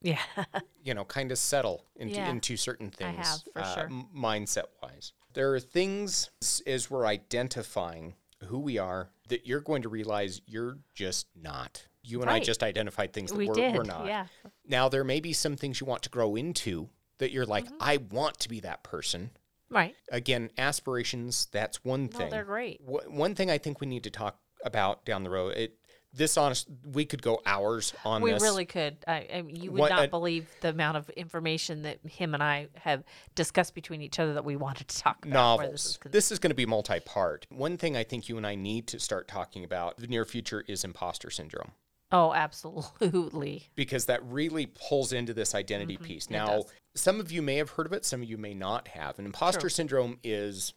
Yeah. 0.00 0.22
you 0.82 0.94
know, 0.94 1.04
kind 1.04 1.30
of 1.32 1.38
settle 1.38 1.84
into 1.96 2.14
Yeah. 2.16 2.30
into 2.30 2.56
certain 2.56 2.90
things 2.90 3.18
I 3.18 3.22
have, 3.22 3.42
for 3.74 3.80
sure. 3.80 3.88
mindset 4.14 4.64
wise. 4.82 5.12
There 5.34 5.52
are 5.54 5.60
things 5.60 6.30
as 6.66 6.90
we're 6.90 7.06
identifying 7.06 8.14
who 8.44 8.58
we 8.58 8.78
are 8.78 9.10
that 9.28 9.46
you're 9.46 9.60
going 9.60 9.82
to 9.82 9.88
realize 9.88 10.40
you're 10.46 10.78
just 10.94 11.26
not. 11.34 11.86
You 12.02 12.22
and 12.22 12.30
I 12.30 12.38
just 12.38 12.62
identified 12.62 13.12
things 13.12 13.30
that 13.32 13.36
we 13.38 13.48
we're, 13.48 13.54
did. 13.54 13.74
we're 13.74 13.82
not. 13.82 14.06
Yeah. 14.06 14.26
Now 14.64 14.88
there 14.88 15.02
may 15.04 15.20
be 15.20 15.32
some 15.32 15.56
things 15.56 15.80
you 15.80 15.86
want 15.86 16.02
to 16.04 16.10
grow 16.10 16.36
into 16.36 16.88
that 17.18 17.30
you're 17.32 17.46
like, 17.46 17.64
Mm-hmm. 17.66 17.76
I 17.80 17.96
want 18.10 18.38
to 18.40 18.48
be 18.48 18.60
that 18.60 18.82
person. 18.82 19.30
Right. 19.70 19.94
Again, 20.12 20.50
aspirations, 20.58 21.48
that's 21.50 21.84
one 21.84 22.08
No, 22.12 22.18
thing. 22.18 22.30
they're 22.30 22.44
great. 22.44 22.80
Wh- 22.82 23.10
one 23.10 23.34
thing 23.34 23.50
I 23.50 23.58
think 23.58 23.80
we 23.80 23.86
need 23.86 24.04
to 24.04 24.10
talk 24.10 24.38
about 24.64 25.04
down 25.04 25.24
the 25.24 25.30
road. 25.30 25.54
It 25.56 25.78
this 26.12 26.38
honest 26.38 26.68
we 26.84 27.04
could 27.04 27.20
go 27.20 27.42
hours 27.44 27.92
on 28.04 28.22
We 28.22 28.32
this. 28.32 28.40
really 28.42 28.64
could. 28.64 28.96
I, 29.06 29.26
I 29.34 29.42
mean, 29.42 29.56
you 29.56 29.70
would 29.72 29.80
What 29.80 29.90
not 29.90 30.04
a- 30.06 30.08
believe 30.08 30.48
the 30.62 30.70
amount 30.70 30.96
of 30.96 31.10
information 31.10 31.82
that 31.82 31.98
him 32.08 32.32
and 32.32 32.42
I 32.42 32.68
have 32.76 33.02
discussed 33.34 33.74
between 33.74 34.00
each 34.00 34.18
other 34.18 34.32
that 34.34 34.44
we 34.44 34.56
wanted 34.56 34.88
to 34.88 34.98
talk 34.98 35.18
about. 35.26 35.32
novels. 35.34 35.72
This 35.72 35.84
is 35.90 35.96
con- 35.98 36.12
This 36.12 36.32
is 36.32 36.38
going 36.38 36.50
to 36.52 36.54
be 36.54 36.64
multi-part. 36.64 37.46
One 37.50 37.76
thing 37.76 37.96
I 37.96 38.04
think 38.04 38.28
you 38.30 38.36
and 38.38 38.46
I 38.46 38.54
need 38.54 38.86
to 38.88 39.00
start 39.00 39.28
talking 39.28 39.62
about 39.64 39.98
the 39.98 40.06
near 40.06 40.24
future 40.24 40.64
is 40.66 40.84
imposter 40.84 41.28
syndrome 41.28 41.72
oh, 42.12 42.32
absolutely. 42.32 43.68
because 43.74 44.06
that 44.06 44.24
really 44.24 44.66
pulls 44.66 45.12
into 45.12 45.34
this 45.34 45.54
identity 45.54 45.94
mm-hmm. 45.94 46.04
piece. 46.04 46.30
Now, 46.30 46.64
some 46.94 47.20
of 47.20 47.30
you 47.30 47.42
may 47.42 47.56
have 47.56 47.70
heard 47.70 47.86
of 47.86 47.92
it, 47.92 48.04
some 48.04 48.22
of 48.22 48.28
you 48.28 48.38
may 48.38 48.54
not 48.54 48.88
have. 48.88 49.18
And 49.18 49.26
imposter 49.26 49.60
True. 49.62 49.70
syndrome 49.70 50.18
is 50.22 50.74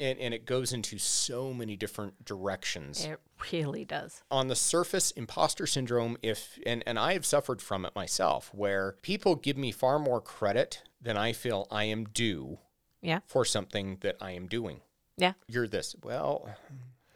and, 0.00 0.18
and 0.18 0.34
it 0.34 0.46
goes 0.46 0.72
into 0.72 0.98
so 0.98 1.52
many 1.52 1.76
different 1.76 2.24
directions. 2.24 3.04
It 3.04 3.20
really 3.52 3.84
does. 3.84 4.22
on 4.30 4.48
the 4.48 4.56
surface 4.56 5.10
imposter 5.12 5.66
syndrome 5.66 6.16
if 6.22 6.60
and, 6.64 6.82
and 6.86 6.96
i 6.96 7.12
have 7.14 7.26
suffered 7.26 7.60
from 7.60 7.84
it 7.84 7.92
myself 7.96 8.52
where 8.54 8.94
people 9.02 9.34
give 9.34 9.56
me 9.56 9.72
far 9.72 9.98
more 9.98 10.20
credit 10.20 10.82
than 11.00 11.16
i 11.16 11.32
feel 11.32 11.66
i 11.68 11.82
am 11.82 12.04
due 12.04 12.58
Yeah. 13.00 13.18
for 13.26 13.44
something 13.44 13.98
that 14.02 14.16
i 14.20 14.30
am 14.30 14.46
doing 14.46 14.80
Yeah. 15.16 15.32
you're 15.48 15.66
this 15.66 15.96
well 16.04 16.48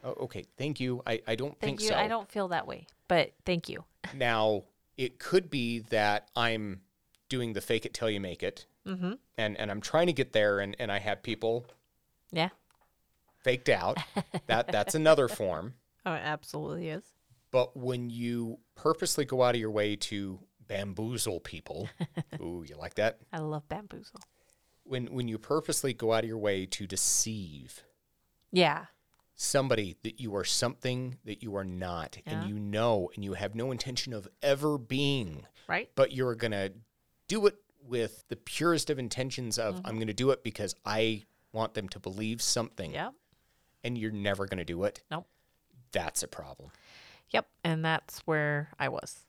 okay 0.05 0.47
thank 0.59 0.81
you 0.81 1.01
i, 1.07 1.21
I 1.29 1.37
don't 1.37 1.59
Thank 1.61 1.79
think 1.79 1.83
you. 1.83 1.89
so 1.89 1.95
I 1.95 2.09
don't 2.09 2.29
feel 2.29 2.49
that 2.49 2.67
way, 2.67 2.89
but 3.09 3.33
thank 3.45 3.69
you. 3.69 3.85
now 4.15 4.65
it 4.97 5.19
could 5.19 5.51
be 5.51 5.81
that 5.81 6.29
i'm 6.37 6.81
doing 7.29 7.53
the 7.53 7.61
fake 7.61 7.85
it 7.87 7.93
till 7.95 8.11
you 8.11 8.21
make 8.21 8.43
it 8.43 8.67
Mm-hmm. 8.87 9.15
and 9.37 9.59
and 9.59 9.71
i'm 9.71 9.81
trying 9.81 10.07
to 10.07 10.13
get 10.13 10.33
there 10.33 10.61
and 10.61 10.77
and 10.79 10.93
i 10.93 10.99
have 11.01 11.23
people 11.23 11.67
Yeah. 12.31 12.51
faked 13.39 13.69
out 13.69 13.99
that 14.47 14.69
that's 14.69 14.95
another 14.95 15.29
form 15.29 15.75
Oh, 16.09 16.13
it 16.13 16.23
absolutely 16.23 16.89
is. 16.91 17.03
But 17.51 17.77
when 17.77 18.11
you 18.11 18.61
purposely 18.77 19.25
go 19.25 19.43
out 19.43 19.57
of 19.57 19.61
your 19.61 19.73
way 19.73 19.97
to 19.97 20.39
bamboozle 20.69 21.41
people, 21.41 21.89
ooh, 22.41 22.65
you 22.65 22.77
like 22.77 22.95
that? 22.95 23.19
I 23.33 23.39
love 23.39 23.69
bamboozle. 23.69 24.21
When 24.85 25.07
when 25.07 25.27
you 25.27 25.37
purposely 25.37 25.93
go 25.95 26.13
out 26.13 26.23
of 26.23 26.29
your 26.29 26.39
way 26.39 26.65
to 26.67 26.87
deceive 26.87 27.83
Yeah. 28.53 28.85
Somebody 29.37 29.97
that 30.03 30.19
you 30.21 30.35
are 30.35 30.45
something 30.45 31.19
that 31.25 31.43
you 31.43 31.55
are 31.57 31.65
not, 31.65 32.19
Yeah. 32.27 32.41
and 32.41 32.49
you 32.51 32.59
know, 32.59 33.11
and 33.15 33.23
you 33.25 33.35
have 33.35 33.55
no 33.55 33.71
intention 33.71 34.13
of 34.13 34.27
ever 34.43 34.79
being, 34.79 35.47
Right. 35.69 35.91
but 35.95 36.13
you're 36.13 36.35
gonna 36.35 36.71
do 37.29 37.47
it 37.47 37.57
with 37.83 38.25
the 38.29 38.37
purest 38.37 38.89
of 38.91 38.99
intentions 38.99 39.59
of 39.59 39.77
Mm-hmm. 39.77 39.87
I'm 39.87 39.99
gonna 39.99 40.15
do 40.15 40.31
it 40.31 40.43
because 40.43 40.75
I 40.85 41.25
want 41.53 41.75
them 41.75 41.89
to 41.91 42.01
believe 42.01 42.41
something, 42.43 42.93
Yep. 42.93 43.15
and 43.85 43.97
you're 43.99 44.11
never 44.11 44.47
gonna 44.47 44.65
do 44.65 44.85
it. 44.85 45.03
Nope. 45.11 45.29
That's 45.93 46.23
a 46.23 46.29
problem. 46.29 46.71
Yep. 47.31 47.47
And 47.63 47.85
that's 47.85 48.21
where 48.21 48.71
I 48.79 48.89
was, 48.89 49.27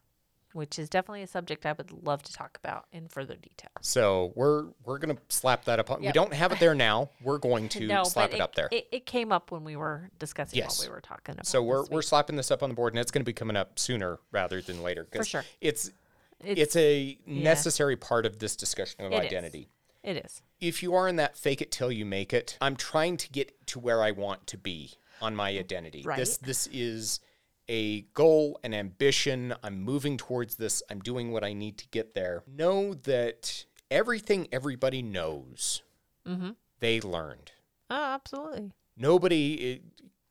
which 0.58 0.78
is 0.78 0.90
definitely 0.90 1.22
a 1.24 1.28
subject 1.28 1.66
I 1.66 1.72
would 1.74 1.92
love 2.06 2.22
to 2.24 2.34
talk 2.34 2.58
about 2.62 2.86
in 2.92 3.08
further 3.08 3.36
detail. 3.36 3.70
So 3.82 4.34
we're 4.36 4.66
we're 4.84 4.98
gonna 4.98 5.18
slap 5.30 5.64
that 5.66 5.80
up. 5.80 5.90
On, 5.92 6.02
We 6.02 6.12
don't 6.12 6.34
have 6.34 6.52
it 6.52 6.60
there 6.60 6.76
now. 6.76 7.12
We're 7.24 7.38
going 7.38 7.70
to 7.78 7.88
no, 7.88 8.04
slap 8.04 8.32
but 8.32 8.40
it, 8.40 8.42
up 8.42 8.56
there. 8.56 8.68
It, 8.72 8.88
it 8.92 9.06
came 9.06 9.32
up 9.32 9.52
when 9.52 9.64
we 9.64 9.76
were 9.78 10.10
discussing 10.20 10.58
Yes. 10.58 10.80
what 10.80 10.88
we 10.90 10.94
were 10.94 11.00
talking 11.02 11.34
about. 11.34 11.46
so 11.48 11.64
we're 11.64 11.86
we're 11.86 12.02
slapping 12.02 12.36
this 12.36 12.52
up 12.52 12.62
on 12.64 12.70
the 12.70 12.76
board, 12.76 12.92
and 12.94 13.00
it's 13.00 13.12
going 13.12 13.22
to 13.22 13.26
be 13.26 13.34
coming 13.34 13.56
up 13.56 13.80
sooner 13.80 14.20
rather 14.32 14.62
than 14.62 14.84
later. 14.84 15.06
'cause 15.06 15.28
sure. 15.28 15.46
It's 15.62 15.88
It's- 16.44 16.58
it's 16.58 16.76
a 16.76 17.18
necessary 17.26 17.96
part 17.96 18.26
of 18.26 18.40
this 18.40 18.56
discussion 18.56 19.06
of 19.06 19.12
It 19.12 19.16
is. 19.16 19.22
identity. 19.22 19.70
It 20.04 20.18
is. 20.26 20.42
If 20.60 20.82
you 20.84 20.94
are 20.96 21.08
in 21.08 21.16
that 21.18 21.36
fake 21.38 21.62
it 21.62 21.72
till 21.72 21.92
you 21.92 22.06
make 22.06 22.32
it, 22.34 22.58
I'm 22.62 22.76
trying 22.76 23.18
to 23.18 23.30
get 23.30 23.68
to 23.68 23.80
where 23.80 24.02
I 24.04 24.12
want 24.12 24.48
to 24.48 24.58
be 24.58 24.94
on 25.22 25.36
my 25.36 25.50
identity. 25.50 26.04
This 26.16 26.38
this 26.38 26.68
is 26.72 27.20
a 27.70 28.02
goal, 28.14 28.60
an 28.64 28.74
ambition. 28.74 29.54
I'm 29.64 29.82
moving 29.84 30.18
towards 30.18 30.56
this. 30.56 30.82
I'm 30.90 31.00
doing 31.00 31.32
what 31.32 31.44
I 31.44 31.54
need 31.54 31.78
to 31.80 31.88
get 31.90 32.14
there. 32.14 32.44
Know 32.48 32.94
that 32.94 33.66
everything 33.92 34.48
everybody 34.52 35.02
knows, 35.02 35.82
Mm-hmm. 36.28 36.52
they 36.80 37.00
learned. 37.02 37.52
Oh, 37.90 37.96
absolutely. 38.14 38.72
Nobody, 38.98 39.82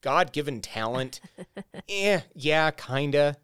God 0.03 0.33
given 0.33 0.61
talent, 0.61 1.21
eh, 1.89 2.21
yeah, 2.35 2.71
kinda. 2.71 3.37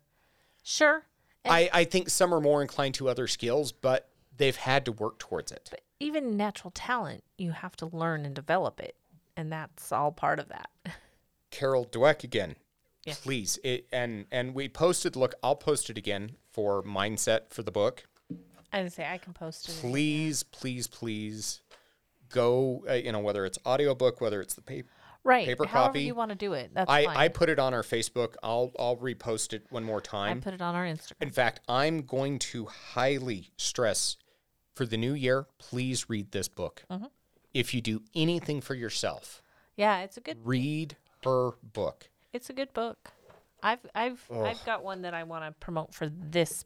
Sure. 0.63 1.05
And- 1.45 1.53
I, 1.55 1.71
I 1.73 1.85
think 1.85 2.11
some 2.11 2.33
are 2.35 2.41
more 2.41 2.61
inclined 2.63 2.95
to 2.97 3.09
other 3.09 3.27
skills, 3.27 3.73
but 3.73 4.09
they've 4.37 4.57
had 4.57 4.85
to 4.87 4.93
work 4.93 5.19
towards 5.19 5.51
it. 5.53 5.69
But 5.71 5.81
even 6.01 6.37
natural 6.37 6.71
talent, 6.73 7.25
you 7.39 7.53
have 7.53 7.77
to 7.77 7.87
learn 7.87 8.25
and 8.27 8.35
develop 8.35 8.81
it. 8.81 8.97
And 9.37 9.51
that's 9.51 9.93
all 9.93 10.13
part 10.13 10.39
of 10.39 10.49
that. 10.49 10.69
Carol 11.51 11.87
Dweck 11.87 12.23
again. 12.25 12.57
Yeah. 13.05 13.15
Please. 13.23 13.59
It, 13.65 13.87
and 13.93 14.27
and 14.31 14.55
we 14.55 14.69
posted, 14.69 15.17
look, 15.17 15.35
I'll 15.43 15.57
post 15.57 15.91
it 15.91 15.99
again 15.99 16.33
for 16.51 16.83
mindset 16.83 17.51
for 17.51 17.63
the 17.63 17.73
book. 17.73 18.05
I 18.73 18.83
would 18.83 18.93
say 18.93 19.07
I 19.07 19.19
can 19.19 19.33
post 19.35 19.69
it. 19.69 19.77
Please, 19.81 20.43
please, 20.45 20.87
please 20.87 21.61
go, 22.31 22.85
uh, 22.89 22.95
you 22.95 23.13
know, 23.13 23.19
whether 23.19 23.45
it's 23.45 23.59
audiobook, 23.67 24.21
whether 24.21 24.41
it's 24.41 24.55
the 24.55 24.63
paper. 24.63 24.89
Right. 25.25 25.47
paper 25.47 25.67
however 25.67 25.91
copy. 25.91 26.03
you 26.03 26.17
want 26.17 26.31
to 26.31 26.35
do 26.35 26.55
it. 26.55 26.73
That's 26.75 26.91
I, 26.91 27.05
fine. 27.05 27.17
I 27.17 27.29
put 27.29 27.49
it 27.49 27.61
on 27.61 27.75
our 27.75 27.83
Facebook. 27.83 28.35
I'll 28.43 28.73
I'll 28.79 28.97
repost 28.97 29.53
it 29.53 29.67
one 29.71 29.85
more 29.85 30.01
time. 30.01 30.39
I 30.39 30.41
put 30.41 30.55
it 30.55 30.63
on 30.63 30.75
our 30.75 30.85
Instagram. 30.85 31.13
In 31.21 31.31
fact, 31.31 31.61
I'm 31.69 32.03
going 32.03 32.41
to 32.41 32.67
highly 32.67 33.51
stress 33.57 34.17
for 34.75 34.87
the 34.87 34.97
new 34.97 35.15
year, 35.15 35.47
please 35.59 36.09
read 36.09 36.33
this 36.33 36.49
book. 36.49 36.85
Mm-hmm. 36.91 37.07
If 37.55 37.75
you 37.75 37.81
do 37.81 38.03
anything 38.15 38.61
for 38.61 38.75
yourself, 38.75 39.43
Yeah, 39.77 40.01
it's 40.01 40.17
a 40.17 40.21
good 40.21 40.39
read 40.43 40.97
her 41.25 41.53
book. 41.63 42.09
It's 42.33 42.51
a 42.51 42.53
good 42.53 42.73
book. 42.73 43.13
I've 43.63 43.81
I've 43.95 44.25
I've 44.35 44.65
got 44.65 44.83
one 44.83 45.03
that 45.03 45.15
I 45.15 45.23
want 45.25 45.45
to 45.45 45.53
promote 45.61 45.95
for 45.95 46.09
this 46.09 46.65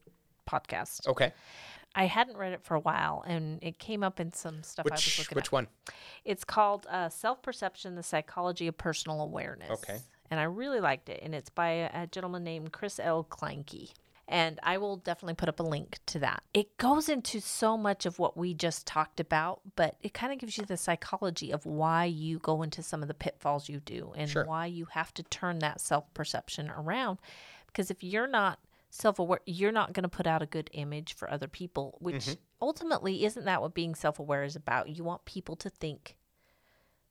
podcast. 0.49 1.07
Okay. 1.09 1.33
I 1.95 2.05
hadn't 2.05 2.37
read 2.37 2.53
it 2.53 2.63
for 2.63 2.75
a 2.75 2.81
while, 2.81 3.25
and 3.27 3.59
it 3.63 3.79
came 3.79 4.03
up 4.03 4.21
in 4.21 4.31
some 4.33 4.63
stuff 4.63 4.85
I 4.91 4.95
was 4.95 5.05
Which 5.05 5.19
looking 5.19 5.37
which 5.37 5.47
at. 5.47 5.47
Which 5.47 5.53
one? 5.53 5.67
It's 6.25 6.45
called 6.45 6.87
uh, 6.91 7.09
Self 7.09 7.43
Perception: 7.43 7.95
The 7.95 8.03
Psychology 8.03 8.67
of 8.67 8.77
Personal 8.77 9.21
Awareness. 9.23 9.71
Okay. 9.71 9.99
and 10.31 10.39
I 10.41 10.45
really 10.45 10.81
liked 10.81 11.09
it. 11.09 11.21
And 11.23 11.35
it's 11.35 11.51
by 11.51 11.69
a, 11.71 12.03
a 12.03 12.07
gentleman 12.07 12.45
named 12.45 12.73
Chris 12.73 12.99
L. 13.03 13.25
Kleinke. 13.29 13.93
And 14.29 14.59
I 14.65 14.79
will 14.79 14.97
definitely 14.97 15.35
put 15.35 15.49
up 15.49 15.61
a 15.61 15.63
link 15.63 15.99
to 16.07 16.19
that. 16.19 16.43
It 16.53 16.77
goes 16.79 17.09
into 17.09 17.41
so 17.41 17.77
much 17.77 18.07
of 18.07 18.19
what 18.19 18.37
we 18.37 18.55
just 18.55 18.85
talked 18.85 19.21
about, 19.21 19.61
but 19.77 19.95
it 20.03 20.15
kind 20.15 20.33
of 20.33 20.41
gives 20.41 20.59
you 20.59 20.65
the 20.65 20.77
psychology 20.77 21.53
of 21.53 21.65
why 21.65 22.07
you 22.07 22.41
go 22.41 22.63
into 22.63 22.83
some 22.83 23.03
of 23.03 23.09
the 23.09 23.15
pitfalls 23.15 23.69
you 23.69 23.79
do 23.79 24.13
and 24.17 24.29
Sure. 24.29 24.45
why 24.45 24.67
you 24.67 24.87
have 24.93 25.15
to 25.15 25.23
turn 25.23 25.61
that 25.61 25.81
self 25.81 26.13
perception 26.13 26.69
around. 26.71 27.19
Because 27.69 27.89
if 27.91 28.03
you're 28.03 28.27
not 28.27 28.59
self 28.91 29.21
aware, 29.21 29.41
you're 29.47 29.71
not 29.71 29.93
going 29.93 30.03
to 30.03 30.09
put 30.09 30.27
out 30.27 30.43
a 30.43 30.47
good 30.47 30.71
image 30.73 31.15
for 31.15 31.31
other 31.31 31.47
people, 31.49 31.97
which 32.01 32.17
Mm-hmm. 32.27 32.41
ultimately 32.61 33.25
isn't 33.25 33.45
that 33.45 33.63
what 33.63 33.75
being 33.75 33.95
self 33.95 34.19
aware 34.19 34.43
is 34.43 34.57
about. 34.57 34.89
You 34.89 35.05
want 35.05 35.25
people 35.25 35.55
to 35.57 35.71
think 35.71 36.17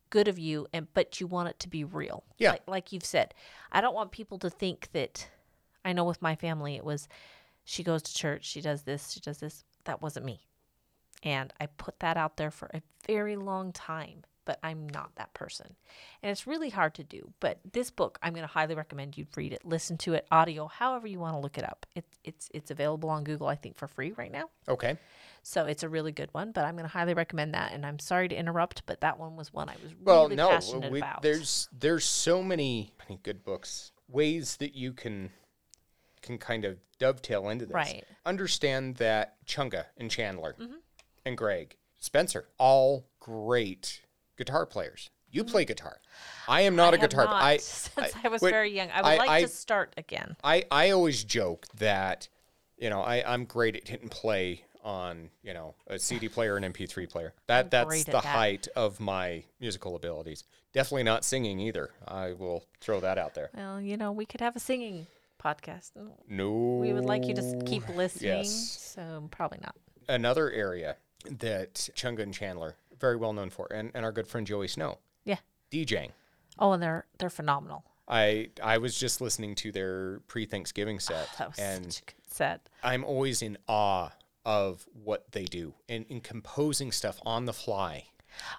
good 0.10 0.28
of 0.28 0.38
you 0.38 0.68
and 0.72 0.88
but 0.94 1.20
you 1.20 1.28
want 1.28 1.50
it 1.50 1.60
to 1.60 1.68
be 1.68 1.84
real 1.84 2.24
Yeah. 2.38 2.52
like, 2.52 2.68
like 2.68 2.92
you've 2.94 3.04
said 3.04 3.34
i 3.72 3.82
don't 3.82 3.96
want 3.96 4.12
people 4.12 4.38
to 4.40 4.50
think 4.52 4.90
that 4.94 5.28
i 5.86 5.94
know 5.94 6.04
with 6.04 6.22
my 6.22 6.36
family 6.36 6.76
it 6.76 6.84
was 6.84 7.08
she 7.64 7.84
goes 7.84 8.02
to 8.02 8.14
church 8.14 8.44
she 8.46 8.60
does 8.62 8.84
this 8.84 9.12
she 9.12 9.20
does 9.20 9.38
this 9.38 9.64
that 9.86 10.02
wasn't 10.02 10.26
me 10.26 10.42
and 11.24 11.54
i 11.60 11.66
put 11.66 12.00
that 12.00 12.18
out 12.18 12.36
there 12.38 12.52
for 12.52 12.70
a 12.74 12.82
very 13.08 13.36
long 13.38 13.72
time 13.72 14.24
but 14.44 14.60
i'm 14.62 14.88
not 14.90 15.16
that 15.16 15.34
person 15.34 15.76
and 16.22 16.32
it's 16.32 16.46
really 16.46 16.70
hard 16.70 16.94
to 16.94 17.04
do 17.04 17.32
but 17.40 17.60
this 17.74 17.90
book 17.90 18.20
i'm 18.22 18.34
going 18.34 18.44
to 18.44 18.54
highly 18.54 18.76
recommend 18.76 19.18
you 19.18 19.26
read 19.36 19.54
it 19.54 19.64
listen 19.66 19.98
to 19.98 20.14
it 20.14 20.28
audio 20.32 20.68
however 20.68 21.08
you 21.08 21.20
want 21.20 21.34
to 21.36 21.40
look 21.40 21.58
it 21.58 21.64
up 21.64 21.86
it, 21.96 22.06
it's 22.24 22.50
it's 22.54 22.70
available 22.72 23.10
on 23.10 23.24
google 23.24 23.48
i 23.48 23.56
think 23.56 23.76
for 23.78 23.88
free 23.88 24.12
right 24.14 24.32
now 24.32 24.50
Okay. 24.68 24.98
so 25.44 25.66
it's 25.66 25.84
a 25.84 25.90
really 25.90 26.12
good 26.12 26.30
one, 26.34 26.52
but 26.52 26.66
I'm 26.66 26.74
going 26.76 26.86
to 26.90 26.92
highly 26.92 27.14
recommend 27.14 27.54
that. 27.54 27.72
And 27.72 27.86
I'm 27.86 28.00
sorry 28.00 28.28
to 28.30 28.36
interrupt, 28.36 28.82
but 28.88 29.02
that 29.02 29.20
one 29.20 29.36
was 29.36 29.54
one 29.54 29.70
I 29.70 29.76
was 29.84 29.94
Well, 30.04 30.24
really 30.24 30.36
no, 30.38 30.50
passionate 30.50 30.92
we, 30.92 31.00
about. 31.00 31.22
there's 31.22 31.70
there's 31.72 32.04
so 32.04 32.42
many, 32.42 32.92
many 32.98 33.20
good 33.22 33.44
books, 33.44 33.92
ways 34.08 34.58
that 34.58 34.74
you 34.74 34.92
can 34.92 35.30
can 36.26 36.38
kind 36.38 36.66
of 36.66 36.78
dovetail 37.00 37.50
into 37.50 37.66
this. 37.66 37.74
Right. 37.74 38.04
Understand 38.26 38.96
that 38.98 39.36
Chunga 39.46 39.86
and 39.98 40.10
Chandler 40.12 40.56
Mm-hmm. 40.60 40.76
and 41.26 41.38
Greg 41.38 41.76
Spencer, 42.00 42.48
all 42.58 43.08
great 43.20 44.02
guitar 44.38 44.66
players. 44.66 45.10
You 45.30 45.44
play 45.44 45.66
guitar. 45.66 45.98
I 46.48 46.62
am 46.62 46.76
not 46.76 46.94
Mm-hmm. 46.94 47.02
I 47.02 47.06
a 47.06 47.08
guitar. 47.08 47.26
not 47.26 47.34
I 47.44 47.58
since 47.58 48.16
I, 48.16 48.20
I- 48.26 48.28
was 48.30 48.42
wait, 48.42 48.52
very 48.52 48.72
young. 48.76 48.90
I 48.92 49.02
would 49.02 49.22
I- 49.22 49.26
like 49.26 49.44
to 49.46 49.48
start 49.52 49.94
again. 49.98 50.36
I, 50.44 50.64
I 50.72 50.90
always 50.92 51.24
joke 51.24 51.68
that, 51.78 52.28
you 52.78 52.90
know, 52.90 53.02
I, 53.02 53.24
I'm 53.26 53.46
great 53.46 53.76
at 53.76 53.88
hit 53.88 54.02
and 54.02 54.12
play 54.12 54.64
on, 54.84 55.30
you 55.44 55.54
know, 55.54 55.76
a 55.88 55.98
CD 56.00 56.30
player 56.36 56.56
and 56.58 56.66
MP3 56.74 57.10
player. 57.10 57.34
That 57.48 57.72
that's 57.72 57.88
great 57.88 58.02
at 58.02 58.06
the 58.08 58.12
that. 58.14 58.26
height 58.26 58.68
of 58.76 59.00
my 59.00 59.44
musical 59.60 59.96
abilities. 59.96 60.44
Definitely 60.74 61.04
not 61.04 61.24
singing 61.26 61.60
either. 61.60 61.90
I 62.08 62.34
will 62.34 62.66
throw 62.82 63.00
that 63.00 63.18
out 63.18 63.34
there. 63.34 63.50
Well, 63.56 63.80
you 63.82 63.96
know, 63.98 64.12
we 64.12 64.26
could 64.26 64.42
have 64.42 64.56
a 64.56 64.60
singing 64.60 65.08
podcast. 65.46 65.92
No. 66.28 66.78
We 66.82 66.94
would 66.94 67.06
like 67.06 67.26
you 67.26 67.36
to 67.36 67.62
keep 67.66 67.88
listening. 67.90 68.38
Yes. 68.38 68.94
So 68.96 69.28
probably 69.32 69.60
not. 69.62 69.76
Another 70.10 70.50
area 70.52 70.98
that 71.30 71.76
Chunga 71.96 72.20
and 72.24 72.34
Chandler 72.34 72.76
very 73.00 73.16
well 73.16 73.34
known 73.34 73.50
for, 73.50 73.68
and, 73.72 73.92
and 73.94 74.06
our 74.06 74.12
good 74.12 74.28
friend 74.28 74.48
Joey 74.48 74.68
Snow, 74.68 75.00
Yeah. 75.26 75.38
DJing. 75.72 76.12
Oh, 76.58 76.72
and 76.72 76.82
they're 76.82 77.06
they're 77.20 77.30
phenomenal. 77.30 77.84
I 78.08 78.50
I 78.64 78.78
was 78.78 78.98
just 78.98 79.20
listening 79.22 79.56
to 79.56 79.72
their 79.72 80.20
pre-Thanksgiving 80.28 81.00
set, 81.10 81.30
That 81.38 81.50
was 81.50 81.60
and 81.60 81.92
such 81.94 82.02
a 82.02 82.06
good 82.06 82.34
set. 82.34 82.70
I'm 82.84 83.04
always 83.04 83.42
in 83.42 83.58
awe 83.68 84.10
of 84.46 84.86
what 84.94 85.32
they 85.32 85.44
do 85.46 85.74
and 85.90 86.06
in 86.08 86.22
composing 86.22 86.92
stuff 86.92 87.20
on 87.26 87.46
the 87.46 87.54
fly. 87.54 88.06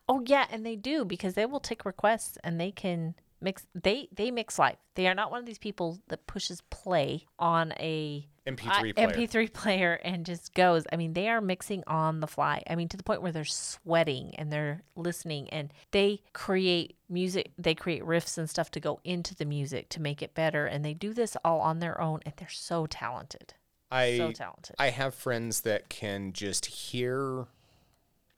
Oh 0.08 0.22
yeah, 0.26 0.46
and 0.50 0.66
they 0.66 0.74
do 0.76 1.04
because 1.04 1.34
they 1.34 1.46
will 1.46 1.60
take 1.60 1.84
requests 1.84 2.36
and 2.42 2.60
they 2.60 2.70
can 2.72 3.14
mix. 3.46 3.66
They 3.74 4.08
they 4.12 4.30
mix 4.30 4.58
live. 4.58 4.76
They 4.96 5.06
are 5.06 5.14
not 5.14 5.30
one 5.30 5.40
of 5.40 5.46
these 5.46 5.58
people 5.58 6.00
that 6.08 6.26
pushes 6.26 6.60
play 6.68 7.24
on 7.38 7.72
a 7.78 8.26
MP3 8.46 8.68
I- 8.68 9.02
uh, 9.02 9.06
player. 9.06 9.08
MP3 9.08 9.52
player 9.52 10.00
and 10.04 10.26
just 10.26 10.52
goes. 10.52 10.84
I 10.92 10.96
mean, 10.96 11.12
they 11.12 11.28
are 11.28 11.40
mixing 11.40 11.84
on 11.86 12.20
the 12.20 12.26
fly. 12.26 12.62
I 12.68 12.74
mean, 12.74 12.88
to 12.88 12.96
the 12.96 13.04
point 13.04 13.22
where 13.22 13.32
they're 13.32 13.44
sweating 13.44 14.34
and 14.36 14.52
they're 14.52 14.82
listening 14.96 15.48
and 15.50 15.72
they 15.92 16.22
create 16.32 16.96
music, 17.08 17.52
they 17.56 17.74
create 17.74 18.02
riffs 18.02 18.36
and 18.36 18.50
stuff 18.50 18.70
to 18.72 18.80
go 18.80 19.00
into 19.04 19.34
the 19.34 19.44
music 19.44 19.88
to 19.90 20.02
make 20.02 20.22
it 20.22 20.34
better. 20.34 20.66
And 20.66 20.84
they 20.84 20.94
do 20.94 21.14
this 21.14 21.36
all 21.44 21.60
on 21.60 21.78
their 21.78 22.00
own 22.00 22.20
and 22.24 22.34
they're 22.36 22.48
so 22.48 22.86
talented. 22.86 23.54
I 23.90 24.16
so 24.18 24.32
talented. 24.32 24.74
I 24.78 24.90
have 24.90 25.14
friends 25.14 25.60
that 25.60 25.88
can 25.88 26.32
just 26.32 26.66
hear 26.66 27.46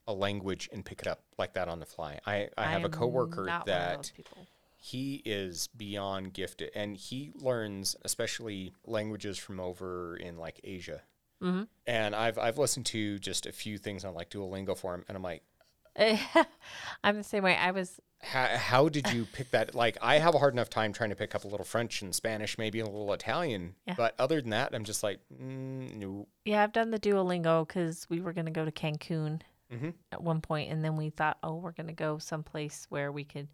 a 0.06 0.12
language 0.12 0.68
and 0.72 0.84
pick 0.84 1.00
it 1.00 1.06
up 1.06 1.20
like 1.38 1.52
that 1.54 1.68
on 1.68 1.80
the 1.80 1.86
fly. 1.86 2.18
I, 2.26 2.48
I 2.56 2.66
have 2.66 2.84
a 2.84 2.88
coworker 2.88 3.44
not 3.44 3.66
one 3.66 3.76
of 3.76 3.96
those 3.96 4.10
that 4.10 4.16
people. 4.16 4.46
He 4.80 5.22
is 5.24 5.68
beyond 5.76 6.32
gifted 6.32 6.70
and 6.74 6.96
he 6.96 7.32
learns 7.34 7.96
especially 8.04 8.72
languages 8.86 9.36
from 9.36 9.58
over 9.60 10.16
in 10.16 10.36
like 10.38 10.60
Asia. 10.62 11.02
Mm-hmm. 11.42 11.64
And 11.86 12.14
I've 12.14 12.38
I've 12.38 12.58
listened 12.58 12.86
to 12.86 13.18
just 13.18 13.44
a 13.46 13.52
few 13.52 13.76
things 13.76 14.04
on 14.04 14.14
like 14.14 14.30
Duolingo 14.30 14.76
for 14.76 14.94
him 14.94 15.04
and 15.08 15.16
I'm 15.16 15.22
like 15.22 15.42
I'm 17.04 17.16
the 17.16 17.24
same 17.24 17.42
way. 17.42 17.56
I 17.56 17.72
was 17.72 18.00
how, 18.20 18.46
how 18.56 18.88
did 18.88 19.12
you 19.12 19.26
pick 19.32 19.50
that? 19.52 19.74
Like, 19.74 19.96
I 20.02 20.18
have 20.18 20.34
a 20.34 20.38
hard 20.38 20.52
enough 20.52 20.70
time 20.70 20.92
trying 20.92 21.10
to 21.10 21.16
pick 21.16 21.34
up 21.34 21.44
a 21.44 21.48
little 21.48 21.64
French 21.64 22.02
and 22.02 22.14
Spanish, 22.14 22.58
maybe 22.58 22.80
a 22.80 22.84
little 22.84 23.12
Italian. 23.12 23.76
Yeah. 23.86 23.94
But 23.96 24.14
other 24.18 24.40
than 24.40 24.50
that, 24.50 24.74
I'm 24.74 24.84
just 24.84 25.02
like, 25.04 25.20
mm, 25.32 25.94
no. 25.94 26.26
Yeah, 26.44 26.64
I've 26.64 26.72
done 26.72 26.90
the 26.90 26.98
Duolingo 26.98 27.66
because 27.66 28.06
we 28.10 28.20
were 28.20 28.32
going 28.32 28.46
to 28.46 28.52
go 28.52 28.64
to 28.64 28.72
Cancun 28.72 29.42
Mhm. 29.72 29.94
at 30.10 30.22
one 30.22 30.40
point, 30.40 30.72
and 30.72 30.82
then 30.84 30.96
we 30.96 31.10
thought, 31.10 31.38
oh, 31.42 31.56
we're 31.56 31.72
going 31.72 31.88
to 31.88 31.92
go 31.92 32.18
someplace 32.18 32.86
where 32.88 33.12
we 33.12 33.22
could 33.22 33.48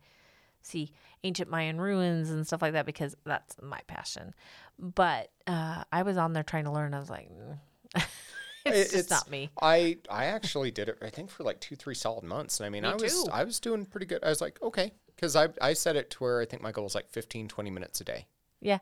see 0.65 0.93
ancient 1.23 1.51
Mayan 1.51 1.81
ruins 1.81 2.31
and 2.31 2.47
stuff 2.47 2.63
like 2.63 2.73
that 2.73 2.87
because 2.87 3.15
that's 3.25 3.57
my 3.63 3.81
passion. 3.87 4.35
But 4.79 5.31
uh, 5.47 5.85
I 5.93 6.03
was 6.03 6.17
on 6.17 6.33
there 6.33 6.43
trying 6.43 6.65
to 6.65 6.73
learn. 6.73 6.95
I 6.95 6.99
was 6.99 7.11
like, 7.11 7.31
mm. 7.31 7.59
it's 8.65 8.93
It- 8.93 8.97
just 8.97 9.11
not 9.11 9.31
me. 9.31 9.51
I 9.63 9.99
I 10.11 10.27
actually 10.27 10.71
did 10.71 10.89
it. 10.89 10.99
I 11.03 11.11
think 11.11 11.31
for 11.31 11.45
like 11.45 11.61
two, 11.61 11.77
three 11.77 11.95
solid 11.95 12.25
months. 12.25 12.59
And 12.59 12.67
I 12.67 12.71
mean, 12.71 12.83
Me 12.83 12.89
I 12.89 12.95
was 12.95 13.25
too. 13.25 13.31
I 13.31 13.45
was 13.45 13.61
doing 13.61 13.85
pretty 13.85 14.07
good. 14.07 14.25
I 14.25 14.29
was 14.31 14.41
like, 14.41 14.61
okay, 14.63 14.93
because 15.15 15.37
I 15.37 15.49
I 15.61 15.75
set 15.75 15.97
it 15.97 16.11
to 16.11 16.19
where 16.19 16.41
I 16.41 16.47
think 16.47 16.63
my 16.63 16.73
goal 16.73 16.85
was 16.85 16.95
like 16.95 17.11
15, 17.11 17.49
20 17.49 17.71
minutes 17.71 18.01
a 18.01 18.05
day. 18.05 18.27
Yeah, 18.61 18.79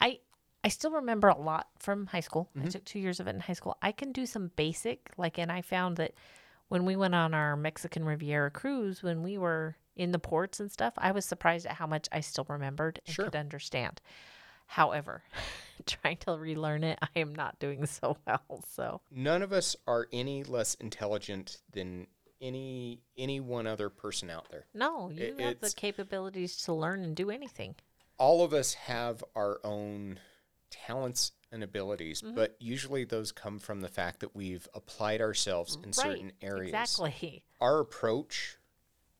I 0.00 0.20
I 0.64 0.68
still 0.68 0.92
remember 0.92 1.28
a 1.28 1.38
lot 1.38 1.68
from 1.78 2.06
high 2.06 2.20
school. 2.20 2.48
Mm-hmm. 2.56 2.66
I 2.68 2.70
took 2.70 2.84
two 2.84 2.98
years 3.00 3.20
of 3.20 3.26
it 3.26 3.34
in 3.34 3.40
high 3.40 3.52
school. 3.54 3.76
I 3.82 3.92
can 3.92 4.12
do 4.12 4.24
some 4.26 4.50
basic, 4.56 5.10
like, 5.16 5.38
and 5.38 5.50
I 5.52 5.62
found 5.62 5.96
that 5.98 6.14
when 6.68 6.84
we 6.84 6.96
went 6.96 7.14
on 7.14 7.32
our 7.32 7.56
Mexican 7.56 8.04
Riviera 8.04 8.50
cruise, 8.50 9.02
when 9.02 9.22
we 9.22 9.38
were 9.38 9.76
in 9.98 10.12
the 10.12 10.18
ports 10.18 10.60
and 10.60 10.70
stuff, 10.72 10.94
I 10.96 11.10
was 11.12 11.24
surprised 11.26 11.66
at 11.66 11.72
how 11.72 11.86
much 11.86 12.08
I 12.12 12.20
still 12.20 12.46
remembered 12.48 13.00
and 13.06 13.14
Sure. 13.14 13.26
could 13.26 13.36
understand. 13.36 14.00
However, 14.66 15.22
trying 15.86 16.18
to 16.18 16.32
relearn 16.32 16.84
it, 16.84 16.98
I 17.02 17.08
am 17.16 17.34
not 17.34 17.58
doing 17.58 17.84
so 17.86 18.16
well. 18.26 18.64
So 18.68 19.00
None 19.10 19.42
of 19.42 19.52
us 19.52 19.76
are 19.86 20.08
any 20.12 20.44
less 20.44 20.74
intelligent 20.74 21.58
than 21.72 22.06
any 22.40 23.00
any 23.16 23.40
one 23.40 23.66
other 23.66 23.88
person 23.90 24.30
out 24.30 24.48
there. 24.50 24.66
no, 24.72 25.10
you 25.10 25.34
It- 25.36 25.40
have 25.40 25.60
the 25.60 25.72
capabilities 25.76 26.56
to 26.64 26.72
learn 26.72 27.02
and 27.02 27.16
do 27.16 27.30
anything. 27.30 27.74
all 28.16 28.44
of 28.44 28.52
us 28.52 28.74
have 28.74 29.24
our 29.34 29.60
own 29.64 30.18
talents 30.70 31.32
and 31.50 31.62
abilities, 31.64 32.20
Mm-hmm. 32.22 32.34
but 32.36 32.56
usually 32.60 33.04
those 33.04 33.32
come 33.32 33.58
from 33.58 33.80
the 33.80 33.88
fact 33.88 34.20
that 34.20 34.36
we've 34.36 34.68
applied 34.74 35.20
ourselves 35.20 35.78
in 35.82 35.92
certain 35.92 36.32
areas. 36.42 36.68
Exactly. 36.74 37.42
Our 37.60 37.80
approach, 37.80 38.58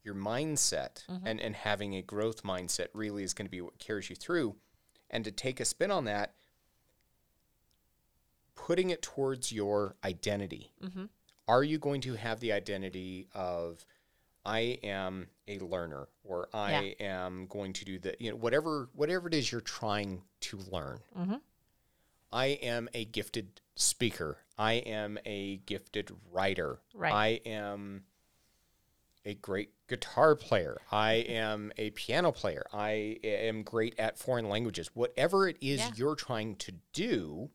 your 0.08 0.16
mindset, 0.16 1.04
Mm-hmm. 1.08 1.26
and, 1.26 1.40
and 1.40 1.54
having 1.54 1.94
a 1.94 2.02
growth 2.02 2.42
mindset 2.42 2.88
really 2.94 3.22
is 3.22 3.34
going 3.34 3.46
to 3.46 3.50
be 3.50 3.60
what 3.60 3.78
carries 3.78 4.10
you 4.10 4.16
through. 4.16 4.56
And 5.10 5.24
to 5.24 5.30
take 5.30 5.60
a 5.60 5.64
spin 5.64 5.90
on 5.90 6.04
that, 6.04 6.34
putting 8.54 8.90
it 8.90 9.02
towards 9.02 9.52
your 9.52 9.96
identity. 10.04 10.72
Mm-hmm. 10.84 11.04
Are 11.46 11.62
you 11.64 11.78
going 11.78 12.00
to 12.02 12.14
have 12.14 12.40
the 12.40 12.52
identity 12.52 13.28
of 13.34 13.84
I 14.44 14.78
am 14.82 15.28
a 15.46 15.58
learner 15.58 16.08
or 16.24 16.48
I 16.52 16.94
am 17.00 17.46
going 17.46 17.72
to 17.74 17.84
do 17.84 17.98
the 17.98 18.14
you 18.18 18.30
know 18.30 18.36
whatever 18.36 18.88
whatever 18.94 19.28
it 19.28 19.34
is 19.34 19.50
you're 19.50 19.60
trying 19.60 20.22
to 20.40 20.58
learn. 20.70 21.00
Mm-hmm. 21.18 21.34
I 22.32 22.46
am 22.46 22.88
a 22.94 23.04
gifted 23.06 23.60
speaker. 23.74 24.38
I 24.58 24.74
am 24.74 25.18
a 25.24 25.56
gifted 25.66 26.10
writer. 26.30 26.80
Right. 26.94 27.12
I 27.12 27.48
am 27.48 28.04
a 29.24 29.34
great 29.34 29.70
guitar 29.88 30.34
player. 30.34 30.78
I 30.90 31.12
am 31.14 31.72
a 31.76 31.90
piano 31.90 32.32
player. 32.32 32.64
I 32.72 33.18
am 33.22 33.62
great 33.62 33.98
at 33.98 34.18
foreign 34.18 34.48
languages. 34.48 34.90
Whatever 34.94 35.48
it 35.48 35.56
is 35.60 35.80
Yeah. 35.80 35.90
you're 35.96 36.14
trying 36.16 36.56
to 36.56 36.72
do, 36.92 37.50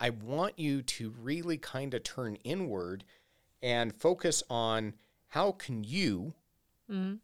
I 0.00 0.10
want 0.10 0.58
you 0.58 0.82
to 0.82 1.10
really 1.10 1.58
kind 1.58 1.94
of 1.94 2.02
turn 2.04 2.36
inward 2.36 3.04
and 3.62 3.94
focus 3.94 4.42
on 4.48 4.94
how 5.28 5.52
can 5.52 5.84
you, 5.84 6.34
Mm-hmm. 6.90 7.16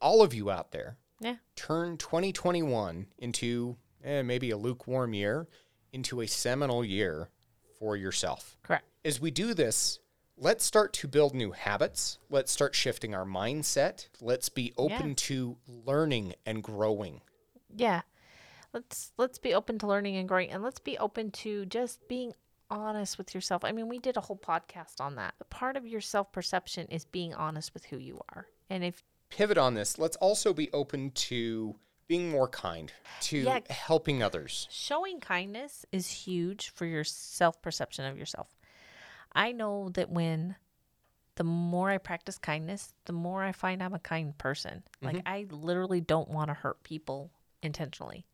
all 0.00 0.22
of 0.22 0.32
you 0.34 0.50
out 0.50 0.70
there, 0.70 0.98
Yeah. 1.20 1.36
turn 1.56 1.96
2021 1.96 3.08
into 3.18 3.76
eh, 4.04 4.22
maybe 4.22 4.50
a 4.50 4.56
lukewarm 4.56 5.12
year 5.14 5.48
into 5.92 6.20
a 6.20 6.26
seminal 6.28 6.84
year 6.84 7.30
for 7.78 7.96
yourself. 7.96 8.56
Correct. 8.62 8.84
As 9.04 9.18
we 9.20 9.30
do 9.32 9.54
this, 9.54 9.98
let's 10.40 10.64
start 10.64 10.92
to 10.94 11.08
build 11.08 11.34
new 11.34 11.52
habits. 11.52 12.18
Let's 12.30 12.52
start 12.52 12.74
shifting 12.74 13.14
our 13.14 13.24
mindset. 13.24 14.08
Let's 14.20 14.48
be 14.48 14.72
open 14.76 15.08
Yeah. 15.10 15.14
to 15.16 15.56
learning 15.66 16.34
and 16.46 16.62
growing. 16.62 17.20
Yeah. 17.74 18.02
Let's 18.72 19.12
let's 19.16 19.38
be 19.38 19.54
open 19.54 19.78
to 19.80 19.86
learning 19.86 20.16
and 20.16 20.28
growing 20.28 20.50
and 20.50 20.62
let's 20.62 20.78
be 20.78 20.98
open 20.98 21.30
to 21.32 21.66
just 21.66 22.06
being 22.08 22.34
honest 22.70 23.16
with 23.16 23.34
yourself. 23.34 23.64
I 23.64 23.72
mean, 23.72 23.88
we 23.88 23.98
did 23.98 24.16
a 24.16 24.20
whole 24.20 24.36
podcast 24.36 25.00
on 25.00 25.14
that. 25.16 25.34
Part 25.48 25.76
of 25.76 25.86
your 25.86 26.02
self-perception 26.02 26.86
is 26.88 27.04
being 27.06 27.32
honest 27.34 27.72
with 27.72 27.86
who 27.86 27.96
you 27.96 28.20
are. 28.34 28.46
And 28.68 28.84
if 28.84 29.02
Pivot 29.30 29.58
on 29.58 29.74
this. 29.74 29.98
Let's 29.98 30.16
also 30.16 30.52
be 30.54 30.70
open 30.72 31.10
to 31.12 31.76
being 32.06 32.30
more 32.30 32.48
kind, 32.48 32.90
to 33.20 33.38
Yeah. 33.38 33.60
helping 33.68 34.22
others. 34.22 34.66
showing 34.70 35.20
kindness 35.20 35.84
is 35.92 36.08
huge 36.08 36.70
for 36.70 36.86
your 36.86 37.04
self-perception 37.04 38.06
of 38.06 38.16
yourself. 38.16 38.57
I 39.32 39.52
know 39.52 39.90
that 39.90 40.10
when 40.10 40.56
the 41.36 41.44
more 41.44 41.90
I 41.90 41.98
practice 41.98 42.36
kindness, 42.36 42.94
the 43.04 43.12
more 43.12 43.44
I 43.44 43.52
find 43.52 43.82
I'm 43.82 43.94
a 43.94 44.00
kind 44.00 44.36
person. 44.36 44.82
Like 45.00 45.16
mm-hmm. 45.16 45.28
I 45.28 45.46
literally 45.50 46.00
don't 46.00 46.28
want 46.28 46.48
to 46.48 46.54
hurt 46.54 46.82
people 46.82 47.30
intentionally. 47.62 48.26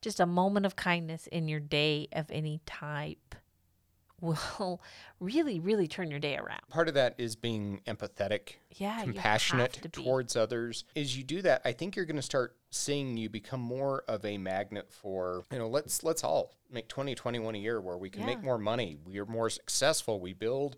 Just 0.00 0.20
a 0.20 0.26
moment 0.26 0.64
of 0.64 0.76
kindness 0.76 1.26
in 1.26 1.48
your 1.48 1.60
day 1.60 2.08
of 2.12 2.30
any 2.30 2.60
type 2.64 3.34
will 4.20 4.80
really, 5.18 5.58
really 5.58 5.88
turn 5.88 6.10
your 6.10 6.20
day 6.20 6.36
around. 6.36 6.60
Part 6.68 6.86
of 6.86 6.94
that 6.94 7.16
is 7.18 7.34
being 7.34 7.80
empathetic, 7.88 8.54
Yeah, 8.76 9.02
compassionate 9.02 9.72
to 9.82 9.88
towards 9.88 10.36
others. 10.36 10.84
As 10.94 11.16
you 11.16 11.24
do 11.24 11.42
that, 11.42 11.62
I 11.64 11.72
think 11.72 11.96
you're 11.96 12.04
going 12.04 12.16
to 12.16 12.22
start 12.22 12.56
seeing 12.74 13.16
you 13.16 13.28
become 13.28 13.60
more 13.60 14.02
of 14.08 14.24
a 14.24 14.38
magnet 14.38 14.90
for, 14.90 15.44
you 15.52 15.58
know, 15.58 15.68
let's 15.68 16.02
let's 16.02 16.24
all 16.24 16.54
make 16.70 16.88
2021 16.88 17.54
a 17.54 17.58
year 17.58 17.80
where 17.80 17.98
we 17.98 18.10
can 18.10 18.24
make 18.26 18.42
more 18.42 18.58
money, 18.58 18.98
we 19.04 19.18
are 19.18 19.26
more 19.26 19.50
successful, 19.50 20.18
we 20.18 20.32
build 20.32 20.76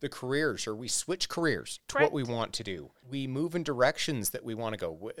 the 0.00 0.08
careers 0.08 0.66
or 0.66 0.74
we 0.74 0.88
switch 0.88 1.28
careers 1.28 1.78
to 1.88 1.98
what 1.98 2.12
we 2.12 2.24
want 2.24 2.52
to 2.52 2.64
do. 2.64 2.90
We 3.08 3.26
move 3.26 3.54
in 3.54 3.62
directions 3.62 4.30
that 4.30 4.44
we 4.44 4.54
want 4.54 4.72
to 4.72 4.78
go. 4.78 5.12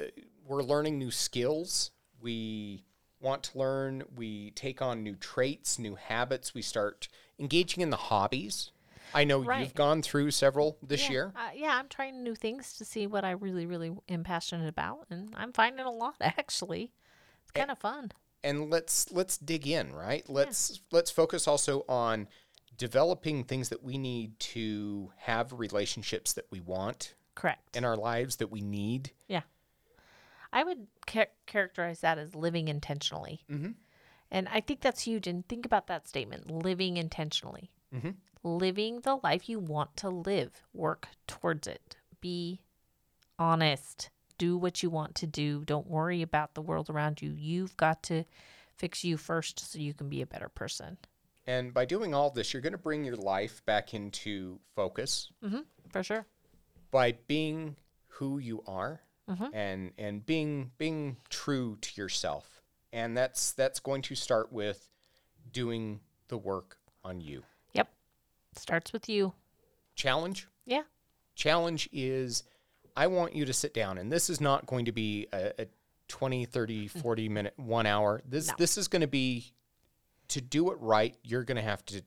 We're 0.46 0.62
learning 0.62 0.98
new 0.98 1.12
skills. 1.12 1.92
We 2.20 2.82
want 3.20 3.44
to 3.44 3.58
learn. 3.58 4.02
We 4.16 4.50
take 4.50 4.82
on 4.82 5.04
new 5.04 5.14
traits, 5.14 5.78
new 5.78 5.94
habits. 5.94 6.52
We 6.52 6.62
start 6.62 7.06
engaging 7.38 7.80
in 7.80 7.90
the 7.90 7.96
hobbies. 7.96 8.71
I 9.14 9.24
know 9.24 9.42
you've 9.58 9.74
gone 9.74 10.02
through 10.02 10.30
several 10.30 10.78
this 10.82 11.04
yeah, 11.04 11.10
year. 11.10 11.32
Uh, 11.36 11.50
yeah, 11.54 11.76
I'm 11.78 11.88
trying 11.88 12.22
new 12.22 12.34
things 12.34 12.72
to 12.78 12.84
see 12.84 13.06
what 13.06 13.24
I 13.24 13.32
really, 13.32 13.66
really 13.66 13.92
am 14.08 14.24
passionate 14.24 14.68
about, 14.68 15.06
and 15.10 15.32
I'm 15.36 15.52
finding 15.52 15.84
a 15.84 15.90
lot 15.90 16.16
actually. 16.20 16.92
It's 17.42 17.50
kind 17.52 17.70
of 17.70 17.78
fun. 17.78 18.12
and 18.44 18.70
let's 18.70 19.10
let's 19.12 19.36
dig 19.38 19.66
in 19.68 19.92
right 19.94 20.28
let's 20.28 20.80
let's 20.90 21.10
focus 21.10 21.46
also 21.46 21.84
on 21.88 22.26
developing 22.76 23.44
things 23.44 23.68
that 23.68 23.82
we 23.84 23.98
need 23.98 24.38
to 24.40 25.12
have 25.18 25.52
relationships 25.52 26.32
that 26.32 26.46
we 26.50 26.58
want 26.60 27.14
Correct. 27.34 27.76
in 27.76 27.84
our 27.84 27.96
lives 27.96 28.36
that 28.36 28.50
we 28.50 28.60
need 28.62 29.12
Yeah. 29.28 29.42
I 30.52 30.64
would 30.64 30.86
char- 31.06 31.28
characterize 31.46 32.00
that 32.00 32.18
as 32.18 32.34
living 32.34 32.68
intentionally. 32.68 33.44
Mhm. 33.50 33.74
And 34.30 34.48
I 34.48 34.60
think 34.60 34.80
that's 34.80 35.02
huge. 35.02 35.26
And 35.26 35.46
think 35.48 35.64
about 35.66 35.86
that 35.88 36.08
statement 36.08 36.50
living 36.50 36.96
intentionally. 36.96 37.70
Mhm. 37.92 38.16
Living 38.42 39.00
the 39.00 39.16
life 39.16 39.48
you 39.48 39.58
want 39.60 39.96
to 39.98 40.08
live, 40.08 40.62
work 40.72 41.08
towards 41.26 41.66
it, 41.66 41.96
be 42.20 42.62
honest, 43.38 44.10
do 44.38 44.56
what 44.56 44.82
you 44.82 44.90
want 44.90 45.14
to 45.16 45.26
do. 45.26 45.64
Don't 45.64 45.86
worry 45.86 46.22
about 46.22 46.54
the 46.54 46.62
world 46.62 46.90
around 46.90 47.22
you. 47.22 47.30
You've 47.32 47.76
got 47.76 48.02
to 48.04 48.24
fix 48.76 49.04
you 49.04 49.16
first 49.16 49.60
so 49.60 49.78
you 49.78 49.94
can 49.94 50.08
be 50.08 50.22
a 50.22 50.26
better 50.26 50.48
person. 50.48 50.98
and 51.44 51.74
by 51.74 51.84
doing 51.84 52.14
all 52.14 52.30
this 52.30 52.52
you're 52.52 52.62
going 52.62 52.70
to 52.72 52.78
bring 52.78 53.04
your 53.04 53.16
life 53.16 53.64
back 53.64 53.94
into 53.94 54.60
focus 54.76 55.32
Mm-hmm. 55.42 55.62
For 55.90 56.02
sure. 56.04 56.24
by 56.92 57.12
being 57.26 57.74
who 58.06 58.38
you 58.38 58.62
are 58.66 59.02
Mhm. 59.28 59.50
and 59.52 59.92
and 59.98 60.24
being 60.24 60.70
being 60.78 61.16
true 61.30 61.76
to 61.80 62.00
yourself 62.00 62.62
and 62.92 63.16
that's 63.16 63.50
that's 63.52 63.80
going 63.80 64.02
to 64.02 64.14
start 64.14 64.52
with 64.52 64.88
doing 65.50 66.00
the 66.28 66.38
work 66.38 66.78
on 67.02 67.20
you. 67.20 67.42
Starts 68.54 68.92
with 68.92 69.08
you. 69.08 69.32
challenge 69.94 70.48
Yeah. 70.66 70.82
challenge 71.34 71.88
is 71.92 72.44
I 72.96 73.06
want 73.06 73.34
you 73.34 73.44
to 73.46 73.52
sit 73.52 73.72
down 73.74 73.98
and 73.98 74.12
this 74.12 74.28
is 74.30 74.40
not 74.40 74.66
going 74.66 74.84
to 74.86 74.92
be 74.92 75.26
a, 75.32 75.62
a 75.62 75.66
20, 76.08 76.44
30, 76.44 76.88
mm. 76.88 77.02
40 77.02 77.28
minute, 77.28 77.54
1 77.56 77.86
hour. 77.86 78.20
This 78.26 78.48
No. 78.48 78.54
this 78.58 78.76
is 78.76 78.88
going 78.88 79.00
to 79.00 79.08
be 79.08 79.52
to 80.28 80.40
do 80.40 80.70
it 80.70 80.78
right, 80.80 81.16
you're 81.22 81.44
going 81.44 81.56
to 81.56 81.62
have 81.62 81.84
to 81.86 82.02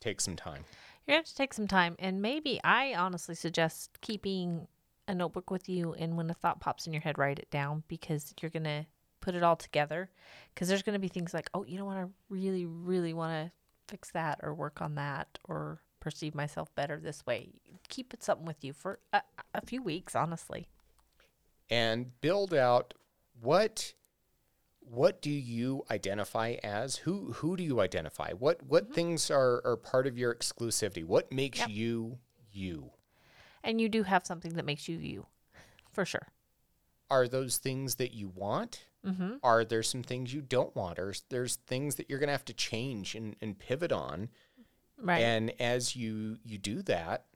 take 0.00 0.20
some 0.20 0.36
time. 0.36 0.64
You're 1.06 1.16
going 1.16 1.24
to 1.24 1.28
have 1.28 1.32
to 1.32 1.36
take 1.36 1.52
some 1.54 1.68
time. 1.68 1.96
And 1.98 2.22
maybe 2.22 2.60
I 2.64 2.94
honestly 2.94 3.34
suggest 3.34 4.00
keeping 4.00 4.66
a 5.06 5.14
notebook 5.14 5.50
with 5.50 5.68
you. 5.68 5.92
And 5.94 6.16
when 6.16 6.30
a 6.30 6.34
thought 6.34 6.60
pops 6.60 6.86
in 6.86 6.92
your 6.92 7.02
head, 7.02 7.18
write 7.18 7.38
it 7.38 7.50
down 7.50 7.82
because 7.88 8.32
you're 8.40 8.50
going 8.50 8.64
to 8.64 8.86
put 9.20 9.34
it 9.34 9.42
all 9.42 9.56
together. 9.56 10.10
Because 10.54 10.68
there's 10.68 10.82
going 10.82 10.94
to 10.94 10.98
be 11.00 11.08
things 11.08 11.34
like, 11.34 11.50
oh, 11.52 11.64
you 11.64 11.76
know 11.76 11.84
what? 11.84 11.96
I 11.96 12.04
really, 12.30 12.64
really 12.64 13.12
want 13.12 13.32
to 13.32 13.52
fix 13.88 14.10
that 14.10 14.40
or 14.42 14.54
work 14.54 14.80
on 14.80 14.94
that 14.96 15.38
or 15.44 15.80
perceive 16.00 16.34
myself 16.34 16.74
better 16.74 16.98
this 17.00 17.24
way. 17.26 17.50
Keep 17.88 18.12
it 18.14 18.22
something 18.22 18.46
with 18.46 18.62
you 18.64 18.72
for 18.72 18.98
a, 19.12 19.22
a 19.54 19.64
few 19.64 19.82
weeks, 19.82 20.14
honestly. 20.14 20.68
And 21.70 22.20
build 22.20 22.52
out 22.52 22.94
what 23.40 23.94
what 24.80 25.22
do 25.22 25.30
you 25.30 25.82
identify 25.90 26.56
as? 26.62 26.96
Who 26.96 27.32
who 27.32 27.56
do 27.56 27.62
you 27.62 27.80
identify? 27.80 28.32
What 28.32 28.62
what 28.62 28.92
things 28.92 29.30
are, 29.30 29.62
are 29.64 29.76
part 29.76 30.06
of 30.06 30.18
your 30.18 30.34
exclusivity? 30.34 31.04
What 31.04 31.32
makes 31.32 31.60
Mm-hmm. 31.60 31.70
Yep. 31.70 31.78
you 31.78 32.18
you? 32.52 32.90
And 33.62 33.80
you 33.80 33.88
do 33.88 34.02
have 34.02 34.26
something 34.26 34.54
that 34.54 34.66
makes 34.66 34.88
you 34.88 34.98
you, 34.98 35.26
for 35.90 36.04
sure. 36.04 36.28
Are 37.14 37.28
those 37.28 37.58
things 37.58 37.94
that 37.96 38.12
you 38.12 38.32
want? 38.34 38.86
Mm-hmm. 39.06 39.34
Are 39.44 39.64
there 39.64 39.84
some 39.84 40.02
things 40.02 40.34
you 40.34 40.40
don't 40.40 40.74
want? 40.74 40.98
Or 40.98 41.14
there's 41.28 41.56
things 41.56 41.94
that 41.94 42.10
you're 42.10 42.18
going 42.18 42.26
to 42.26 42.32
have 42.32 42.44
to 42.46 42.52
change 42.52 43.14
and, 43.14 43.36
and 43.40 43.56
pivot 43.56 43.92
on? 43.92 44.30
Right. 45.00 45.20
And 45.20 45.52
as 45.60 45.94
you 45.94 46.38
you 46.44 46.58
do 46.58 46.82
that, 46.82 47.26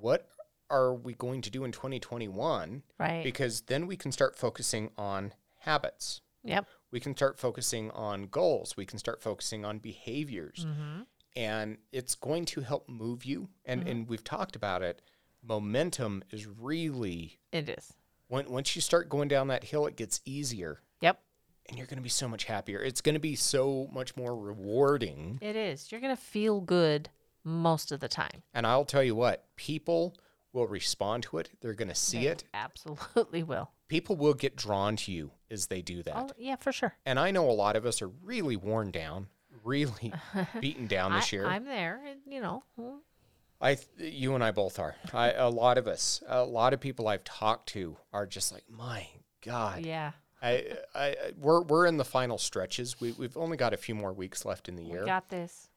what 0.00 0.26
are 0.70 0.92
we 0.92 1.14
going 1.14 1.40
to 1.42 1.50
do 1.50 1.62
in 1.62 1.70
2021? 1.70 2.82
right. 2.98 3.22
Because 3.22 3.60
then 3.62 3.86
we 3.86 3.96
can 3.96 4.10
start 4.10 4.36
focusing 4.36 4.90
on 4.98 5.32
habits. 5.58 6.20
yep. 6.42 6.66
We 6.90 6.98
can 6.98 7.14
start 7.14 7.38
focusing 7.38 7.92
on 7.92 8.26
goals. 8.26 8.76
We 8.76 8.86
can 8.86 8.98
start 8.98 9.22
focusing 9.22 9.64
on 9.64 9.78
behaviors. 9.78 10.66
Mm-hmm. 10.66 11.02
And 11.36 11.78
it's 11.92 12.16
going 12.16 12.44
to 12.46 12.62
help 12.62 12.88
move 12.88 13.24
you. 13.24 13.50
And 13.64 13.86
and 13.86 14.08
we've 14.08 14.24
talked 14.24 14.56
about 14.56 14.82
it. 14.82 15.00
Momentum 15.42 16.22
is 16.30 16.46
really 16.46 17.38
It 17.52 17.68
is. 17.68 17.92
when 18.28 18.50
once 18.50 18.74
you 18.76 18.82
start 18.82 19.08
going 19.08 19.28
down 19.28 19.48
that 19.48 19.64
hill, 19.64 19.86
it 19.86 19.96
gets 19.96 20.20
easier. 20.24 20.80
Yep. 21.00 21.20
And 21.68 21.76
you're 21.78 21.86
going 21.86 21.98
to 21.98 22.02
be 22.02 22.08
so 22.08 22.28
much 22.28 22.44
happier. 22.44 22.80
It's 22.80 23.00
going 23.00 23.14
to 23.14 23.20
be 23.20 23.36
so 23.36 23.88
much 23.92 24.16
more 24.16 24.36
rewarding. 24.36 25.38
It 25.42 25.56
is. 25.56 25.90
You're 25.92 26.00
going 26.00 26.16
to 26.16 26.20
feel 26.22 26.60
good 26.60 27.10
most 27.44 27.92
of 27.92 28.00
the 28.00 28.08
time. 28.08 28.42
And 28.54 28.66
I'll 28.66 28.84
tell 28.84 29.02
you 29.02 29.14
what, 29.14 29.44
people 29.56 30.16
will 30.52 30.66
respond 30.66 31.22
to 31.24 31.38
it. 31.38 31.50
They're 31.60 31.74
going 31.74 31.88
to 31.88 31.94
see 31.94 32.20
They 32.20 32.26
it. 32.28 32.44
Absolutely 32.54 33.42
will. 33.42 33.70
People 33.88 34.16
will 34.16 34.34
get 34.34 34.56
drawn 34.56 34.96
to 34.96 35.12
you 35.12 35.30
as 35.50 35.66
they 35.66 35.80
do 35.82 36.02
that. 36.02 36.16
Oh, 36.16 36.30
yeah, 36.38 36.56
for 36.56 36.72
sure. 36.72 36.94
And 37.06 37.18
I 37.18 37.30
know 37.30 37.48
a 37.48 37.52
lot 37.52 37.76
of 37.76 37.86
us 37.86 38.02
are 38.02 38.08
really 38.08 38.56
worn 38.56 38.90
down, 38.90 39.28
really 39.64 40.12
beaten 40.60 40.86
down 40.86 41.12
this 41.12 41.32
I, 41.32 41.36
year. 41.36 41.46
I'm 41.46 41.64
there, 41.64 42.00
you 42.26 42.40
know. 42.40 42.62
I, 43.60 43.76
you 43.98 44.34
and 44.34 44.44
I 44.44 44.50
both 44.52 44.78
are. 44.78 44.94
I, 45.12 45.32
a 45.32 45.48
lot 45.48 45.78
of 45.78 45.86
us, 45.88 46.22
a 46.28 46.44
lot 46.44 46.72
of 46.72 46.80
people 46.80 47.08
I've 47.08 47.24
talked 47.24 47.68
to 47.70 47.96
are 48.12 48.26
just 48.26 48.52
like, 48.52 48.64
my 48.70 49.06
God. 49.44 49.84
Yeah, 49.84 50.12
I, 50.40 50.76
I, 50.94 51.00
I- 51.08 51.16
we're, 51.36 51.62
we're 51.62 51.86
in 51.86 51.96
the 51.96 52.04
final 52.04 52.38
stretches. 52.38 53.00
We, 53.00 53.12
we've 53.12 53.36
only 53.36 53.56
got 53.56 53.72
a 53.74 53.76
few 53.76 53.94
more 53.94 54.12
weeks 54.12 54.44
left 54.44 54.68
in 54.68 54.76
the 54.76 54.84
year. 54.84 55.00
we 55.00 55.06
got 55.06 55.28
this. 55.28 55.68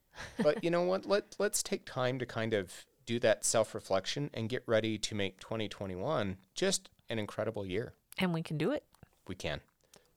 but 0.44 0.64
you 0.64 0.70
know 0.70 0.84
what? 0.84 1.06
Let, 1.06 1.36
let's 1.40 1.64
take 1.64 1.86
time 1.86 2.20
to 2.20 2.26
kind 2.26 2.54
of 2.54 2.86
do 3.06 3.18
that 3.20 3.44
self 3.46 3.74
reflection 3.74 4.30
and 4.34 4.48
get 4.50 4.62
ready 4.68 4.98
to 5.00 5.16
make 5.16 5.40
2021 5.40 6.38
just 6.54 6.90
an 7.10 7.18
incredible 7.18 7.66
year. 7.66 7.94
And 8.20 8.34
we 8.34 8.44
can 8.44 8.58
do 8.58 8.72
it. 8.72 8.84
we 9.28 9.36
can. 9.36 9.62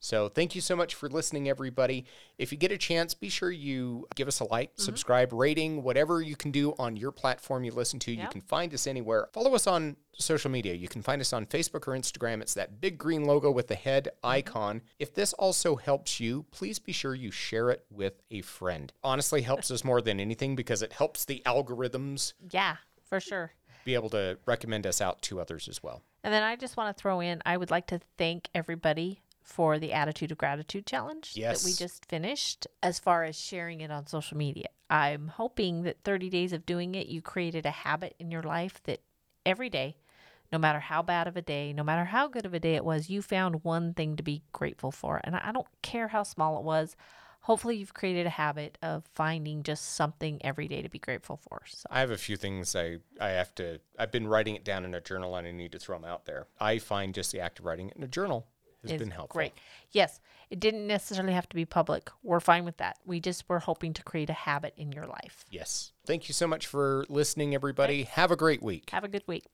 So 0.05 0.29
thank 0.29 0.55
you 0.55 0.61
so 0.61 0.77
much 0.77 0.95
for 0.95 1.09
listening, 1.09 1.49
everybody. 1.49 2.05
If 2.37 2.53
you 2.53 2.59
get 2.59 2.71
a 2.71 2.77
chance, 2.77 3.15
be 3.15 3.31
sure 3.31 3.51
you 3.51 4.07
give 4.15 4.29
us 4.29 4.41
a 4.41 4.45
like, 4.45 4.73
Mm-hmm. 4.75 4.83
subscribe, 4.83 5.33
rating, 5.33 5.83
whatever 5.83 6.21
you 6.21 6.37
can 6.37 6.51
do 6.51 6.75
on 6.79 6.95
your 6.95 7.11
platform 7.11 7.65
you 7.65 7.73
listen 7.73 7.99
to. 8.01 8.13
You 8.13 8.29
can 8.29 8.43
find 8.43 8.75
us 8.75 8.87
anywhere. 8.87 9.29
Follow 9.33 9.55
us 9.55 9.67
on 9.67 9.97
social 10.13 10.51
media. 10.51 10.75
You 10.75 10.89
can 10.89 11.01
find 11.03 11.23
us 11.23 11.33
on 11.33 11.47
Facebook 11.47 11.89
or 11.89 11.93
Instagram. 11.93 12.43
It's 12.43 12.53
that 12.53 12.83
big 12.83 12.99
green 12.99 13.25
logo 13.25 13.51
with 13.51 13.69
the 13.69 13.75
head 13.77 14.09
Mm-hmm. 14.23 14.27
icon. 14.29 14.83
If 14.99 15.15
this 15.15 15.33
also 15.33 15.77
helps 15.77 16.21
you, 16.21 16.45
please 16.51 16.79
be 16.79 16.93
sure 16.93 17.15
you 17.15 17.31
share 17.31 17.71
it 17.71 17.87
with 17.91 18.21
a 18.31 18.43
friend. 18.43 18.93
Honestly, 19.03 19.41
helps 19.41 19.71
us 19.71 19.85
more 19.85 20.03
than 20.03 20.21
anything 20.21 20.55
because 20.55 20.83
it 20.83 20.93
helps 20.93 21.25
the 21.25 21.43
algorithms 21.47 22.35
Yeah, 22.51 22.77
for 23.09 23.21
sure. 23.21 23.53
be 23.87 23.95
able 23.95 24.11
to 24.11 24.39
recommend 24.45 24.87
us 24.87 25.01
out 25.01 25.23
to 25.23 25.41
others 25.41 25.67
as 25.67 25.83
well. 25.83 26.03
And 26.23 26.33
then 26.33 26.43
I 26.43 26.57
just 26.57 26.77
want 26.79 26.95
to 26.97 27.01
throw 27.01 27.21
in 27.21 27.43
I 27.45 27.57
would 27.57 27.71
like 27.71 27.87
to 27.89 28.01
thank 28.17 28.49
everybody 28.55 29.21
for 29.45 29.79
the 29.79 29.93
Attitude 29.93 30.33
of 30.33 30.39
Gratitude 30.39 30.87
Challenge 30.87 31.35
that 31.35 31.63
we 31.65 31.73
just 31.75 32.07
finished 32.07 32.67
as 32.83 32.99
far 32.99 33.25
as 33.25 33.39
sharing 33.39 33.83
it 33.83 33.91
on 33.91 34.07
social 34.07 34.39
media. 34.39 34.69
I'm 34.89 35.29
hoping 35.29 35.83
that 35.83 36.03
30 36.03 36.31
days 36.31 36.53
of 36.53 36.67
doing 36.67 36.95
it, 36.95 37.09
you 37.09 37.21
created 37.21 37.67
a 37.67 37.71
habit 37.71 38.17
in 38.19 38.31
your 38.31 38.43
life 38.43 38.83
that 38.85 39.01
every 39.45 39.69
day, 39.69 39.97
no 40.51 40.59
matter 40.59 40.81
how 40.81 41.03
bad 41.03 41.29
of 41.29 41.37
a 41.37 41.43
day, 41.43 41.75
no 41.75 41.85
matter 41.85 42.07
how 42.07 42.27
good 42.27 42.47
of 42.47 42.55
a 42.55 42.61
day 42.61 42.75
it 42.75 42.85
was, 42.85 43.11
you 43.11 43.21
found 43.21 43.65
one 43.65 43.93
thing 43.93 44.17
to 44.17 44.23
be 44.23 44.43
grateful 44.53 44.91
for. 44.91 45.21
And 45.23 45.37
I 45.37 45.49
I 45.49 45.53
don't 45.53 45.67
care 45.83 46.09
how 46.09 46.23
small 46.23 46.59
it 46.59 46.65
was. 46.65 46.97
Hopefully, 47.43 47.77
you've 47.77 47.93
created 47.93 48.25
a 48.25 48.31
habit 48.31 48.79
of 48.83 49.05
finding 49.15 49.63
just 49.63 49.95
something 49.95 50.41
every 50.43 50.67
day 50.67 50.81
to 50.81 50.89
be 50.89 50.99
grateful 50.99 51.37
for. 51.37 51.61
So, 51.67 51.87
I 51.91 52.01
have 52.01 52.11
a 52.11 52.17
few 52.17 52.39
things 52.39 52.75
I, 52.75 53.01
I 53.21 53.29
have 53.31 53.55
to, 53.57 53.81
I've 53.99 54.11
been 54.11 54.27
writing 54.27 54.57
it 54.57 54.65
down 54.65 54.87
in 54.87 54.95
a 54.95 55.01
journal 55.03 55.37
and 55.37 55.47
I 55.47 55.51
need 55.51 55.73
to 55.73 55.79
throw 55.79 55.99
them 55.99 56.07
out 56.07 56.25
there. 56.25 56.47
I 56.59 56.79
find 56.79 57.15
just 57.15 57.33
the 57.33 57.41
act 57.41 57.59
of 57.59 57.67
writing 57.67 57.91
it 57.91 57.97
in 57.99 58.03
a 58.03 58.09
journal 58.09 58.47
has 58.85 58.93
is 58.93 58.99
been 58.99 59.11
helpful. 59.11 59.39
Great. 59.39 59.53
Yes, 59.91 60.21
it 60.51 60.61
didn't 60.61 60.87
necessarily 60.87 61.33
have 61.33 61.49
to 61.49 61.57
be 61.57 61.65
public. 61.65 62.11
We're 62.23 62.41
fine 62.41 62.65
with 62.65 62.77
that. 62.79 62.99
We 63.05 63.21
just 63.21 63.49
were 63.49 63.59
hoping 63.59 63.93
to 63.95 64.03
create 64.03 64.31
a 64.31 64.35
habit 64.35 64.75
in 64.77 64.93
your 64.93 65.07
life. 65.07 65.45
Yes. 65.51 65.93
Thank 66.07 66.29
you 66.29 66.35
so 66.35 66.47
much 66.47 66.67
for 66.67 67.05
listening, 67.09 67.55
everybody. 67.55 68.05
Have 68.05 68.31
a 68.31 68.37
great 68.37 68.63
week. 68.63 68.91
Have 68.91 69.05
a 69.05 69.09
good 69.09 69.25
week. 69.27 69.47